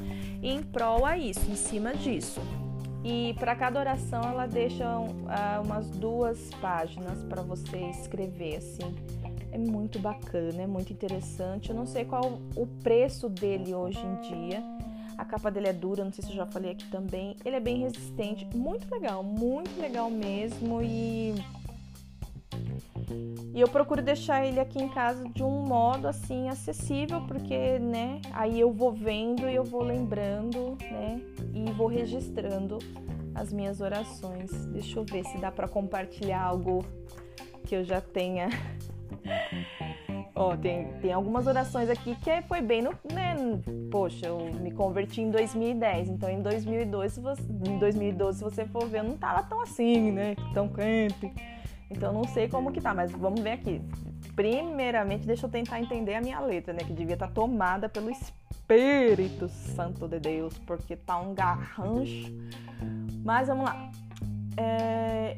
em 0.43 0.63
prol 0.63 1.05
a 1.07 1.17
isso, 1.17 1.51
em 1.51 1.57
cima 1.57 1.95
disso. 1.95 2.41
E 3.05 3.35
para 3.35 3.55
cada 3.55 3.79
oração 3.79 4.21
ela 4.23 4.47
deixa 4.47 4.99
uh, 4.99 5.15
umas 5.65 5.89
duas 5.91 6.51
páginas 6.61 7.23
para 7.23 7.41
você 7.41 7.79
escrever 7.91 8.57
assim 8.57 8.97
é 9.53 9.59
muito 9.59 9.99
bacana, 9.99 10.63
é 10.63 10.67
muito 10.67 10.93
interessante. 10.93 11.71
Eu 11.71 11.77
não 11.77 11.87
sei 11.87 12.05
qual 12.05 12.39
o 12.55 12.67
preço 12.83 13.29
dele 13.29 13.75
hoje 13.75 13.99
em 13.99 14.21
dia. 14.29 14.63
A 15.17 15.25
capa 15.25 15.51
dele 15.51 15.69
é 15.69 15.73
dura, 15.73 16.05
não 16.05 16.13
sei 16.13 16.23
se 16.25 16.31
eu 16.31 16.37
já 16.37 16.47
falei 16.47 16.73
aqui 16.73 16.87
também. 16.91 17.37
Ele 17.45 17.57
é 17.57 17.61
bem 17.61 17.79
resistente, 17.79 18.47
muito 18.55 18.91
legal, 18.93 19.23
muito 19.23 19.81
legal 19.81 20.11
mesmo. 20.11 20.83
E, 20.83 21.35
e 23.55 23.61
eu 23.61 23.69
procuro 23.69 24.03
deixar 24.03 24.45
ele 24.45 24.61
aqui 24.61 24.79
em 24.79 24.89
casa 24.91 25.27
de 25.29 25.43
um 25.43 25.63
modo 25.63 26.07
assim 26.07 26.51
acessível, 26.51 27.23
porque, 27.27 27.79
né, 27.79 28.21
aí 28.33 28.61
eu 28.61 28.71
vou 28.71 28.93
vendo 28.93 29.49
e 29.49 29.55
eu 29.55 29.65
vou 29.65 29.83
lembrando, 29.83 30.77
né, 30.83 31.19
e 31.55 31.73
vou 31.73 31.87
registrando 31.87 32.79
as 33.35 33.51
minhas 33.51 33.81
orações. 33.81 34.51
Deixa 34.67 34.99
eu 34.99 35.05
ver 35.05 35.25
se 35.25 35.39
dá 35.39 35.51
para 35.51 35.67
compartilhar 35.67 36.43
algo 36.43 36.85
que 37.65 37.75
eu 37.75 37.85
já 37.85 38.01
tenha 38.01 38.49
Ó, 40.35 40.55
tem, 40.55 40.93
tem 41.01 41.13
algumas 41.13 41.47
orações 41.47 41.89
aqui 41.89 42.15
que 42.17 42.43
foi 42.43 42.61
bem 42.61 42.83
no. 42.83 42.91
Né, 42.91 43.35
poxa, 43.91 44.27
eu 44.27 44.39
me 44.61 44.71
converti 44.71 45.23
em 45.23 45.31
2010, 45.31 46.11
então 46.11 46.29
em 46.29 46.43
2012, 46.43 47.21
você, 47.21 47.43
em 47.67 47.79
2012, 47.79 48.39
se 48.39 48.45
você 48.45 48.67
for 48.67 48.87
ver, 48.87 48.99
eu 48.99 49.05
não 49.05 49.17
tava 49.17 49.43
tão 49.43 49.63
assim, 49.63 50.13
né? 50.13 50.37
Tão 50.53 50.69
crente. 50.69 51.33
Então 51.91 52.13
não 52.13 52.25
sei 52.25 52.49
como 52.49 52.71
que 52.71 52.81
tá, 52.81 52.93
mas 52.93 53.11
vamos 53.13 53.41
ver 53.41 53.53
aqui. 53.53 53.81
Primeiramente, 54.35 55.27
deixa 55.27 55.47
eu 55.47 55.51
tentar 55.51 55.81
entender 55.81 56.15
a 56.15 56.21
minha 56.21 56.39
letra, 56.41 56.75
né? 56.75 56.81
Que 56.81 56.93
devia 56.93 57.15
estar 57.15 57.29
tá 57.29 57.33
tomada 57.33 57.89
pelo 57.89 58.11
Espírito 58.11 59.49
Santo 59.49 60.07
de 60.07 60.21
Deus, 60.21 60.59
porque 60.59 60.97
tá 60.97 61.19
um 61.19 61.33
garrancho. 61.35 62.31
Mas 63.25 63.49
vamos 63.49 63.65
lá. 63.65 63.91
É, 64.59 65.37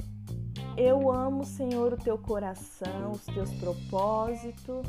eu 0.78 1.10
amo, 1.10 1.44
Senhor, 1.44 1.92
o 1.92 1.96
teu 1.96 2.16
coração, 2.16 3.10
os 3.10 3.24
teus 3.26 3.52
propósitos 3.54 4.86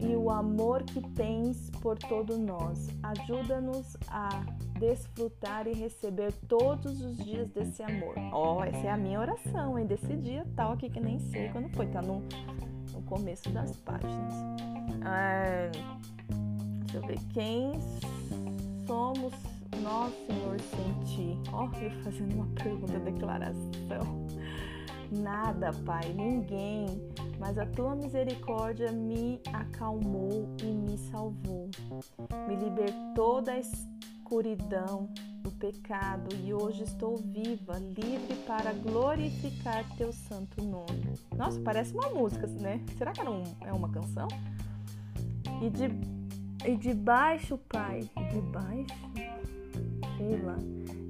e 0.00 0.16
o 0.16 0.30
amor 0.30 0.82
que 0.82 1.00
tens 1.10 1.70
por 1.80 1.96
todos 1.96 2.36
nós. 2.36 2.88
Ajuda-nos 3.04 3.96
a 4.08 4.28
desfrutar 4.80 5.68
e 5.68 5.74
receber 5.74 6.32
todos 6.48 7.00
os 7.00 7.16
dias 7.18 7.48
desse 7.50 7.84
amor. 7.84 8.14
Ó, 8.32 8.58
oh, 8.58 8.64
essa 8.64 8.88
é 8.88 8.90
a 8.90 8.96
minha 8.96 9.20
oração, 9.20 9.78
hein? 9.78 9.86
Desse 9.86 10.16
dia 10.16 10.44
tal 10.56 10.72
aqui 10.72 10.90
que 10.90 10.98
nem 10.98 11.20
sei 11.20 11.48
quando 11.50 11.68
foi, 11.70 11.86
tá 11.86 12.02
no, 12.02 12.20
no 12.92 13.02
começo 13.02 13.48
das 13.50 13.76
páginas. 13.76 14.34
Ah, 15.04 15.70
deixa 16.80 16.96
eu 16.96 17.02
ver. 17.02 17.18
Quem 17.32 17.72
somos 18.88 19.32
nós, 19.82 20.12
Senhor, 20.26 20.60
sem 20.60 21.04
ti? 21.04 21.50
Ó, 21.52 21.68
oh, 21.68 21.76
eu 21.80 21.90
fazendo 22.02 22.34
uma 22.34 22.46
pergunta, 22.56 22.98
declaração. 22.98 24.26
Nada, 25.10 25.72
Pai, 25.86 26.12
ninguém, 26.12 26.86
mas 27.38 27.58
a 27.58 27.64
tua 27.64 27.94
misericórdia 27.94 28.92
me 28.92 29.40
acalmou 29.54 30.54
e 30.62 30.66
me 30.66 30.98
salvou. 30.98 31.70
Me 32.46 32.56
libertou 32.56 33.40
da 33.40 33.58
escuridão 33.58 35.08
do 35.40 35.50
pecado 35.52 36.28
e 36.44 36.52
hoje 36.52 36.82
estou 36.82 37.16
viva, 37.16 37.78
livre 37.78 38.34
para 38.46 38.74
glorificar 38.74 39.84
teu 39.96 40.12
santo 40.12 40.62
nome. 40.62 41.14
Nossa, 41.34 41.58
parece 41.60 41.94
uma 41.94 42.10
música, 42.10 42.46
né? 42.46 42.84
Será 42.98 43.12
que 43.12 43.20
era 43.20 43.30
um, 43.30 43.42
é 43.62 43.72
uma 43.72 43.88
canção? 43.88 44.28
E 45.62 45.70
de, 45.70 45.84
e 46.70 46.76
de 46.76 46.92
baixo, 46.92 47.56
Pai, 47.56 48.00
de 48.00 48.40
baixo, 48.42 48.94
sei 50.18 50.42
lá, 50.42 50.56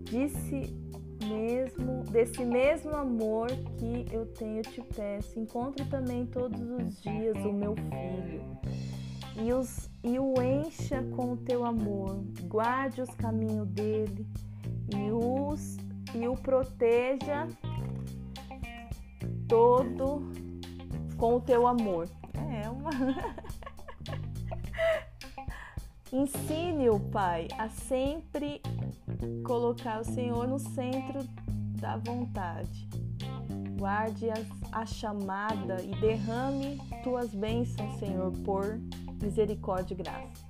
disse 0.05 0.88
mesmo, 1.28 2.02
desse 2.10 2.44
mesmo 2.44 2.94
amor 2.96 3.48
que 3.78 4.06
eu 4.12 4.26
tenho 4.26 4.62
te 4.62 4.80
peço. 4.80 5.38
Encontre 5.38 5.84
também 5.84 6.26
todos 6.26 6.60
os 6.60 7.00
dias 7.02 7.36
o 7.44 7.52
meu 7.52 7.74
filho 7.74 8.58
e, 9.40 9.52
os, 9.52 9.88
e 10.02 10.18
o 10.18 10.34
encha 10.42 11.02
com 11.14 11.32
o 11.32 11.36
teu 11.36 11.64
amor. 11.64 12.18
Guarde 12.44 13.02
os 13.02 13.10
caminhos 13.14 13.68
dele 13.68 14.26
e, 14.94 15.10
os, 15.10 15.76
e 16.14 16.26
o 16.26 16.34
proteja 16.34 17.46
todo 19.46 20.30
com 21.16 21.36
o 21.36 21.40
teu 21.40 21.66
amor. 21.66 22.08
É 22.34 22.68
uma. 22.68 22.90
Ensine-o, 26.12 26.98
Pai, 26.98 27.48
a 27.59 27.68
sempre 27.68 28.62
colocar 29.44 30.00
o 30.00 30.04
Senhor 30.04 30.48
no 30.48 30.59
centro 30.59 31.20
da 31.78 31.98
vontade. 31.98 32.88
Guarde 33.78 34.30
a, 34.30 34.80
a 34.80 34.86
chamada 34.86 35.82
e 35.82 35.90
derrame 36.00 36.78
tuas 37.04 37.34
bênçãos, 37.34 37.98
Senhor, 37.98 38.32
por 38.44 38.80
misericórdia 39.22 39.94
e 39.94 39.96
graça. 39.98 40.48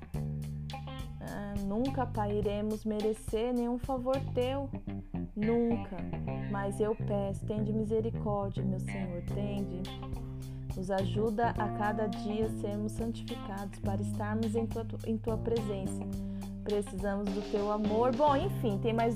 Ah, 1.20 1.54
nunca, 1.66 2.06
Pai, 2.06 2.38
iremos 2.38 2.84
merecer 2.84 3.52
nenhum 3.52 3.78
favor 3.78 4.16
teu. 4.32 4.70
Nunca. 5.34 5.96
Mas 6.50 6.80
eu 6.80 6.94
peço, 6.94 7.44
tende 7.46 7.72
misericórdia, 7.72 8.64
meu 8.64 8.80
Senhor, 8.80 9.22
tende 9.34 9.82
nos 10.78 10.92
ajuda 10.92 11.48
a 11.58 11.68
cada 11.70 12.06
dia 12.06 12.48
sermos 12.60 12.92
santificados 12.92 13.80
para 13.80 14.00
estarmos 14.00 14.54
em 14.54 14.64
tua, 14.64 14.86
em 15.08 15.18
tua 15.18 15.36
presença. 15.36 16.00
Precisamos 16.62 17.28
do 17.32 17.42
teu 17.50 17.72
amor. 17.72 18.14
Bom, 18.14 18.36
enfim, 18.36 18.78
tem 18.78 18.92
mais 18.92 19.12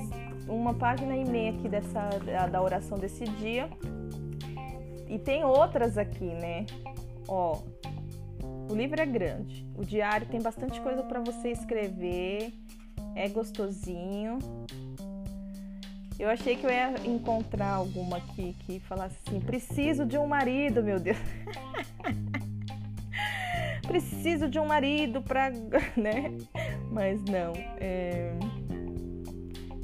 uma 0.49 0.75
página 0.75 1.17
e 1.17 1.25
meia 1.25 1.53
aqui 1.53 1.69
dessa, 1.69 2.09
da 2.51 2.61
oração 2.61 2.99
desse 2.99 3.23
dia. 3.25 3.71
E 5.09 5.21
tem 5.21 5.45
outras 5.45 5.97
aqui, 5.97 6.25
né? 6.25 6.67
Ó, 7.29 7.61
o 8.69 8.75
livro 8.75 9.01
é 9.01 9.07
grande. 9.07 9.65
O 9.77 9.85
diário 9.85 10.27
tem 10.27 10.43
bastante 10.43 10.81
coisa 10.81 11.05
para 11.05 11.21
você 11.21 11.53
escrever. 11.53 12.53
É 13.15 13.29
gostosinho. 13.29 14.39
Eu 16.23 16.29
achei 16.29 16.55
que 16.55 16.65
eu 16.65 16.71
ia 16.71 16.95
encontrar 17.05 17.73
alguma 17.73 18.19
aqui 18.19 18.55
que 18.61 18.79
falasse 18.79 19.17
assim: 19.27 19.41
preciso 19.41 20.07
de 20.07 20.17
um 20.17 20.25
marido, 20.25 20.81
meu 20.81 21.01
Deus. 21.01 21.19
preciso 23.89 24.49
de 24.49 24.57
um 24.61 24.65
marido 24.65 25.21
para, 25.21 25.51
né? 25.99 26.33
Mas 26.93 27.21
não. 27.25 27.53
É... 27.77 28.39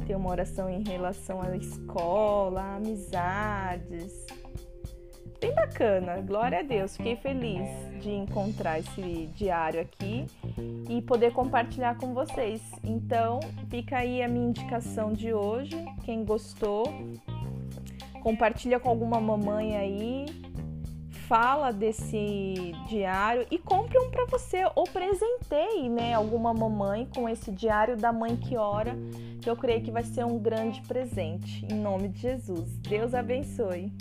Tem 0.06 0.14
uma 0.14 0.30
oração 0.30 0.70
em 0.70 0.84
relação 0.84 1.42
à 1.42 1.56
escola, 1.56 2.76
amizades 2.76 4.27
bem 5.40 5.54
bacana. 5.54 6.20
Glória 6.20 6.60
a 6.60 6.62
Deus. 6.62 6.96
Fiquei 6.96 7.16
feliz 7.16 7.68
de 8.00 8.10
encontrar 8.10 8.78
esse 8.80 9.28
diário 9.34 9.80
aqui 9.80 10.26
e 10.88 11.00
poder 11.02 11.32
compartilhar 11.32 11.96
com 11.96 12.12
vocês. 12.12 12.60
Então, 12.82 13.40
fica 13.68 13.98
aí 13.98 14.22
a 14.22 14.28
minha 14.28 14.48
indicação 14.48 15.12
de 15.12 15.32
hoje. 15.32 15.76
Quem 16.04 16.24
gostou, 16.24 16.84
compartilha 18.22 18.80
com 18.80 18.88
alguma 18.88 19.20
mamãe 19.20 19.76
aí. 19.76 20.26
Fala 21.26 21.70
desse 21.70 22.72
diário 22.88 23.46
e 23.50 23.58
compre 23.58 23.98
um 23.98 24.10
para 24.10 24.24
você 24.24 24.64
ou 24.74 24.84
presenteie, 24.84 25.90
né, 25.90 26.14
alguma 26.14 26.54
mamãe 26.54 27.06
com 27.14 27.28
esse 27.28 27.52
diário 27.52 27.98
da 27.98 28.10
mãe 28.10 28.34
que 28.34 28.56
ora, 28.56 28.96
que 29.42 29.50
eu 29.50 29.54
creio 29.54 29.82
que 29.82 29.90
vai 29.90 30.02
ser 30.02 30.24
um 30.24 30.38
grande 30.38 30.80
presente. 30.88 31.66
Em 31.70 31.74
nome 31.74 32.08
de 32.08 32.20
Jesus. 32.20 32.78
Deus 32.78 33.12
abençoe. 33.12 33.92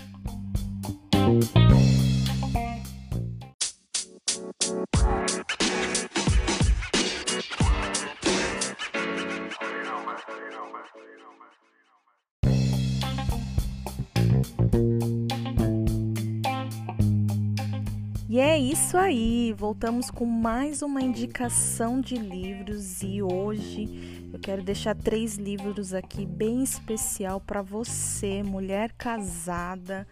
E 18.30 18.40
é 18.40 18.56
isso 18.60 18.96
aí, 18.96 19.52
voltamos 19.58 20.12
com 20.12 20.24
mais 20.24 20.84
uma 20.84 21.02
indicação 21.02 22.00
de 22.00 22.16
livros 22.16 23.02
e 23.02 23.20
hoje 23.24 24.17
eu 24.32 24.40
quero 24.40 24.62
deixar 24.62 24.96
três 24.96 25.36
livros 25.36 25.94
aqui 25.94 26.26
bem 26.26 26.64
especial 26.64 27.40
para 27.40 27.62
você, 27.62 28.44
mulher 28.44 28.92
casada, 28.98 30.08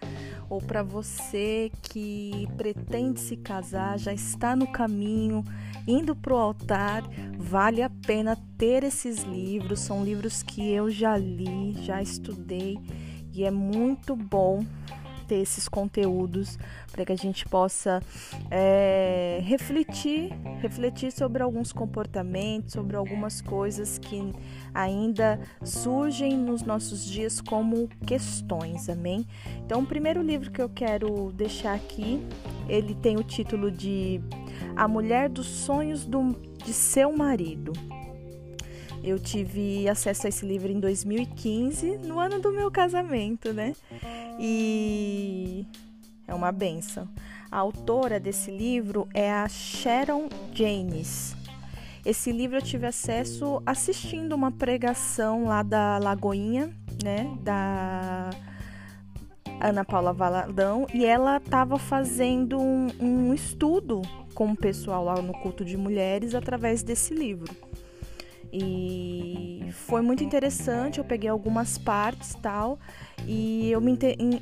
ou 0.50 0.62
para 0.62 0.82
você 0.82 1.72
que 1.82 2.48
pretende 2.56 3.20
se 3.20 3.36
casar, 3.36 4.00
já 4.00 4.14
está 4.14 4.56
no 4.56 4.68
caminho, 4.68 5.44
indo 5.88 6.16
para 6.16 6.34
o 6.34 6.38
altar. 6.38 7.04
Vale 7.38 7.82
a 7.82 7.90
pena 7.90 8.38
ter 8.58 8.84
esses 8.84 9.24
livros, 9.24 9.82
são 9.82 10.04
livros 10.04 10.42
que 10.42 10.72
eu 10.72 10.90
já 10.90 11.18
li, 11.18 11.74
já 11.84 12.02
estudei 12.02 12.78
e 13.34 13.44
é 13.44 13.52
muito 13.52 14.16
bom 14.16 14.66
ter 15.26 15.36
esses 15.36 15.68
conteúdos 15.68 16.58
para 16.92 17.06
que 17.06 17.12
a 17.12 17.18
gente 17.18 17.46
possa 17.48 18.02
é, 18.50 19.40
refletir, 19.44 20.32
refletir 20.62 21.12
sobre 21.12 21.44
alguns 21.44 21.72
comportamentos, 21.74 22.74
sobre 22.74 22.96
algumas 22.96 23.42
coisas 23.42 23.98
que 23.98 24.32
ainda 24.74 25.40
surgem 25.64 26.38
nos 26.38 26.62
nossos 26.62 27.06
dias 27.06 27.42
como 27.42 27.88
questões, 28.06 28.90
amém? 28.90 29.26
Então, 29.66 29.82
o 29.82 29.86
primeiro 29.86 30.22
livro 30.22 30.52
que 30.52 30.62
eu 30.62 30.70
quero 30.70 31.32
deixar 31.34 31.76
aqui, 31.76 32.22
ele 32.68 32.96
tem 32.96 33.18
o 33.18 33.24
título 33.24 33.72
de 33.72 34.22
A 34.76 34.88
Mulher 34.88 35.30
dos 35.30 35.48
Sonhos 35.48 36.06
do, 36.06 36.36
de 36.64 36.74
Seu 36.74 37.16
Marido. 37.16 37.74
Eu 39.06 39.20
tive 39.20 39.88
acesso 39.88 40.26
a 40.26 40.30
esse 40.30 40.44
livro 40.44 40.72
em 40.72 40.80
2015, 40.80 41.98
no 41.98 42.20
ano 42.20 42.40
do 42.40 42.52
meu 42.52 42.72
casamento, 42.72 43.54
né? 43.54 43.76
E 44.40 45.64
é 46.28 46.34
uma 46.34 46.52
benção. 46.52 47.08
A 47.52 47.60
autora 47.60 48.20
desse 48.20 48.50
livro 48.50 49.08
é 49.14 49.32
a 49.32 49.48
Sharon 49.48 50.28
Janes. 50.52 51.36
Esse 52.04 52.32
livro 52.32 52.58
eu 52.58 52.64
tive 52.64 52.88
acesso 52.88 53.62
assistindo 53.64 54.34
uma 54.34 54.52
pregação 54.52 55.46
lá 55.46 55.62
da 55.62 56.00
Lagoinha, 56.00 56.74
né, 57.04 57.32
da 57.42 58.32
Ana 59.62 59.86
Paula 59.86 60.14
Valadão, 60.14 60.88
e 60.92 61.06
ela 61.06 61.38
estava 61.38 61.78
fazendo 61.78 62.60
um, 62.60 62.88
um 63.00 63.34
estudo 63.36 64.02
com 64.34 64.52
o 64.52 64.58
pessoal 64.58 65.04
lá 65.04 65.22
no 65.22 65.34
culto 65.34 65.64
de 65.64 65.78
mulheres 65.78 66.34
através 66.34 66.82
desse 66.82 67.14
livro. 67.14 67.56
E 68.52 69.70
foi 69.72 70.02
muito 70.02 70.24
interessante, 70.24 71.00
eu 71.00 71.06
peguei 71.06 71.30
algumas 71.30 71.78
partes 71.78 72.36
tal, 72.36 72.80
e 73.26 73.70
eu 73.72 73.82
me, 73.82 73.98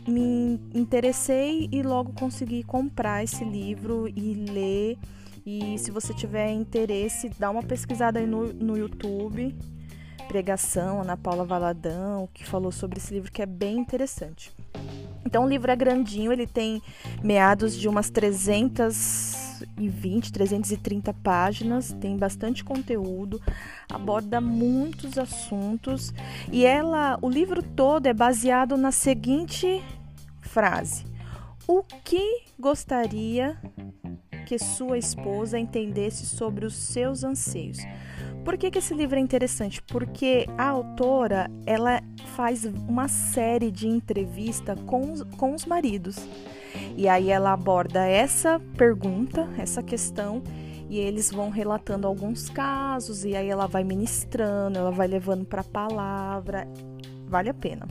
me 0.08 0.60
interessei 0.74 1.68
e 1.72 1.82
logo 1.82 2.14
consegui 2.14 2.64
comprar 2.64 3.24
esse 3.24 3.43
livro 3.43 4.08
e 4.08 4.34
ler. 4.49 4.97
E 5.45 5.78
se 5.78 5.91
você 5.91 6.14
tiver 6.14 6.51
interesse, 6.51 7.30
dá 7.38 7.49
uma 7.49 7.64
pesquisada 7.64 8.20
aí 8.20 8.28
no, 8.28 8.54
no 8.54 8.78
YouTube. 8.78 9.56
Pregação, 10.28 11.01
Ana 11.01 11.18
Paula 11.18 11.43
Valadão, 11.43 12.30
que 12.34 12.45
falou 12.45 12.72
sobre 12.72 12.97
esse 12.97 13.14
livro 13.14 13.32
que 13.32 13.41
é 13.41 13.45
bem 13.45 13.78
interessante. 13.78 14.51
Então 15.26 15.45
o 15.45 15.49
livro 15.49 15.71
é 15.71 15.76
grandinho, 15.76 16.32
ele 16.32 16.47
tem 16.47 16.82
meados 17.24 17.76
de 17.76 17.88
umas 17.88 18.09
300 18.09 19.43
320, 19.63 20.32
330 20.32 21.13
páginas, 21.13 21.93
tem 21.99 22.17
bastante 22.17 22.63
conteúdo, 22.63 23.41
aborda 23.89 24.41
muitos 24.41 25.17
assuntos 25.17 26.13
e 26.51 26.65
ela, 26.65 27.17
o 27.21 27.30
livro 27.30 27.63
todo 27.63 28.07
é 28.07 28.13
baseado 28.13 28.78
na 28.78 28.91
seguinte 28.91 29.82
frase: 30.41 31.05
O 31.67 31.84
que 31.84 32.43
gostaria 32.59 33.57
que 34.45 34.59
sua 34.59 34.97
esposa 34.97 35.57
entendesse 35.57 36.26
sobre 36.26 36.65
os 36.65 36.76
seus 36.76 37.24
anseios? 37.24 37.80
Por 38.44 38.58
que, 38.58 38.70
que 38.70 38.80
esse 38.80 38.94
livro 38.94 39.18
é 39.18 39.22
interessante? 39.22 39.82
Porque 39.82 40.46
a 40.58 40.68
autora 40.68 41.50
ela 41.66 42.02
faz 42.36 42.66
uma 42.66 43.08
série 43.08 43.72
de 43.72 43.88
entrevistas 43.88 44.78
com, 44.86 45.24
com 45.38 45.56
os 45.56 45.66
maridos. 45.66 46.18
E 46.98 47.08
aí 47.08 47.30
ela 47.30 47.54
aborda 47.54 48.06
essa 48.06 48.60
pergunta, 48.78 49.48
essa 49.58 49.82
questão, 49.82 50.44
e 50.89 51.00
eles 51.00 51.32
vão 51.32 51.50
relatando 51.50 52.06
alguns 52.06 52.50
casos, 52.50 53.24
e 53.24 53.36
aí 53.36 53.48
ela 53.48 53.66
vai 53.66 53.84
ministrando, 53.84 54.78
ela 54.78 54.91
vai 54.91 55.08
levando 55.08 55.46
para 55.46 55.62
a 55.62 55.66
palavra. 55.66 56.68
Vale 57.26 57.50
a 57.50 57.54
pena. 57.54 57.88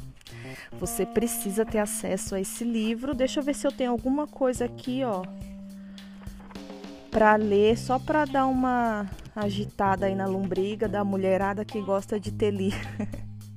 Você 0.78 1.07
precisa 1.07 1.64
ter 1.64 1.78
acesso 1.78 2.34
a 2.34 2.40
esse 2.40 2.62
livro. 2.62 3.14
Deixa 3.14 3.40
eu 3.40 3.44
ver 3.44 3.55
se 3.55 3.66
eu 3.66 3.72
tenho 3.72 3.90
alguma 3.90 4.26
coisa 4.26 4.66
aqui, 4.66 5.03
ó, 5.03 5.22
para 7.11 7.36
ler, 7.36 7.78
só 7.78 7.98
para 7.98 8.24
dar 8.24 8.46
uma 8.46 9.09
agitada 9.34 10.06
aí 10.06 10.14
na 10.14 10.26
lombriga 10.26 10.88
da 10.88 11.04
mulherada 11.04 11.64
que 11.64 11.80
gosta 11.80 12.18
de 12.18 12.32
ter 12.32 12.50
livro. 12.50 12.88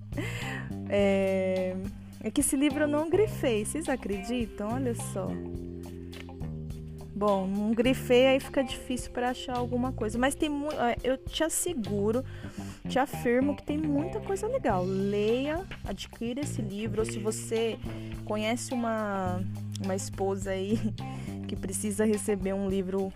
é... 0.90 1.76
É 2.26 2.32
que 2.32 2.42
esse 2.42 2.56
livro 2.56 2.86
eu 2.86 2.88
não 2.88 3.08
grifei, 3.08 3.64
vocês 3.64 3.88
acreditam? 3.88 4.70
Olha 4.74 4.96
só. 4.96 5.30
Bom, 7.16 7.46
não 7.48 7.72
grifei, 7.72 8.26
aí 8.26 8.40
fica 8.40 8.64
difícil 8.64 9.12
para 9.12 9.30
achar 9.30 9.56
alguma 9.56 9.94
coisa. 9.94 10.18
Mas 10.18 10.34
tem 10.34 10.50
muito. 10.50 10.76
Eu 11.04 11.18
te 11.18 11.44
asseguro, 11.44 12.26
te 12.90 12.98
afirmo 12.98 13.56
que 13.56 13.64
tem 13.64 13.78
muita 13.78 14.20
coisa 14.20 14.48
legal. 14.48 14.84
Leia, 14.84 15.64
adquira 15.86 16.42
esse 16.42 16.64
livro. 16.64 17.02
Ou 17.02 17.06
se 17.06 17.20
você 17.20 17.78
conhece 18.26 18.74
uma, 18.74 19.40
uma 19.84 19.96
esposa 19.96 20.50
aí 20.50 20.80
que 21.48 21.56
precisa 21.56 22.06
receber 22.06 22.54
um 22.54 22.68
livro 22.68 23.14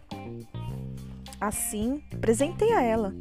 assim, 1.40 2.04
presenteie 2.22 2.74
a 2.74 2.82
ela. 2.82 3.14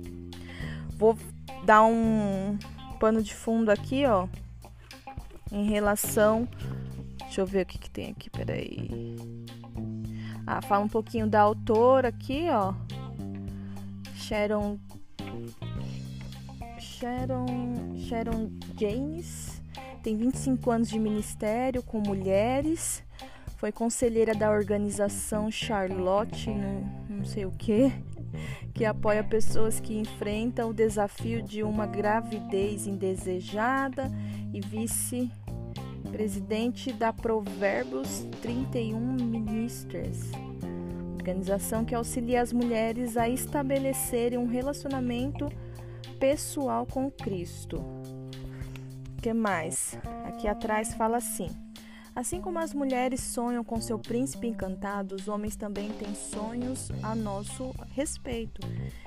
Vou 0.97 1.16
dar 1.64 1.85
um 1.85 2.59
pano 2.99 3.23
de 3.23 3.35
fundo 3.35 3.71
aqui, 3.71 4.05
ó 4.07 4.29
em 5.53 5.69
relação. 5.69 6.49
Deixa 7.19 7.41
eu 7.41 7.47
ver 7.47 7.62
o 7.62 7.66
que, 7.66 7.79
que 7.79 7.91
tem 7.91 8.11
aqui, 8.11 8.31
peraí. 8.31 9.16
Ah, 10.47 10.62
fala 10.62 10.85
um 10.85 10.89
pouquinho 10.89 11.27
da 11.27 11.41
autora 11.41 12.09
aqui, 12.09 12.47
ó. 12.51 12.75
Sharon. 14.15 14.78
Sharon. 16.78 17.97
Sharon 17.99 18.51
James. 18.78 19.61
Tem 20.03 20.16
25 20.16 20.70
anos 20.70 20.89
de 20.89 20.99
ministério 20.99 21.82
com 21.82 22.01
mulheres. 22.01 23.03
Foi 23.57 23.73
conselheira 23.73 24.35
da 24.35 24.51
organização 24.51 25.51
Charlotte, 25.51 26.49
não, 26.49 27.16
não 27.19 27.24
sei 27.24 27.45
o 27.45 27.51
que, 27.51 27.93
que 28.75 28.85
apoia 28.85 29.25
pessoas 29.25 29.81
que 29.81 29.99
enfrentam 29.99 30.69
o 30.71 30.75
desafio 30.75 31.43
de 31.43 31.63
uma 31.63 31.87
gravidez 31.87 32.87
indesejada 32.87 34.11
e 34.53 34.61
vice-presidente 34.61 36.93
da 36.93 37.13
Provérbios 37.13 38.27
31 38.41 38.99
Ministers, 38.99 40.31
organização 41.15 41.85
que 41.85 41.95
auxilia 41.95 42.41
as 42.41 42.53
mulheres 42.53 43.17
a 43.17 43.29
estabelecerem 43.29 44.39
um 44.39 44.47
relacionamento 44.47 45.49
pessoal 46.19 46.87
com 46.87 47.11
Cristo. 47.11 47.77
O 47.77 49.21
que 49.21 49.33
mais? 49.33 49.99
Aqui 50.25 50.47
atrás 50.47 50.95
fala 50.95 51.17
assim: 51.17 51.49
Assim 52.19 52.40
como 52.40 52.59
as 52.59 52.74
mulheres 52.74 53.20
sonham 53.20 53.62
com 53.62 53.81
seu 53.81 53.97
príncipe 53.97 54.49
encantado, 54.49 55.15
os 55.15 55.28
homens 55.28 55.55
também 55.55 55.89
têm 55.90 56.16
sonhos 56.16 56.90
a 57.01 57.15
nosso 57.15 57.73
respeito. 57.95 58.61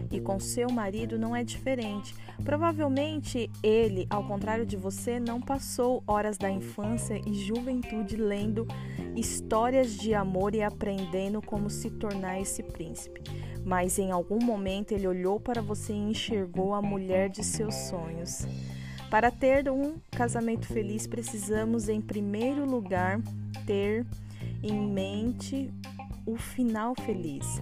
E 0.10 0.22
com 0.22 0.40
seu 0.40 0.72
marido 0.72 1.20
não 1.20 1.36
é 1.36 1.44
diferente. 1.44 2.16
Provavelmente 2.42 3.52
ele, 3.62 4.08
ao 4.10 4.26
contrário 4.26 4.66
de 4.66 4.78
você, 4.78 5.20
não 5.20 5.42
passou 5.42 6.02
horas 6.08 6.38
da 6.38 6.50
infância 6.50 7.20
e 7.28 7.34
juventude 7.34 8.16
lendo 8.16 8.66
histórias 9.14 9.92
de 9.92 10.14
amor 10.14 10.56
e 10.56 10.64
aprendendo 10.64 11.42
como 11.42 11.70
se 11.70 11.90
tornar 11.90 12.40
esse 12.40 12.64
príncipe. 12.64 13.22
Mas 13.66 14.00
em 14.00 14.10
algum 14.10 14.42
momento 14.42 14.94
ele 14.94 15.06
olhou 15.06 15.38
para 15.38 15.62
você 15.62 15.92
e 15.92 15.98
enxergou 15.98 16.74
a 16.74 16.82
mulher 16.82 17.28
de 17.28 17.44
seus 17.44 17.76
sonhos. 17.76 18.48
Para 19.12 19.30
ter 19.30 19.70
um 19.70 19.98
casamento 20.10 20.66
feliz, 20.66 21.06
precisamos, 21.06 21.88
em 21.88 22.02
primeiro 22.02 22.66
lugar, 22.66 23.20
ter 23.68 24.08
em 24.64 24.88
mente 24.88 25.72
o 26.26 26.36
final 26.36 26.96
feliz. 26.96 27.62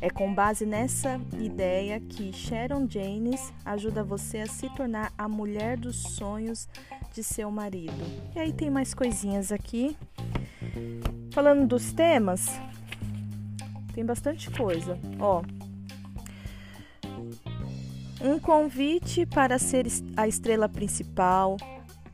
É 0.00 0.10
com 0.10 0.34
base 0.34 0.66
nessa 0.66 1.20
ideia 1.38 2.00
que 2.00 2.32
Sharon 2.32 2.88
Janes 2.88 3.52
ajuda 3.64 4.02
você 4.02 4.38
a 4.38 4.46
se 4.46 4.68
tornar 4.74 5.12
a 5.16 5.28
mulher 5.28 5.76
dos 5.76 5.96
sonhos 5.96 6.68
de 7.12 7.22
seu 7.22 7.50
marido. 7.50 8.02
E 8.34 8.40
aí 8.40 8.52
tem 8.52 8.70
mais 8.70 8.94
coisinhas 8.94 9.52
aqui 9.52 9.96
Falando 11.32 11.68
dos 11.68 11.92
temas, 11.92 12.48
tem 13.94 14.04
bastante 14.04 14.50
coisa. 14.50 14.98
Ó, 15.20 15.42
um 18.20 18.38
convite 18.38 19.26
para 19.26 19.58
ser 19.58 19.86
a 20.16 20.26
estrela 20.26 20.68
principal. 20.68 21.56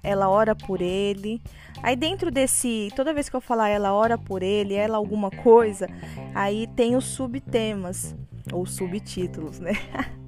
Ela 0.02 0.28
ora 0.28 0.55
por 0.55 0.82
ele. 0.82 1.40
Aí 1.82 1.97
dentro 1.97 2.31
desse, 2.31 2.90
toda 2.94 3.14
vez 3.14 3.28
que 3.28 3.36
eu 3.36 3.40
falar 3.40 3.68
ela 3.68 3.93
ora 3.93 4.16
por 4.16 4.43
ele, 4.43 4.74
ela 4.74 4.97
alguma 4.97 5.31
coisa, 5.31 5.86
aí 6.35 6.66
tem 6.66 6.97
os 6.97 7.05
subtemas 7.05 8.14
ou 8.52 8.64
subtítulos, 8.66 9.59
né? 9.59 9.72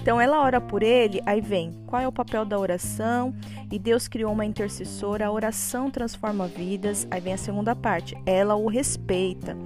Então 0.00 0.20
ela 0.20 0.40
ora 0.40 0.60
por 0.60 0.82
ele, 0.82 1.20
aí 1.26 1.40
vem 1.40 1.72
qual 1.86 2.02
é 2.02 2.08
o 2.08 2.12
papel 2.12 2.44
da 2.44 2.58
oração? 2.58 3.34
E 3.70 3.78
Deus 3.78 4.08
criou 4.08 4.32
uma 4.32 4.44
intercessora, 4.44 5.26
a 5.26 5.32
oração 5.32 5.90
transforma 5.90 6.46
vidas. 6.46 7.06
Aí 7.10 7.20
vem 7.20 7.32
a 7.32 7.38
segunda 7.38 7.74
parte, 7.74 8.16
ela 8.26 8.54
o 8.54 8.66
respeita. 8.66 9.56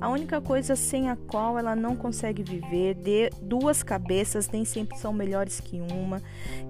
A 0.00 0.08
única 0.08 0.40
coisa 0.40 0.76
sem 0.76 1.08
a 1.08 1.16
qual 1.16 1.58
ela 1.58 1.74
não 1.74 1.96
consegue 1.96 2.42
viver, 2.42 2.94
de 2.94 3.30
duas 3.40 3.82
cabeças 3.82 4.48
nem 4.48 4.64
sempre 4.64 4.98
são 4.98 5.12
melhores 5.12 5.60
que 5.60 5.80
uma. 5.80 6.20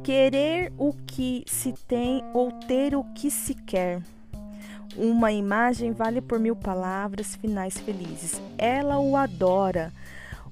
Querer 0.02 0.72
o 0.78 0.92
que 0.92 1.44
se 1.46 1.72
tem 1.86 2.22
ou 2.32 2.52
ter 2.52 2.94
o 2.94 3.04
que 3.14 3.30
se 3.30 3.54
quer. 3.54 4.00
Uma 4.96 5.32
imagem 5.32 5.90
vale 5.92 6.20
por 6.20 6.38
mil 6.38 6.54
palavras, 6.54 7.34
finais 7.34 7.76
felizes. 7.78 8.40
Ela 8.56 8.98
o 8.98 9.16
adora. 9.16 9.92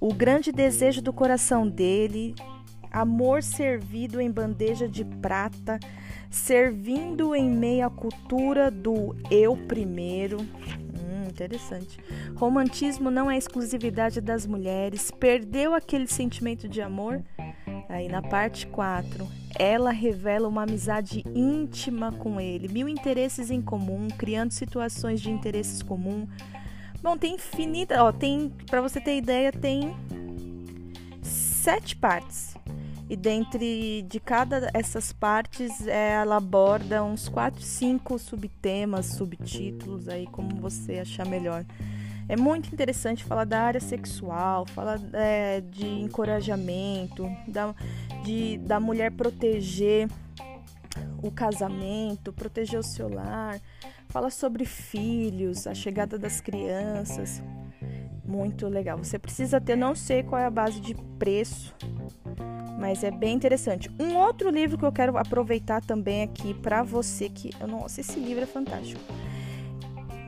O 0.03 0.13
grande 0.13 0.51
desejo 0.51 1.01
do 1.01 1.13
coração 1.13 1.69
dele, 1.69 2.35
amor 2.91 3.41
servido 3.41 4.21
em 4.21 4.29
bandeja 4.29 4.89
de 4.89 5.05
prata, 5.05 5.79
servindo 6.29 7.37
em 7.37 7.49
meio 7.49 7.87
à 7.87 7.91
cultura 7.91 8.69
do 8.69 9.15
eu 9.31 9.57
primeiro. 9.57 10.39
Hum, 10.41 11.29
interessante. 11.29 12.01
Romantismo 12.35 13.13
não 13.13 13.31
é 13.31 13.39
exclusividade 13.39 14.21
das 14.21 14.45
mulheres. 14.45 15.13
Perdeu 15.13 15.73
aquele 15.73 16.09
sentimento 16.09 16.69
de 16.69 16.83
amor? 16.83 17.23
Aí 17.89 18.09
na 18.09 18.23
parte 18.23 18.67
4, 18.67 19.25
ela 19.57 19.93
revela 19.93 20.49
uma 20.49 20.65
amizade 20.65 21.23
íntima 21.33 22.11
com 22.11 22.41
ele, 22.41 22.67
mil 22.67 22.89
interesses 22.89 23.53
em 23.53 23.63
comum, 23.63 24.09
criando 24.19 24.51
situações 24.51 25.21
de 25.21 25.31
interesses 25.31 25.81
comum 25.81 26.27
Bom, 27.03 27.19
tem 27.19 27.35
infinita, 27.35 28.01
ó, 28.05 28.13
tem, 28.13 28.51
para 28.71 28.81
você 28.81 29.01
ter 29.01 29.17
ideia, 29.17 29.51
tem 29.51 29.93
sete 31.21 31.97
partes. 31.97 32.55
E 33.11 33.17
dentre 33.17 34.03
de 34.09 34.21
cada 34.21 34.71
essas 34.73 35.13
partes, 35.13 35.85
ela 35.87 36.37
aborda 36.37 37.03
uns 37.03 37.29
quatro, 37.29 37.61
cinco 37.61 38.19
subtemas, 38.21 39.07
subtítulos 39.07 40.09
aí, 40.09 40.27
como 40.29 40.61
você 40.61 41.01
achar 41.01 41.27
melhor. 41.27 41.65
É 42.29 42.37
muito 42.37 42.73
interessante 42.73 43.25
falar 43.25 43.45
da 43.45 43.61
área 43.61 43.81
sexual, 43.81 44.65
falar 44.65 45.01
é, 45.13 45.61
de 45.61 45.85
encorajamento, 45.85 47.29
da, 47.49 47.75
de, 48.25 48.59
da 48.59 48.79
mulher 48.79 49.11
proteger 49.11 50.09
o 51.23 51.31
casamento, 51.31 52.33
proteger 52.33 52.79
o 52.79 52.83
seu 52.83 53.09
lar, 53.09 53.61
Fala 54.13 54.29
sobre 54.29 54.67
filhos, 54.67 55.67
a 55.67 55.73
chegada 55.73 56.19
das 56.19 56.39
crianças. 56.39 57.43
Muito 58.23 58.69
legal. 58.69 58.99
Você 58.99 59.19
precisa 59.19 59.59
ter, 59.59 59.75
não 59.75 59.95
sei 59.95 60.23
qual 60.23 60.39
é 60.39 60.45
a 60.45 60.51
base 60.51 60.79
de 60.81 60.95
preço, 61.19 61.75
mas 62.79 63.03
é 63.03 63.11
bem 63.11 63.35
interessante. 63.35 63.91
Um 63.99 64.15
outro 64.17 64.51
livro 64.51 64.77
que 64.77 64.85
eu 64.85 64.93
quero 64.93 65.17
aproveitar 65.17 65.81
também 65.81 66.21
aqui 66.25 66.53
para 66.53 66.83
você 66.83 67.31
que, 67.31 67.53
nossa, 67.67 68.03
esse 68.03 68.21
livro 68.21 68.43
é 68.43 68.47
fantástico. 68.47 69.01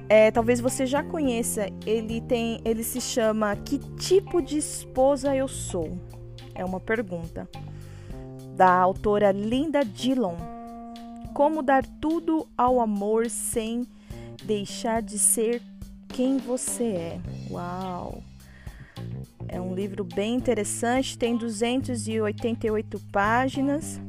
É, 0.09 0.31
talvez 0.31 0.61
você 0.61 0.87
já 0.87 1.03
conheça. 1.03 1.67
Ele 1.85 2.23
tem, 2.23 2.63
ele 2.65 2.83
se 2.83 3.03
chama 3.03 3.55
Que 3.55 3.79
tipo 3.97 4.41
de 4.41 4.57
esposa 4.57 5.37
eu 5.37 5.47
sou? 5.47 5.99
É 6.55 6.65
uma 6.65 6.81
pergunta 6.81 7.47
da 8.57 8.71
autora 8.71 9.31
Linda 9.31 9.85
Dillon. 9.85 10.54
Como 11.35 11.63
dar 11.63 11.85
tudo 12.01 12.49
ao 12.57 12.81
amor 12.81 13.29
sem 13.29 13.85
deixar 14.45 15.03
de 15.03 15.19
ser 15.19 15.61
quem 16.09 16.39
você 16.39 16.85
é. 16.85 17.21
Uau! 17.51 18.23
É 19.49 19.61
um 19.61 19.75
livro 19.75 20.05
bem 20.05 20.37
interessante, 20.37 21.19
tem 21.19 21.37
288 21.37 23.01
páginas. 23.11 24.01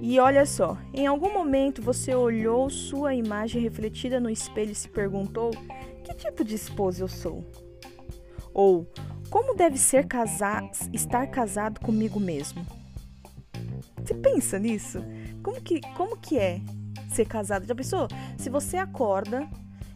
E 0.00 0.20
olha 0.20 0.46
só, 0.46 0.78
em 0.92 1.06
algum 1.06 1.32
momento 1.32 1.82
você 1.82 2.14
olhou 2.14 2.70
sua 2.70 3.12
imagem 3.14 3.60
refletida 3.60 4.20
no 4.20 4.30
espelho 4.30 4.70
e 4.70 4.74
se 4.74 4.88
perguntou: 4.88 5.50
que 6.04 6.14
tipo 6.14 6.44
de 6.44 6.54
esposa 6.54 7.02
eu 7.02 7.08
sou? 7.08 7.44
Ou 8.52 8.86
como 9.30 9.56
deve 9.56 9.78
ser 9.78 10.06
casar, 10.06 10.62
estar 10.92 11.26
casado 11.26 11.80
comigo 11.80 12.20
mesmo? 12.20 12.64
Você 14.04 14.14
pensa 14.14 14.58
nisso? 14.58 15.02
Como 15.44 15.60
que, 15.60 15.82
como 15.94 16.16
que 16.16 16.38
é 16.38 16.62
ser 17.10 17.26
casado? 17.26 17.66
Já 17.66 17.74
pensou? 17.74 18.08
Se 18.38 18.48
você 18.48 18.78
acorda 18.78 19.46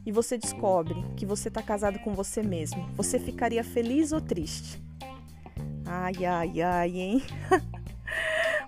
e 0.05 0.13
você 0.13 0.37
descobre 0.37 1.03
que 1.17 1.25
você 1.25 1.49
está 1.49 1.63
casado 1.63 1.99
com 2.01 2.13
você 2.13 2.43
mesmo, 2.43 2.87
você 2.93 3.19
ficaria 3.19 3.65
feliz 3.65 4.13
ou 4.13 4.21
triste? 4.21 4.79
Ai, 5.87 6.27
ai, 6.27 6.61
ai, 6.61 7.01
hein? 7.01 7.23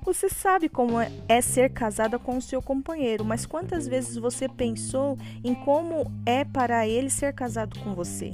Você 0.02 0.30
sabe 0.30 0.70
como 0.70 0.98
é, 0.98 1.12
é 1.28 1.42
ser 1.42 1.70
casada 1.74 2.18
com 2.18 2.38
o 2.38 2.42
seu 2.42 2.62
companheiro, 2.62 3.22
mas 3.22 3.44
quantas 3.44 3.86
vezes 3.86 4.16
você 4.16 4.48
pensou 4.48 5.18
em 5.44 5.54
como 5.54 6.10
é 6.24 6.42
para 6.42 6.88
ele 6.88 7.10
ser 7.10 7.34
casado 7.34 7.78
com 7.80 7.94
você? 7.94 8.32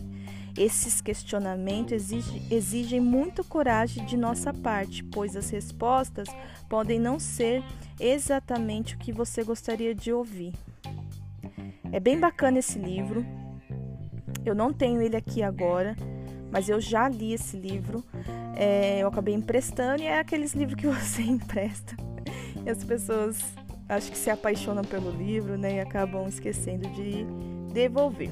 Esses 0.56 1.02
questionamentos 1.02 2.10
exigem, 2.50 3.00
muito 3.00 3.44
coragem 3.44 4.06
de 4.06 4.16
nossa 4.16 4.54
parte, 4.54 5.04
pois 5.04 5.36
as 5.36 5.50
respostas 5.50 6.28
podem 6.68 6.98
não 6.98 7.18
ser 7.18 7.62
exatamente 8.00 8.94
o 8.94 8.98
que 8.98 9.12
você 9.12 9.44
gostaria 9.44 9.94
de 9.94 10.12
ouvir. 10.12 10.54
É 11.92 12.00
bem 12.00 12.18
bacana 12.18 12.58
esse 12.58 12.78
livro. 12.78 13.24
Eu 14.44 14.54
não 14.54 14.72
tenho 14.72 15.02
ele 15.02 15.16
aqui 15.16 15.42
agora, 15.42 15.94
mas 16.50 16.68
eu 16.68 16.80
já 16.80 17.08
li 17.08 17.34
esse 17.34 17.56
livro. 17.56 18.02
É, 18.56 19.00
eu 19.02 19.08
acabei 19.08 19.34
emprestando 19.34 20.02
e 20.02 20.06
é 20.06 20.18
aqueles 20.18 20.54
livros 20.54 20.80
que 20.80 20.86
você 20.88 21.22
empresta. 21.22 21.94
E 22.64 22.70
as 22.70 22.82
pessoas 22.82 23.38
acho 23.88 24.10
que 24.10 24.18
se 24.18 24.30
apaixonam 24.30 24.82
pelo 24.82 25.10
livro 25.10 25.56
né, 25.56 25.76
e 25.76 25.80
acabam 25.80 26.26
esquecendo 26.26 26.88
de 26.90 27.24
devolver. 27.72 28.30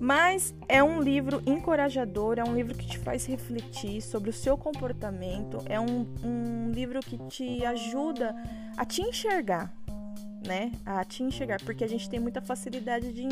Mas 0.00 0.54
é 0.66 0.82
um 0.82 1.02
livro 1.02 1.42
encorajador, 1.44 2.38
é 2.38 2.42
um 2.42 2.54
livro 2.54 2.74
que 2.74 2.86
te 2.86 2.98
faz 2.98 3.26
refletir 3.26 4.00
sobre 4.00 4.30
o 4.30 4.32
seu 4.32 4.56
comportamento, 4.56 5.58
é 5.66 5.78
um, 5.78 6.06
um 6.24 6.70
livro 6.70 7.00
que 7.00 7.18
te 7.28 7.62
ajuda 7.66 8.34
a 8.78 8.86
te 8.86 9.02
enxergar, 9.02 9.70
né? 10.46 10.72
A 10.86 11.04
te 11.04 11.22
enxergar, 11.22 11.60
porque 11.62 11.84
a 11.84 11.86
gente 11.86 12.08
tem 12.08 12.18
muita 12.18 12.40
facilidade 12.40 13.12
de, 13.12 13.28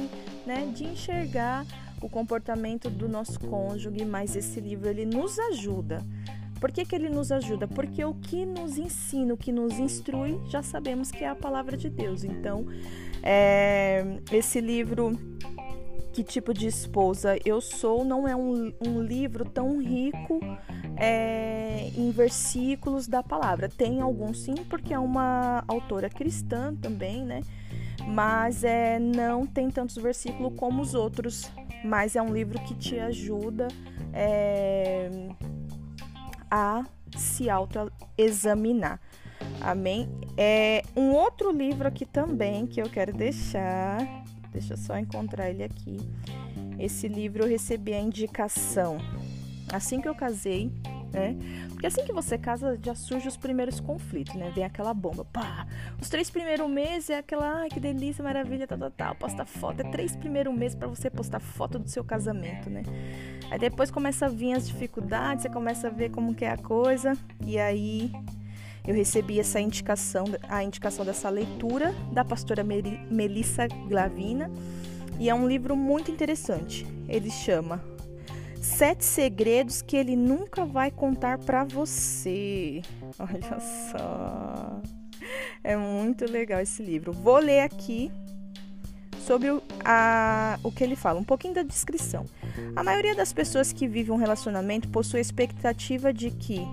né, 0.46 0.70
de 0.74 0.84
enxergar 0.84 1.64
o 2.02 2.08
comportamento 2.08 2.90
do 2.90 3.08
nosso 3.08 3.40
cônjuge, 3.40 4.04
mas 4.04 4.36
esse 4.36 4.60
livro 4.60 4.90
ele 4.90 5.06
nos 5.06 5.38
ajuda. 5.38 6.04
Por 6.60 6.70
que, 6.70 6.84
que 6.84 6.94
ele 6.94 7.08
nos 7.08 7.32
ajuda? 7.32 7.66
Porque 7.66 8.04
o 8.04 8.12
que 8.12 8.44
nos 8.44 8.76
ensina, 8.76 9.32
o 9.32 9.38
que 9.38 9.52
nos 9.52 9.78
instrui, 9.78 10.38
já 10.50 10.62
sabemos 10.62 11.10
que 11.10 11.24
é 11.24 11.28
a 11.28 11.34
palavra 11.34 11.78
de 11.78 11.88
Deus. 11.88 12.24
Então, 12.24 12.66
é, 13.22 14.04
esse 14.30 14.60
livro 14.60 15.12
que 16.12 16.22
tipo 16.24 16.52
de 16.52 16.66
esposa 16.66 17.38
eu 17.44 17.60
sou 17.60 18.04
não 18.04 18.26
é 18.26 18.34
um, 18.34 18.72
um 18.84 19.00
livro 19.00 19.44
tão 19.44 19.80
rico 19.80 20.40
é, 20.96 21.90
em 21.96 22.10
versículos 22.10 23.06
da 23.06 23.22
palavra. 23.22 23.68
Tem 23.68 24.00
alguns 24.00 24.40
sim, 24.40 24.54
porque 24.68 24.92
é 24.92 24.98
uma 24.98 25.62
autora 25.68 26.10
cristã 26.10 26.74
também, 26.74 27.24
né? 27.24 27.42
Mas 28.06 28.64
é, 28.64 28.98
não 28.98 29.46
tem 29.46 29.70
tantos 29.70 29.96
versículos 29.96 30.54
como 30.56 30.82
os 30.82 30.94
outros. 30.94 31.50
Mas 31.84 32.16
é 32.16 32.22
um 32.22 32.32
livro 32.32 32.58
que 32.60 32.74
te 32.74 32.98
ajuda 32.98 33.68
é, 34.12 35.08
a 36.50 36.84
se 37.16 37.48
autoexaminar. 37.48 39.00
Amém? 39.60 40.08
É 40.36 40.82
um 40.96 41.12
outro 41.12 41.52
livro 41.52 41.86
aqui 41.86 42.04
também 42.04 42.66
que 42.66 42.80
eu 42.80 42.88
quero 42.88 43.12
deixar 43.12 43.98
Deixa 44.58 44.74
eu 44.74 44.76
só 44.76 44.98
encontrar 44.98 45.48
ele 45.50 45.62
aqui. 45.62 45.98
Esse 46.80 47.06
livro 47.06 47.44
eu 47.44 47.48
recebi 47.48 47.94
a 47.94 48.00
indicação 48.00 48.98
assim 49.72 50.00
que 50.00 50.08
eu 50.08 50.14
casei, 50.16 50.72
né? 51.12 51.36
Porque 51.68 51.86
assim 51.86 52.04
que 52.04 52.12
você 52.12 52.36
casa 52.36 52.76
já 52.82 52.92
surgem 52.92 53.28
os 53.28 53.36
primeiros 53.36 53.78
conflitos, 53.78 54.34
né? 54.34 54.50
Vem 54.52 54.64
aquela 54.64 54.92
bomba, 54.92 55.24
pá! 55.24 55.64
Os 56.00 56.08
três 56.08 56.28
primeiros 56.28 56.68
meses 56.68 57.10
é 57.10 57.18
aquela, 57.18 57.60
ai 57.60 57.68
que 57.68 57.78
delícia, 57.78 58.24
maravilha, 58.24 58.66
tal, 58.66 58.78
tal, 58.78 58.90
tal. 58.90 59.14
Posta 59.14 59.44
foto, 59.44 59.80
é 59.80 59.90
três 59.90 60.16
primeiros 60.16 60.52
meses 60.52 60.74
para 60.76 60.88
você 60.88 61.08
postar 61.08 61.38
foto 61.38 61.78
do 61.78 61.88
seu 61.88 62.02
casamento, 62.02 62.68
né? 62.68 62.82
Aí 63.50 63.60
depois 63.60 63.92
começa 63.92 64.26
a 64.26 64.28
vir 64.28 64.54
as 64.54 64.66
dificuldades, 64.66 65.42
você 65.42 65.50
começa 65.50 65.86
a 65.86 65.90
ver 65.90 66.10
como 66.10 66.34
que 66.34 66.44
é 66.44 66.50
a 66.50 66.58
coisa, 66.58 67.16
e 67.46 67.60
aí 67.60 68.10
eu 68.88 68.94
recebi 68.94 69.38
essa 69.38 69.60
indicação, 69.60 70.24
a 70.48 70.64
indicação 70.64 71.04
dessa 71.04 71.28
leitura 71.28 71.94
da 72.10 72.24
pastora 72.24 72.64
Melissa 72.64 73.68
Glavina. 73.86 74.50
E 75.20 75.28
é 75.28 75.34
um 75.34 75.46
livro 75.46 75.76
muito 75.76 76.10
interessante. 76.10 76.86
Ele 77.06 77.30
chama 77.30 77.84
Sete 78.62 79.04
Segredos 79.04 79.82
que 79.82 79.94
ele 79.94 80.16
nunca 80.16 80.64
vai 80.64 80.90
contar 80.90 81.36
para 81.36 81.64
você. 81.64 82.80
Olha 83.20 83.60
só. 83.90 84.80
É 85.62 85.76
muito 85.76 86.24
legal 86.24 86.58
esse 86.60 86.82
livro. 86.82 87.12
Vou 87.12 87.36
ler 87.36 87.60
aqui 87.60 88.10
sobre 89.18 89.50
o, 89.50 89.62
a, 89.84 90.58
o 90.62 90.72
que 90.72 90.82
ele 90.82 90.96
fala, 90.96 91.20
um 91.20 91.24
pouquinho 91.24 91.52
da 91.52 91.62
descrição. 91.62 92.24
A 92.74 92.82
maioria 92.82 93.14
das 93.14 93.34
pessoas 93.34 93.70
que 93.70 93.86
vivem 93.86 94.14
um 94.14 94.18
relacionamento 94.18 94.88
possui 94.88 95.18
a 95.18 95.20
expectativa 95.20 96.10
de 96.10 96.30
que 96.30 96.66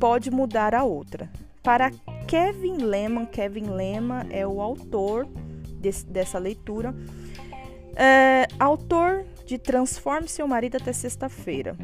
pode 0.00 0.30
mudar 0.30 0.74
a 0.74 0.82
outra. 0.82 1.28
Para 1.68 1.90
Kevin 2.26 2.78
Lehman, 2.78 3.26
Kevin 3.26 3.66
Lehman 3.66 4.26
é 4.30 4.46
o 4.46 4.62
autor 4.62 5.28
desse, 5.78 6.06
dessa 6.06 6.38
leitura, 6.38 6.94
é, 7.94 8.46
autor 8.58 9.26
de 9.44 9.58
Transforme 9.58 10.26
Seu 10.28 10.48
Marido 10.48 10.78
até 10.78 10.94
Sexta-feira. 10.94 11.76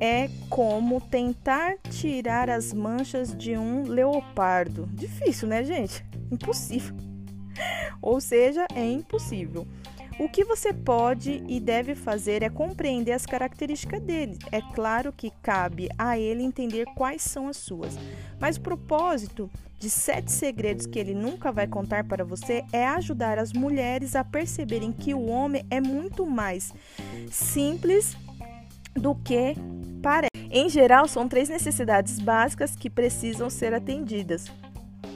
É 0.00 0.30
como 0.48 0.98
tentar 0.98 1.76
tirar 1.90 2.48
as 2.48 2.72
manchas 2.72 3.36
de 3.36 3.54
um 3.58 3.82
leopardo. 3.82 4.88
Difícil, 4.94 5.46
né, 5.46 5.62
gente? 5.62 6.02
Impossível. 6.32 6.96
Ou 8.00 8.18
seja, 8.18 8.66
é 8.74 8.90
impossível. 8.90 9.66
O 10.18 10.30
que 10.30 10.44
você 10.44 10.72
pode 10.72 11.42
e 11.46 11.60
deve 11.60 11.94
fazer 11.94 12.42
é 12.42 12.48
compreender 12.48 13.12
as 13.12 13.26
características 13.26 14.00
dele. 14.00 14.38
É 14.50 14.62
claro 14.74 15.12
que 15.12 15.30
cabe 15.42 15.90
a 15.98 16.18
ele 16.18 16.42
entender 16.42 16.86
quais 16.96 17.20
são 17.20 17.48
as 17.48 17.58
suas. 17.58 17.98
Mas 18.40 18.56
o 18.56 18.62
propósito 18.62 19.50
de 19.78 19.90
sete 19.90 20.32
segredos 20.32 20.86
que 20.86 20.98
ele 20.98 21.14
nunca 21.14 21.52
vai 21.52 21.66
contar 21.66 22.04
para 22.04 22.24
você 22.24 22.64
é 22.72 22.86
ajudar 22.86 23.38
as 23.38 23.52
mulheres 23.52 24.16
a 24.16 24.24
perceberem 24.24 24.90
que 24.90 25.12
o 25.12 25.26
homem 25.26 25.66
é 25.70 25.82
muito 25.82 26.24
mais 26.24 26.72
simples 27.30 28.16
do 28.94 29.14
que 29.14 29.54
parece. 30.02 30.30
Em 30.50 30.70
geral, 30.70 31.06
são 31.06 31.28
três 31.28 31.50
necessidades 31.50 32.18
básicas 32.18 32.74
que 32.74 32.88
precisam 32.88 33.50
ser 33.50 33.74
atendidas. 33.74 34.46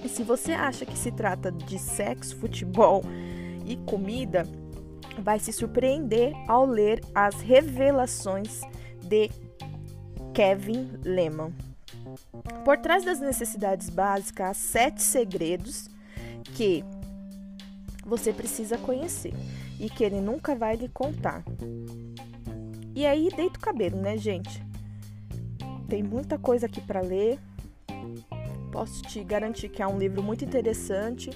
E 0.05 0.09
se 0.10 0.22
você 0.22 0.52
acha 0.52 0.85
que 0.85 0.98
se 0.98 1.10
trata 1.10 1.51
de 1.51 1.78
sexo, 1.78 2.36
futebol 2.36 3.02
e 3.64 3.77
comida, 3.77 4.47
vai 5.21 5.39
se 5.39 5.53
surpreender 5.53 6.33
ao 6.49 6.65
ler 6.65 7.03
as 7.15 7.41
revelações 7.41 8.61
de 9.03 9.31
Kevin 10.35 10.91
Lehman. 11.05 11.53
Por 12.65 12.79
trás 12.79 13.05
das 13.05 13.21
necessidades 13.21 13.89
básicas, 13.89 14.51
há 14.51 14.55
sete 14.55 15.03
segredos 15.03 15.89
que 16.55 16.85
você 18.05 18.33
precisa 18.33 18.79
conhecer 18.79 19.33
e 19.79 19.89
que 19.89 20.05
ele 20.05 20.21
nunca 20.21 20.55
vai 20.55 20.77
lhe 20.77 20.89
contar. 20.89 21.45
E 22.95 23.07
aí, 23.07 23.31
deita 23.35 23.59
o 23.59 23.63
cabelo, 23.63 23.97
né, 23.97 24.17
gente? 24.17 24.63
Tem 25.89 26.03
muita 26.03 26.39
coisa 26.39 26.67
aqui 26.67 26.81
para 26.81 27.01
ler. 27.01 27.39
Posso 28.73 29.03
te 29.03 29.23
garantir 29.25 29.69
que 29.69 29.83
é 29.83 29.87
um 29.87 29.99
livro 29.99 30.23
muito 30.23 30.45
interessante 30.45 31.31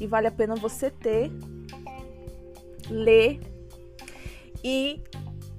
e 0.00 0.06
vale 0.06 0.26
a 0.26 0.30
pena 0.30 0.54
você 0.54 0.90
ter 0.90 1.30
ler 2.90 3.40
e 4.62 5.00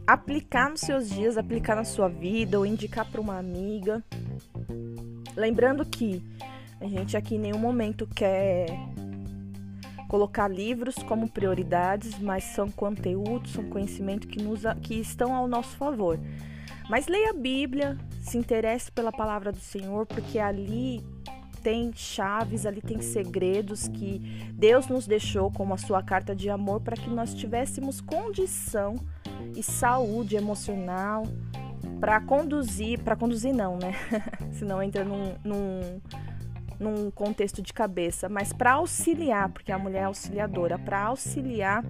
aplicar 0.06 0.70
nos 0.70 0.82
seus 0.82 1.10
dias, 1.10 1.38
aplicar 1.38 1.76
na 1.76 1.84
sua 1.84 2.08
vida 2.08 2.58
ou 2.60 2.66
indicar 2.66 3.10
para 3.10 3.22
uma 3.22 3.38
amiga. 3.38 4.04
Lembrando 5.36 5.86
que 5.86 6.24
a 6.80 6.88
gente 6.88 7.16
aqui 7.16 7.36
em 7.36 7.40
nenhum 7.40 7.60
momento 7.60 8.06
quer 8.08 8.66
colocar 10.10 10.50
livros 10.50 10.96
como 10.96 11.30
prioridades, 11.30 12.20
mas 12.20 12.44
são 12.44 12.70
conteúdos, 12.70 13.54
são 13.54 13.64
conhecimento 13.70 14.28
que, 14.28 14.44
nos, 14.44 14.64
que 14.82 14.96
estão 14.96 15.34
ao 15.34 15.48
nosso 15.48 15.78
favor. 15.78 16.20
Mas 16.90 17.08
leia 17.08 17.30
a 17.30 17.34
Bíblia, 17.34 17.98
se 18.20 18.38
interesse 18.38 18.92
pela 18.92 19.12
palavra 19.12 19.54
do 19.54 19.60
Senhor, 19.60 20.06
porque 20.06 20.38
ali 20.38 21.02
tem 21.62 21.92
chaves, 21.94 22.66
ali 22.66 22.82
tem 22.82 23.02
segredos 23.02 23.88
que 23.88 24.20
Deus 24.54 24.88
nos 24.88 25.06
deixou 25.06 25.52
como 25.52 25.74
a 25.74 25.78
sua 25.78 26.02
carta 26.02 26.36
de 26.36 26.50
amor 26.50 26.82
para 26.82 26.96
que 26.96 27.10
nós 27.10 27.34
tivéssemos 27.34 28.02
condição 28.02 28.96
e 29.56 29.62
saúde 29.62 30.36
emocional 30.36 31.24
para 32.00 32.20
conduzir, 32.20 33.00
para 33.02 33.16
conduzir 33.16 33.54
não, 33.54 33.78
né? 33.78 33.94
Senão 34.52 34.82
entra 34.82 35.04
num, 35.04 35.36
num, 35.44 36.02
num 36.80 37.12
contexto 37.12 37.62
de 37.62 37.72
cabeça, 37.72 38.28
mas 38.28 38.52
para 38.52 38.74
auxiliar, 38.74 39.50
porque 39.50 39.72
a 39.72 39.78
mulher 39.78 40.02
é 40.02 40.06
auxiliadora, 40.06 40.80
para 40.80 41.04
auxiliar 41.04 41.84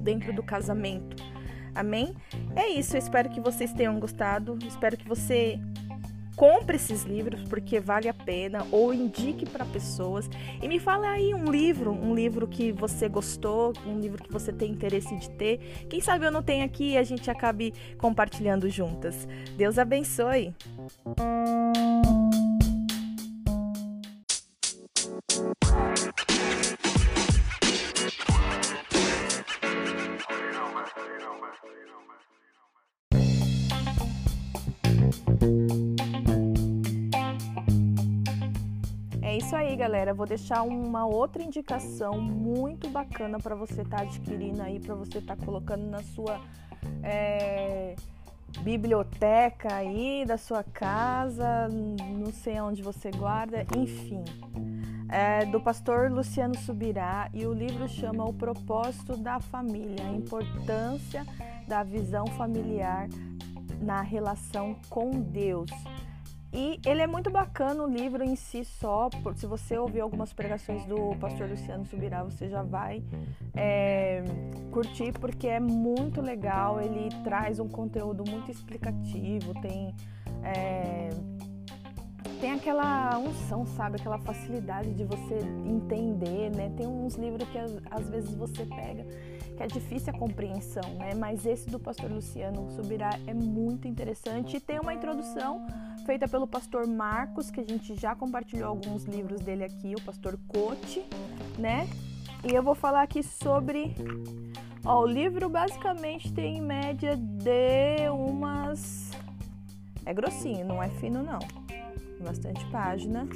dentro 0.00 0.32
do 0.32 0.42
casamento. 0.42 1.16
Amém? 1.74 2.14
É 2.54 2.68
isso, 2.68 2.96
eu 2.96 2.98
espero 2.98 3.30
que 3.30 3.40
vocês 3.40 3.72
tenham 3.72 3.98
gostado. 4.00 4.58
Espero 4.66 4.96
que 4.96 5.06
você 5.08 5.60
compre 6.38 6.76
esses 6.76 7.02
livros 7.02 7.42
porque 7.42 7.80
vale 7.80 8.08
a 8.08 8.14
pena 8.14 8.64
ou 8.70 8.94
indique 8.94 9.44
para 9.44 9.64
pessoas 9.64 10.30
e 10.62 10.68
me 10.68 10.78
fala 10.78 11.10
aí 11.10 11.34
um 11.34 11.50
livro, 11.50 11.90
um 11.90 12.14
livro 12.14 12.46
que 12.46 12.70
você 12.70 13.08
gostou, 13.08 13.72
um 13.84 13.98
livro 13.98 14.22
que 14.22 14.32
você 14.32 14.52
tem 14.52 14.70
interesse 14.70 15.14
de 15.16 15.28
ter. 15.30 15.58
Quem 15.90 16.00
sabe 16.00 16.24
eu 16.24 16.30
não 16.30 16.42
tenho 16.42 16.64
aqui 16.64 16.92
e 16.92 16.96
a 16.96 17.02
gente 17.02 17.28
acabe 17.28 17.74
compartilhando 17.98 18.70
juntas. 18.70 19.26
Deus 19.56 19.78
abençoe. 19.78 20.54
Galera. 39.88 40.12
Vou 40.12 40.26
deixar 40.26 40.62
uma 40.62 41.06
outra 41.06 41.42
indicação 41.42 42.20
muito 42.20 42.90
bacana 42.90 43.38
para 43.38 43.54
você 43.54 43.80
estar 43.80 43.96
tá 43.96 44.02
adquirindo 44.02 44.62
aí, 44.62 44.78
para 44.78 44.94
você 44.94 45.18
estar 45.18 45.34
tá 45.34 45.44
colocando 45.44 45.86
na 45.86 46.02
sua 46.02 46.38
é, 47.02 47.96
biblioteca 48.60 49.74
aí 49.74 50.26
da 50.26 50.36
sua 50.36 50.62
casa, 50.62 51.68
não 51.68 52.30
sei 52.30 52.60
onde 52.60 52.82
você 52.82 53.10
guarda, 53.10 53.66
enfim. 53.74 54.22
É, 55.08 55.46
do 55.46 55.58
pastor 55.58 56.12
Luciano 56.12 56.54
Subirá 56.54 57.30
e 57.32 57.46
o 57.46 57.52
livro 57.54 57.88
chama 57.88 58.28
O 58.28 58.32
Propósito 58.34 59.16
da 59.16 59.40
Família, 59.40 60.04
a 60.06 60.12
importância 60.12 61.26
da 61.66 61.82
visão 61.82 62.26
familiar 62.26 63.08
na 63.80 64.02
relação 64.02 64.76
com 64.90 65.08
Deus. 65.18 65.70
E 66.58 66.80
ele 66.84 67.00
é 67.00 67.06
muito 67.06 67.30
bacana 67.30 67.84
o 67.84 67.86
livro 67.86 68.24
em 68.24 68.34
si 68.34 68.64
só. 68.64 69.08
Se 69.36 69.46
você 69.46 69.78
ouvir 69.78 70.00
algumas 70.00 70.32
pregações 70.32 70.84
do 70.86 71.14
pastor 71.20 71.48
Luciano 71.48 71.86
Subirá, 71.86 72.24
você 72.24 72.48
já 72.48 72.64
vai 72.64 73.00
é, 73.54 74.24
curtir, 74.72 75.12
porque 75.12 75.46
é 75.46 75.60
muito 75.60 76.20
legal. 76.20 76.80
Ele 76.80 77.10
traz 77.22 77.60
um 77.60 77.68
conteúdo 77.68 78.24
muito 78.28 78.50
explicativo, 78.50 79.54
tem. 79.62 79.94
É, 80.42 81.10
tem 82.40 82.50
aquela 82.50 83.16
unção, 83.18 83.64
sabe? 83.64 84.00
Aquela 84.00 84.18
facilidade 84.18 84.92
de 84.94 85.04
você 85.04 85.38
entender, 85.64 86.50
né? 86.50 86.72
Tem 86.76 86.88
uns 86.88 87.14
livros 87.14 87.48
que 87.50 87.58
às 87.88 88.10
vezes 88.10 88.34
você 88.34 88.66
pega 88.66 89.06
que 89.58 89.62
é 89.64 89.66
difícil 89.66 90.12
a 90.14 90.18
compreensão, 90.18 90.94
né? 90.94 91.14
Mas 91.14 91.44
esse 91.44 91.68
do 91.68 91.80
pastor 91.80 92.10
Luciano 92.10 92.70
Subirá 92.70 93.10
é 93.26 93.34
muito 93.34 93.88
interessante 93.88 94.56
e 94.56 94.60
tem 94.60 94.78
uma 94.78 94.94
introdução 94.94 95.66
feita 96.08 96.26
pelo 96.26 96.46
pastor 96.46 96.86
Marcos, 96.86 97.50
que 97.50 97.60
a 97.60 97.64
gente 97.64 97.94
já 97.94 98.14
compartilhou 98.14 98.70
alguns 98.70 99.04
livros 99.04 99.42
dele 99.42 99.62
aqui, 99.62 99.94
o 99.94 100.00
pastor 100.00 100.38
Cote, 100.48 101.04
né? 101.58 101.86
E 102.42 102.54
eu 102.54 102.62
vou 102.62 102.74
falar 102.74 103.02
aqui 103.02 103.22
sobre. 103.22 103.94
Ó, 104.86 105.02
o 105.02 105.06
livro 105.06 105.50
basicamente 105.50 106.32
tem 106.32 106.56
em 106.56 106.60
média 106.62 107.14
de 107.14 108.08
umas. 108.10 109.10
É 110.06 110.14
grossinho, 110.14 110.64
não 110.64 110.82
é 110.82 110.88
fino, 110.88 111.22
não. 111.22 111.40
Bastante 112.24 112.64
página. 112.70 113.28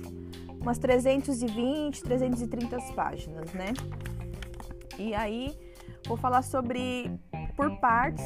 Umas 0.59 0.79
320, 0.79 2.03
330 2.03 2.79
páginas, 2.95 3.53
né? 3.53 3.75
E 4.99 5.15
aí 5.15 5.55
Vou 6.07 6.17
falar 6.17 6.43
sobre, 6.43 7.11
por 7.57 7.71
partes, 7.79 8.25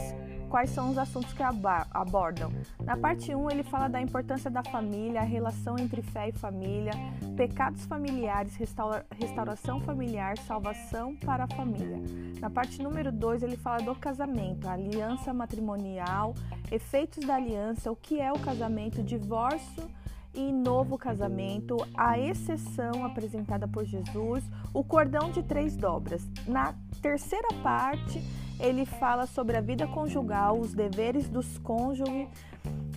quais 0.48 0.70
são 0.70 0.90
os 0.90 0.98
assuntos 0.98 1.32
que 1.32 1.42
abordam. 1.42 2.50
Na 2.82 2.96
parte 2.96 3.34
1, 3.34 3.50
ele 3.50 3.62
fala 3.62 3.88
da 3.88 4.00
importância 4.00 4.50
da 4.50 4.62
família, 4.62 5.20
a 5.20 5.24
relação 5.24 5.78
entre 5.78 6.02
fé 6.02 6.28
e 6.28 6.32
família, 6.32 6.92
pecados 7.36 7.84
familiares, 7.86 8.54
restaura, 8.56 9.04
restauração 9.10 9.80
familiar, 9.80 10.38
salvação 10.38 11.14
para 11.16 11.44
a 11.44 11.48
família. 11.48 12.00
Na 12.40 12.50
parte 12.50 12.82
número 12.82 13.10
2, 13.12 13.42
ele 13.42 13.56
fala 13.56 13.82
do 13.82 13.94
casamento, 13.94 14.68
a 14.68 14.72
aliança 14.72 15.32
matrimonial, 15.32 16.34
efeitos 16.70 17.24
da 17.26 17.36
aliança, 17.36 17.90
o 17.90 17.96
que 17.96 18.20
é 18.20 18.32
o 18.32 18.38
casamento, 18.38 19.02
divórcio 19.02 19.88
e 20.36 20.52
novo 20.52 20.98
casamento, 20.98 21.76
a 21.96 22.18
exceção 22.18 23.04
apresentada 23.04 23.66
por 23.66 23.84
Jesus, 23.84 24.44
o 24.72 24.84
cordão 24.84 25.30
de 25.30 25.42
três 25.42 25.76
dobras. 25.76 26.22
Na 26.46 26.74
terceira 27.00 27.48
parte, 27.62 28.22
ele 28.60 28.84
fala 28.84 29.26
sobre 29.26 29.56
a 29.56 29.60
vida 29.60 29.86
conjugal, 29.86 30.58
os 30.58 30.72
deveres 30.72 31.28
dos 31.28 31.58
cônjuges, 31.58 32.28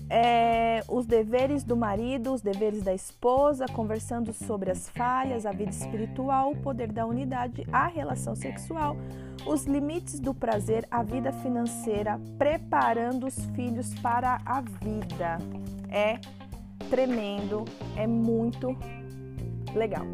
é, 0.10 0.84
os 0.88 1.06
deveres 1.06 1.64
do 1.64 1.78
marido, 1.78 2.34
os 2.34 2.41
deveres 2.41 2.82
da 2.82 2.94
esposa, 2.94 3.66
conversando 3.68 4.34
sobre 4.34 4.72
as 4.72 4.90
falhas, 4.90 5.45
a 5.45 5.52
vida 5.52 5.70
espiritual, 5.70 6.52
o 6.52 6.57
poder 6.57 6.91
da 6.91 7.06
unidade, 7.06 7.66
a 7.72 7.88
relação 7.88 8.36
sexual, 8.36 8.98
os 9.45 9.66
limites 9.66 10.20
do 10.20 10.34
prazer, 10.34 10.88
a 10.90 11.03
vida 11.03 11.32
financeira, 11.32 12.20
preparando 12.38 13.28
os 13.28 13.45
filhos 13.53 13.94
para 13.95 14.40
a 14.45 14.61
vida. 14.61 15.38
É 15.90 16.20
tremendo, 16.89 17.65
é 17.95 18.07
muito 18.07 18.76
legal. 19.73 20.06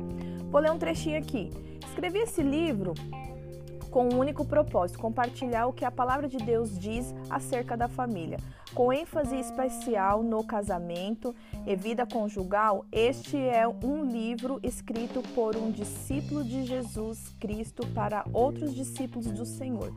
Vou 0.49 0.61
ler 0.61 0.71
um 0.71 0.77
trechinho 0.77 1.17
aqui. 1.17 1.49
Escrevi 1.85 2.19
esse 2.19 2.41
livro 2.41 2.93
com 3.95 4.09
um 4.13 4.19
único 4.19 4.43
propósito: 4.43 4.99
compartilhar 4.99 5.67
o 5.67 5.73
que 5.73 5.85
a 5.85 5.91
palavra 5.91 6.27
de 6.27 6.37
Deus 6.37 6.77
diz 6.77 7.15
acerca 7.29 7.77
da 7.77 7.87
família. 7.87 8.37
Com 8.73 8.91
ênfase 8.91 9.37
especial 9.37 10.21
no 10.21 10.43
casamento 10.43 11.33
e 11.65 11.77
vida 11.77 12.05
conjugal, 12.05 12.85
este 12.91 13.37
é 13.37 13.65
um 13.65 14.03
livro 14.03 14.59
escrito 14.61 15.21
por 15.33 15.55
um 15.55 15.71
discípulo 15.71 16.43
de 16.43 16.65
Jesus 16.65 17.33
Cristo 17.39 17.87
para 17.87 18.25
outros 18.33 18.75
discípulos 18.75 19.27
do 19.27 19.45
Senhor. 19.45 19.93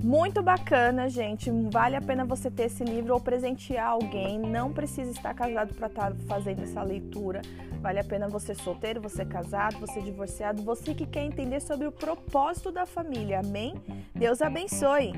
Muito 0.00 0.42
bacana, 0.42 1.08
gente. 1.08 1.50
Vale 1.50 1.96
a 1.96 2.00
pena 2.00 2.24
você 2.24 2.50
ter 2.50 2.64
esse 2.64 2.84
livro 2.84 3.14
ou 3.14 3.20
presentear 3.20 3.88
alguém. 3.88 4.38
Não 4.38 4.72
precisa 4.72 5.10
estar 5.10 5.34
casado 5.34 5.74
para 5.74 5.88
estar 5.88 6.10
tá 6.10 6.16
fazendo 6.28 6.62
essa 6.62 6.82
leitura. 6.82 7.42
Vale 7.80 7.98
a 7.98 8.04
pena 8.04 8.28
você 8.28 8.54
solteiro, 8.54 9.00
você 9.00 9.24
casado, 9.24 9.78
você 9.78 10.00
divorciado, 10.00 10.62
você 10.62 10.94
que 10.94 11.06
quer 11.06 11.24
entender 11.24 11.60
sobre 11.60 11.86
o 11.86 11.92
propósito 11.92 12.70
da 12.70 12.86
família. 12.86 13.40
Amém? 13.40 13.74
Deus 14.14 14.40
abençoe. 14.40 15.12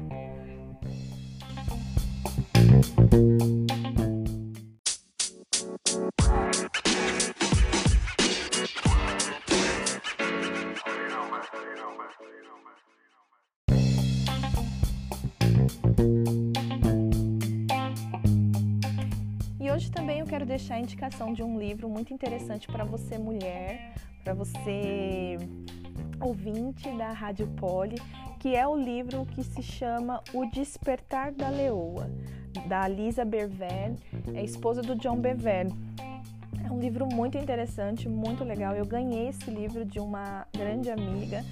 Hoje 19.81 19.91
também 19.91 20.19
eu 20.19 20.27
quero 20.27 20.45
deixar 20.45 20.75
a 20.75 20.79
indicação 20.79 21.33
de 21.33 21.43
um 21.43 21.59
livro 21.59 21.89
muito 21.89 22.13
interessante 22.13 22.67
para 22.67 22.85
você, 22.85 23.17
mulher, 23.17 23.95
para 24.23 24.35
você, 24.35 25.39
ouvinte 26.21 26.91
da 26.99 27.13
Rádio 27.13 27.47
Poli, 27.57 27.97
que 28.39 28.55
é 28.55 28.69
o 28.69 28.77
livro 28.77 29.25
que 29.25 29.43
se 29.43 29.63
chama 29.63 30.23
O 30.35 30.45
Despertar 30.45 31.33
da 31.33 31.49
Leoa, 31.49 32.11
da 32.69 32.87
Lisa 32.87 33.25
Bervern, 33.25 33.97
é 34.35 34.45
esposa 34.45 34.83
do 34.83 34.95
John 34.97 35.17
Bervern. 35.17 35.71
É 36.63 36.71
um 36.71 36.79
livro 36.79 37.07
muito 37.07 37.39
interessante, 37.39 38.07
muito 38.07 38.45
legal. 38.45 38.75
Eu 38.75 38.85
ganhei 38.85 39.29
esse 39.29 39.51
livro 39.51 39.87
de 39.87 39.99
uma 39.99 40.47
grande 40.53 40.91
amiga. 40.91 41.43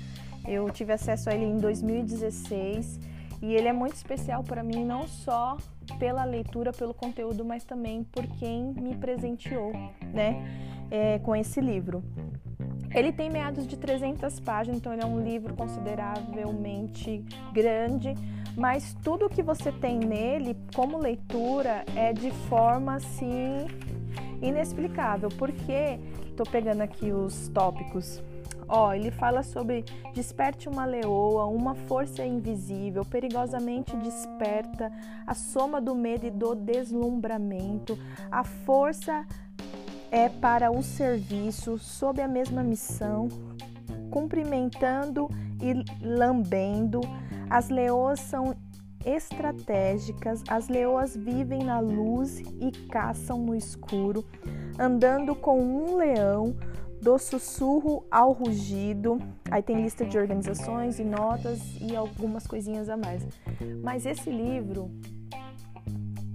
Eu 0.46 0.68
tive 0.68 0.92
acesso 0.92 1.30
a 1.30 1.34
ele 1.34 1.46
em 1.46 1.56
2016 1.56 3.00
e 3.40 3.54
ele 3.54 3.68
é 3.68 3.72
muito 3.72 3.94
especial 3.94 4.42
para 4.42 4.62
mim, 4.62 4.84
não 4.84 5.06
só 5.06 5.56
pela 5.98 6.24
leitura, 6.24 6.72
pelo 6.72 6.92
conteúdo, 6.92 7.44
mas 7.44 7.64
também 7.64 8.04
por 8.04 8.26
quem 8.26 8.72
me 8.74 8.96
presenteou, 8.96 9.72
né, 10.12 10.44
é, 10.90 11.18
com 11.20 11.34
esse 11.34 11.60
livro. 11.60 12.02
Ele 12.94 13.12
tem 13.12 13.28
meados 13.30 13.66
de 13.66 13.76
300 13.76 14.40
páginas, 14.40 14.78
então 14.78 14.92
ele 14.92 15.02
é 15.02 15.06
um 15.06 15.20
livro 15.22 15.54
consideravelmente 15.54 17.24
grande, 17.52 18.14
mas 18.56 18.94
tudo 19.02 19.28
que 19.28 19.42
você 19.42 19.70
tem 19.70 19.98
nele 19.98 20.56
como 20.74 20.98
leitura 20.98 21.84
é 21.94 22.12
de 22.12 22.30
forma 22.48 22.94
assim 22.94 23.66
inexplicável, 24.40 25.28
porque 25.28 25.98
estou 26.30 26.46
pegando 26.46 26.80
aqui 26.80 27.12
os 27.12 27.48
tópicos 27.48 28.22
Ó, 28.68 28.92
ele 28.92 29.10
fala 29.10 29.42
sobre 29.42 29.84
desperte 30.12 30.68
uma 30.68 30.84
leoa, 30.84 31.46
uma 31.46 31.74
força 31.74 32.24
invisível, 32.24 33.04
perigosamente 33.04 33.96
desperta, 33.96 34.92
a 35.26 35.34
soma 35.34 35.80
do 35.80 35.94
medo 35.94 36.26
e 36.26 36.30
do 36.30 36.54
deslumbramento, 36.54 37.98
a 38.30 38.44
força 38.44 39.24
é 40.10 40.28
para 40.28 40.70
o 40.70 40.82
serviço, 40.82 41.78
sob 41.78 42.20
a 42.20 42.28
mesma 42.28 42.62
missão, 42.62 43.28
cumprimentando 44.10 45.28
e 45.62 46.06
lambendo. 46.06 47.00
As 47.48 47.68
leoas 47.68 48.20
são 48.20 48.54
estratégicas, 49.04 50.42
as 50.48 50.68
leoas 50.68 51.16
vivem 51.16 51.62
na 51.62 51.78
luz 51.80 52.40
e 52.60 52.70
caçam 52.88 53.38
no 53.38 53.54
escuro, 53.54 54.24
andando 54.78 55.34
com 55.34 55.60
um 55.60 55.96
leão, 55.96 56.56
do 57.00 57.18
sussurro 57.18 58.06
ao 58.10 58.32
rugido. 58.32 59.18
Aí 59.50 59.62
tem 59.62 59.82
lista 59.82 60.04
de 60.04 60.18
organizações 60.18 60.98
e 60.98 61.04
notas 61.04 61.60
e 61.80 61.94
algumas 61.94 62.46
coisinhas 62.46 62.88
a 62.88 62.96
mais. 62.96 63.26
Mas 63.82 64.06
esse 64.06 64.30
livro, 64.30 64.90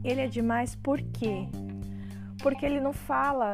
ele 0.03 0.22
é 0.22 0.27
demais 0.27 0.76
por 0.76 1.02
quê? 1.02 1.48
Porque 2.41 2.65
ele 2.65 2.80
não 2.80 2.94
fala 2.94 3.52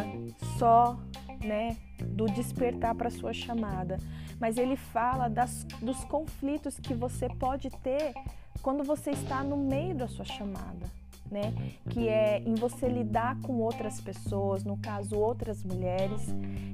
só, 0.58 0.98
né, 1.44 1.78
do 2.04 2.26
despertar 2.26 2.96
para 2.96 3.10
sua 3.10 3.34
chamada, 3.34 3.98
mas 4.40 4.58
ele 4.58 4.76
fala 4.76 5.28
das, 5.28 5.66
dos 5.82 6.04
conflitos 6.06 6.80
que 6.80 6.94
você 6.94 7.28
pode 7.28 7.70
ter 7.70 8.14
quando 8.62 8.84
você 8.84 9.12
está 9.12 9.44
no 9.44 9.58
meio 9.58 9.96
da 9.96 10.08
sua 10.08 10.26
chamada 10.26 10.99
né? 11.32 11.54
Que 11.90 12.08
é 12.08 12.40
em 12.46 12.56
você 12.56 12.88
lidar 12.88 13.40
com 13.42 13.54
outras 13.60 14.02
pessoas, 14.02 14.64
no 14.64 14.78
caso 14.78 15.18
outras 15.18 15.64
mulheres, 15.64 16.22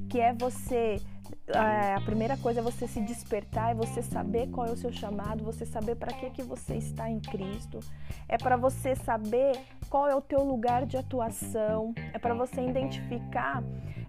que 0.09 0.19
é 0.19 0.33
você 0.33 1.01
é, 1.47 1.93
a 1.93 2.01
primeira 2.01 2.37
coisa 2.37 2.59
é 2.59 2.63
você 2.63 2.87
se 2.87 2.99
despertar, 3.01 3.71
é 3.71 3.75
você 3.75 4.01
saber 4.01 4.47
qual 4.49 4.67
é 4.67 4.71
o 4.71 4.75
seu 4.75 4.91
chamado, 4.91 5.43
você 5.43 5.65
saber 5.65 5.95
para 5.95 6.13
que 6.13 6.29
que 6.31 6.43
você 6.43 6.75
está 6.75 7.09
em 7.09 7.19
Cristo. 7.19 7.79
É 8.27 8.37
para 8.37 8.57
você 8.57 8.95
saber 8.95 9.59
qual 9.89 10.07
é 10.07 10.15
o 10.15 10.21
teu 10.21 10.43
lugar 10.43 10.85
de 10.85 10.97
atuação, 10.97 11.93
é 12.13 12.19
para 12.19 12.33
você 12.33 12.61
identificar 12.61 13.63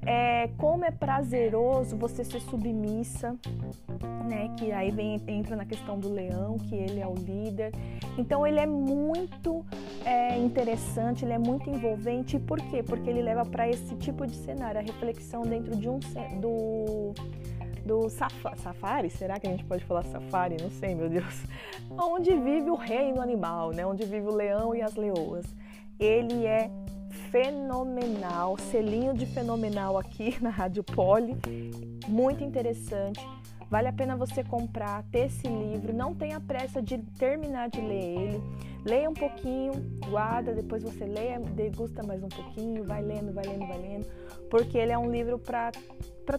é, 0.07 0.49
como 0.57 0.85
é 0.85 0.91
prazeroso 0.91 1.97
você 1.97 2.25
ser 2.25 2.41
submissa, 2.41 3.37
né? 4.29 4.55
Que 4.57 4.71
aí 4.71 4.91
vem, 4.91 5.21
entra 5.27 5.57
na 5.57 5.65
questão 5.65 5.99
do 5.99 6.13
leão, 6.13 6.57
que 6.59 6.75
ele 6.75 7.01
é 7.01 7.07
o 7.07 7.15
líder. 7.15 7.73
Então 8.17 8.47
ele 8.47 8.61
é 8.61 8.67
muito 8.67 9.65
é, 10.05 10.39
interessante, 10.39 11.25
ele 11.25 11.33
é 11.33 11.39
muito 11.39 11.69
envolvente. 11.69 12.39
Por 12.39 12.61
quê? 12.61 12.83
Porque 12.83 13.11
ele 13.11 13.21
leva 13.21 13.45
para 13.45 13.69
esse 13.69 13.97
tipo 13.97 14.27
de 14.27 14.37
cenário, 14.37 14.81
a 14.81 14.83
reflexão 14.83 15.43
dentro 15.43 15.77
de 15.77 15.89
um 15.89 15.99
do 16.41 17.13
do 17.87 18.09
safari, 18.11 19.09
será 19.09 19.39
que 19.39 19.47
a 19.47 19.51
gente 19.51 19.65
pode 19.65 19.85
falar 19.85 20.03
safari? 20.03 20.57
Não 20.61 20.71
sei, 20.71 20.93
meu 20.93 21.09
Deus. 21.09 21.45
Onde 21.97 22.35
vive 22.35 22.69
o 22.69 22.75
reino 22.75 23.23
animal, 23.23 23.71
né? 23.71 23.87
Onde 23.87 24.05
vive 24.05 24.27
o 24.27 24.35
leão 24.35 24.75
e 24.75 24.83
as 24.83 24.97
leoas. 24.97 25.47
Ele 25.99 26.45
é 26.45 26.69
fenomenal, 27.31 28.57
selinho 28.59 29.15
de 29.15 29.27
fenomenal 29.27 29.99
aqui 29.99 30.37
na 30.43 30.51
Rádio 30.51 30.85
Poli, 30.85 31.37
muito 32.07 32.45
interessante. 32.45 33.21
Vale 33.69 33.89
a 33.89 33.93
pena 33.93 34.17
você 34.17 34.45
comprar, 34.45 35.03
ter 35.11 35.27
esse 35.27 35.49
livro. 35.49 35.93
Não 35.93 36.15
tenha 36.15 36.39
pressa 36.41 36.81
de 36.81 36.99
terminar 37.19 37.69
de 37.69 37.81
ler 37.81 38.05
ele. 38.05 38.43
Leia 38.85 39.11
um 39.11 39.15
pouquinho, 39.15 39.73
guarda, 40.09 40.55
depois 40.55 40.85
você 40.85 41.05
leia, 41.05 41.41
degusta 41.41 42.05
mais 42.05 42.23
um 42.23 42.29
pouquinho, 42.29 42.85
vai 42.85 43.03
lendo, 43.03 43.33
vai 43.33 43.45
lendo, 43.45 43.67
vai 43.67 43.79
lendo, 43.79 44.07
porque 44.49 44.79
ele 44.79 44.93
é 44.93 44.99
um 44.99 45.11
livro 45.11 45.41
para 45.41 45.73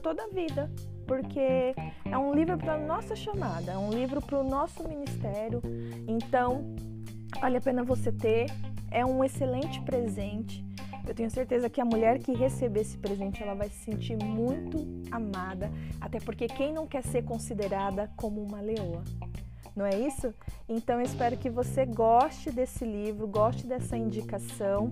toda 0.01 0.23
a 0.23 0.27
vida. 0.29 0.71
Porque 1.05 1.73
é 2.05 2.17
um 2.17 2.33
livro 2.33 2.57
para 2.57 2.77
nossa 2.77 3.15
chamada, 3.15 3.71
é 3.73 3.77
um 3.77 3.89
livro 3.89 4.21
para 4.21 4.39
o 4.39 4.43
nosso 4.43 4.87
ministério. 4.87 5.61
Então, 6.07 6.75
vale 7.39 7.57
a 7.57 7.61
pena 7.61 7.83
você 7.83 8.11
ter. 8.11 8.47
É 8.91 9.05
um 9.05 9.23
excelente 9.23 9.81
presente. 9.81 10.66
Eu 11.07 11.15
tenho 11.15 11.31
certeza 11.31 11.69
que 11.69 11.79
a 11.79 11.85
mulher 11.85 12.19
que 12.19 12.33
receber 12.33 12.81
esse 12.81 12.97
presente, 12.97 13.41
ela 13.41 13.53
vai 13.53 13.69
se 13.69 13.85
sentir 13.85 14.17
muito 14.17 14.85
amada, 15.09 15.71
até 16.01 16.19
porque 16.19 16.47
quem 16.47 16.73
não 16.73 16.85
quer 16.85 17.01
ser 17.01 17.23
considerada 17.23 18.11
como 18.17 18.43
uma 18.43 18.59
leoa? 18.59 19.03
Não 19.73 19.85
é 19.85 19.97
isso? 19.97 20.33
Então 20.67 20.99
eu 20.99 21.05
espero 21.05 21.37
que 21.37 21.49
você 21.49 21.85
goste 21.85 22.51
desse 22.51 22.83
livro, 22.83 23.27
goste 23.27 23.65
dessa 23.65 23.95
indicação 23.95 24.91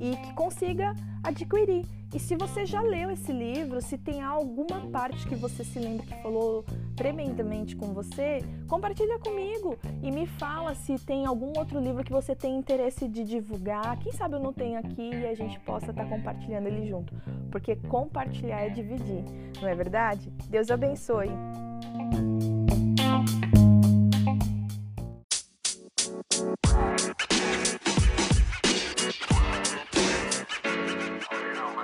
e 0.00 0.16
que 0.16 0.32
consiga 0.34 0.94
adquirir. 1.22 1.84
E 2.14 2.18
se 2.18 2.36
você 2.36 2.64
já 2.64 2.80
leu 2.80 3.10
esse 3.10 3.32
livro, 3.32 3.82
se 3.82 3.98
tem 3.98 4.22
alguma 4.22 4.80
parte 4.92 5.26
que 5.26 5.34
você 5.34 5.64
se 5.64 5.78
lembra 5.78 6.06
que 6.06 6.22
falou 6.22 6.64
tremendamente 6.94 7.74
com 7.74 7.92
você, 7.92 8.38
compartilha 8.68 9.18
comigo 9.18 9.76
e 10.02 10.10
me 10.10 10.26
fala 10.26 10.74
se 10.74 10.98
tem 10.98 11.26
algum 11.26 11.52
outro 11.58 11.80
livro 11.80 12.04
que 12.04 12.12
você 12.12 12.34
tem 12.34 12.56
interesse 12.56 13.08
de 13.08 13.24
divulgar. 13.24 13.98
Quem 13.98 14.12
sabe 14.12 14.36
eu 14.36 14.40
não 14.40 14.52
tenho 14.52 14.78
aqui 14.78 15.10
e 15.10 15.26
a 15.26 15.34
gente 15.34 15.58
possa 15.60 15.90
estar 15.90 16.04
tá 16.04 16.08
compartilhando 16.08 16.68
ele 16.68 16.86
junto, 16.86 17.12
porque 17.50 17.76
compartilhar 17.76 18.60
é 18.60 18.70
dividir, 18.70 19.24
não 19.60 19.68
é 19.68 19.74
verdade? 19.74 20.30
Deus 20.48 20.70
abençoe. 20.70 21.30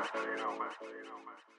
masculino, 0.03 0.53
masculino, 0.59 1.19
masculino. 1.25 1.52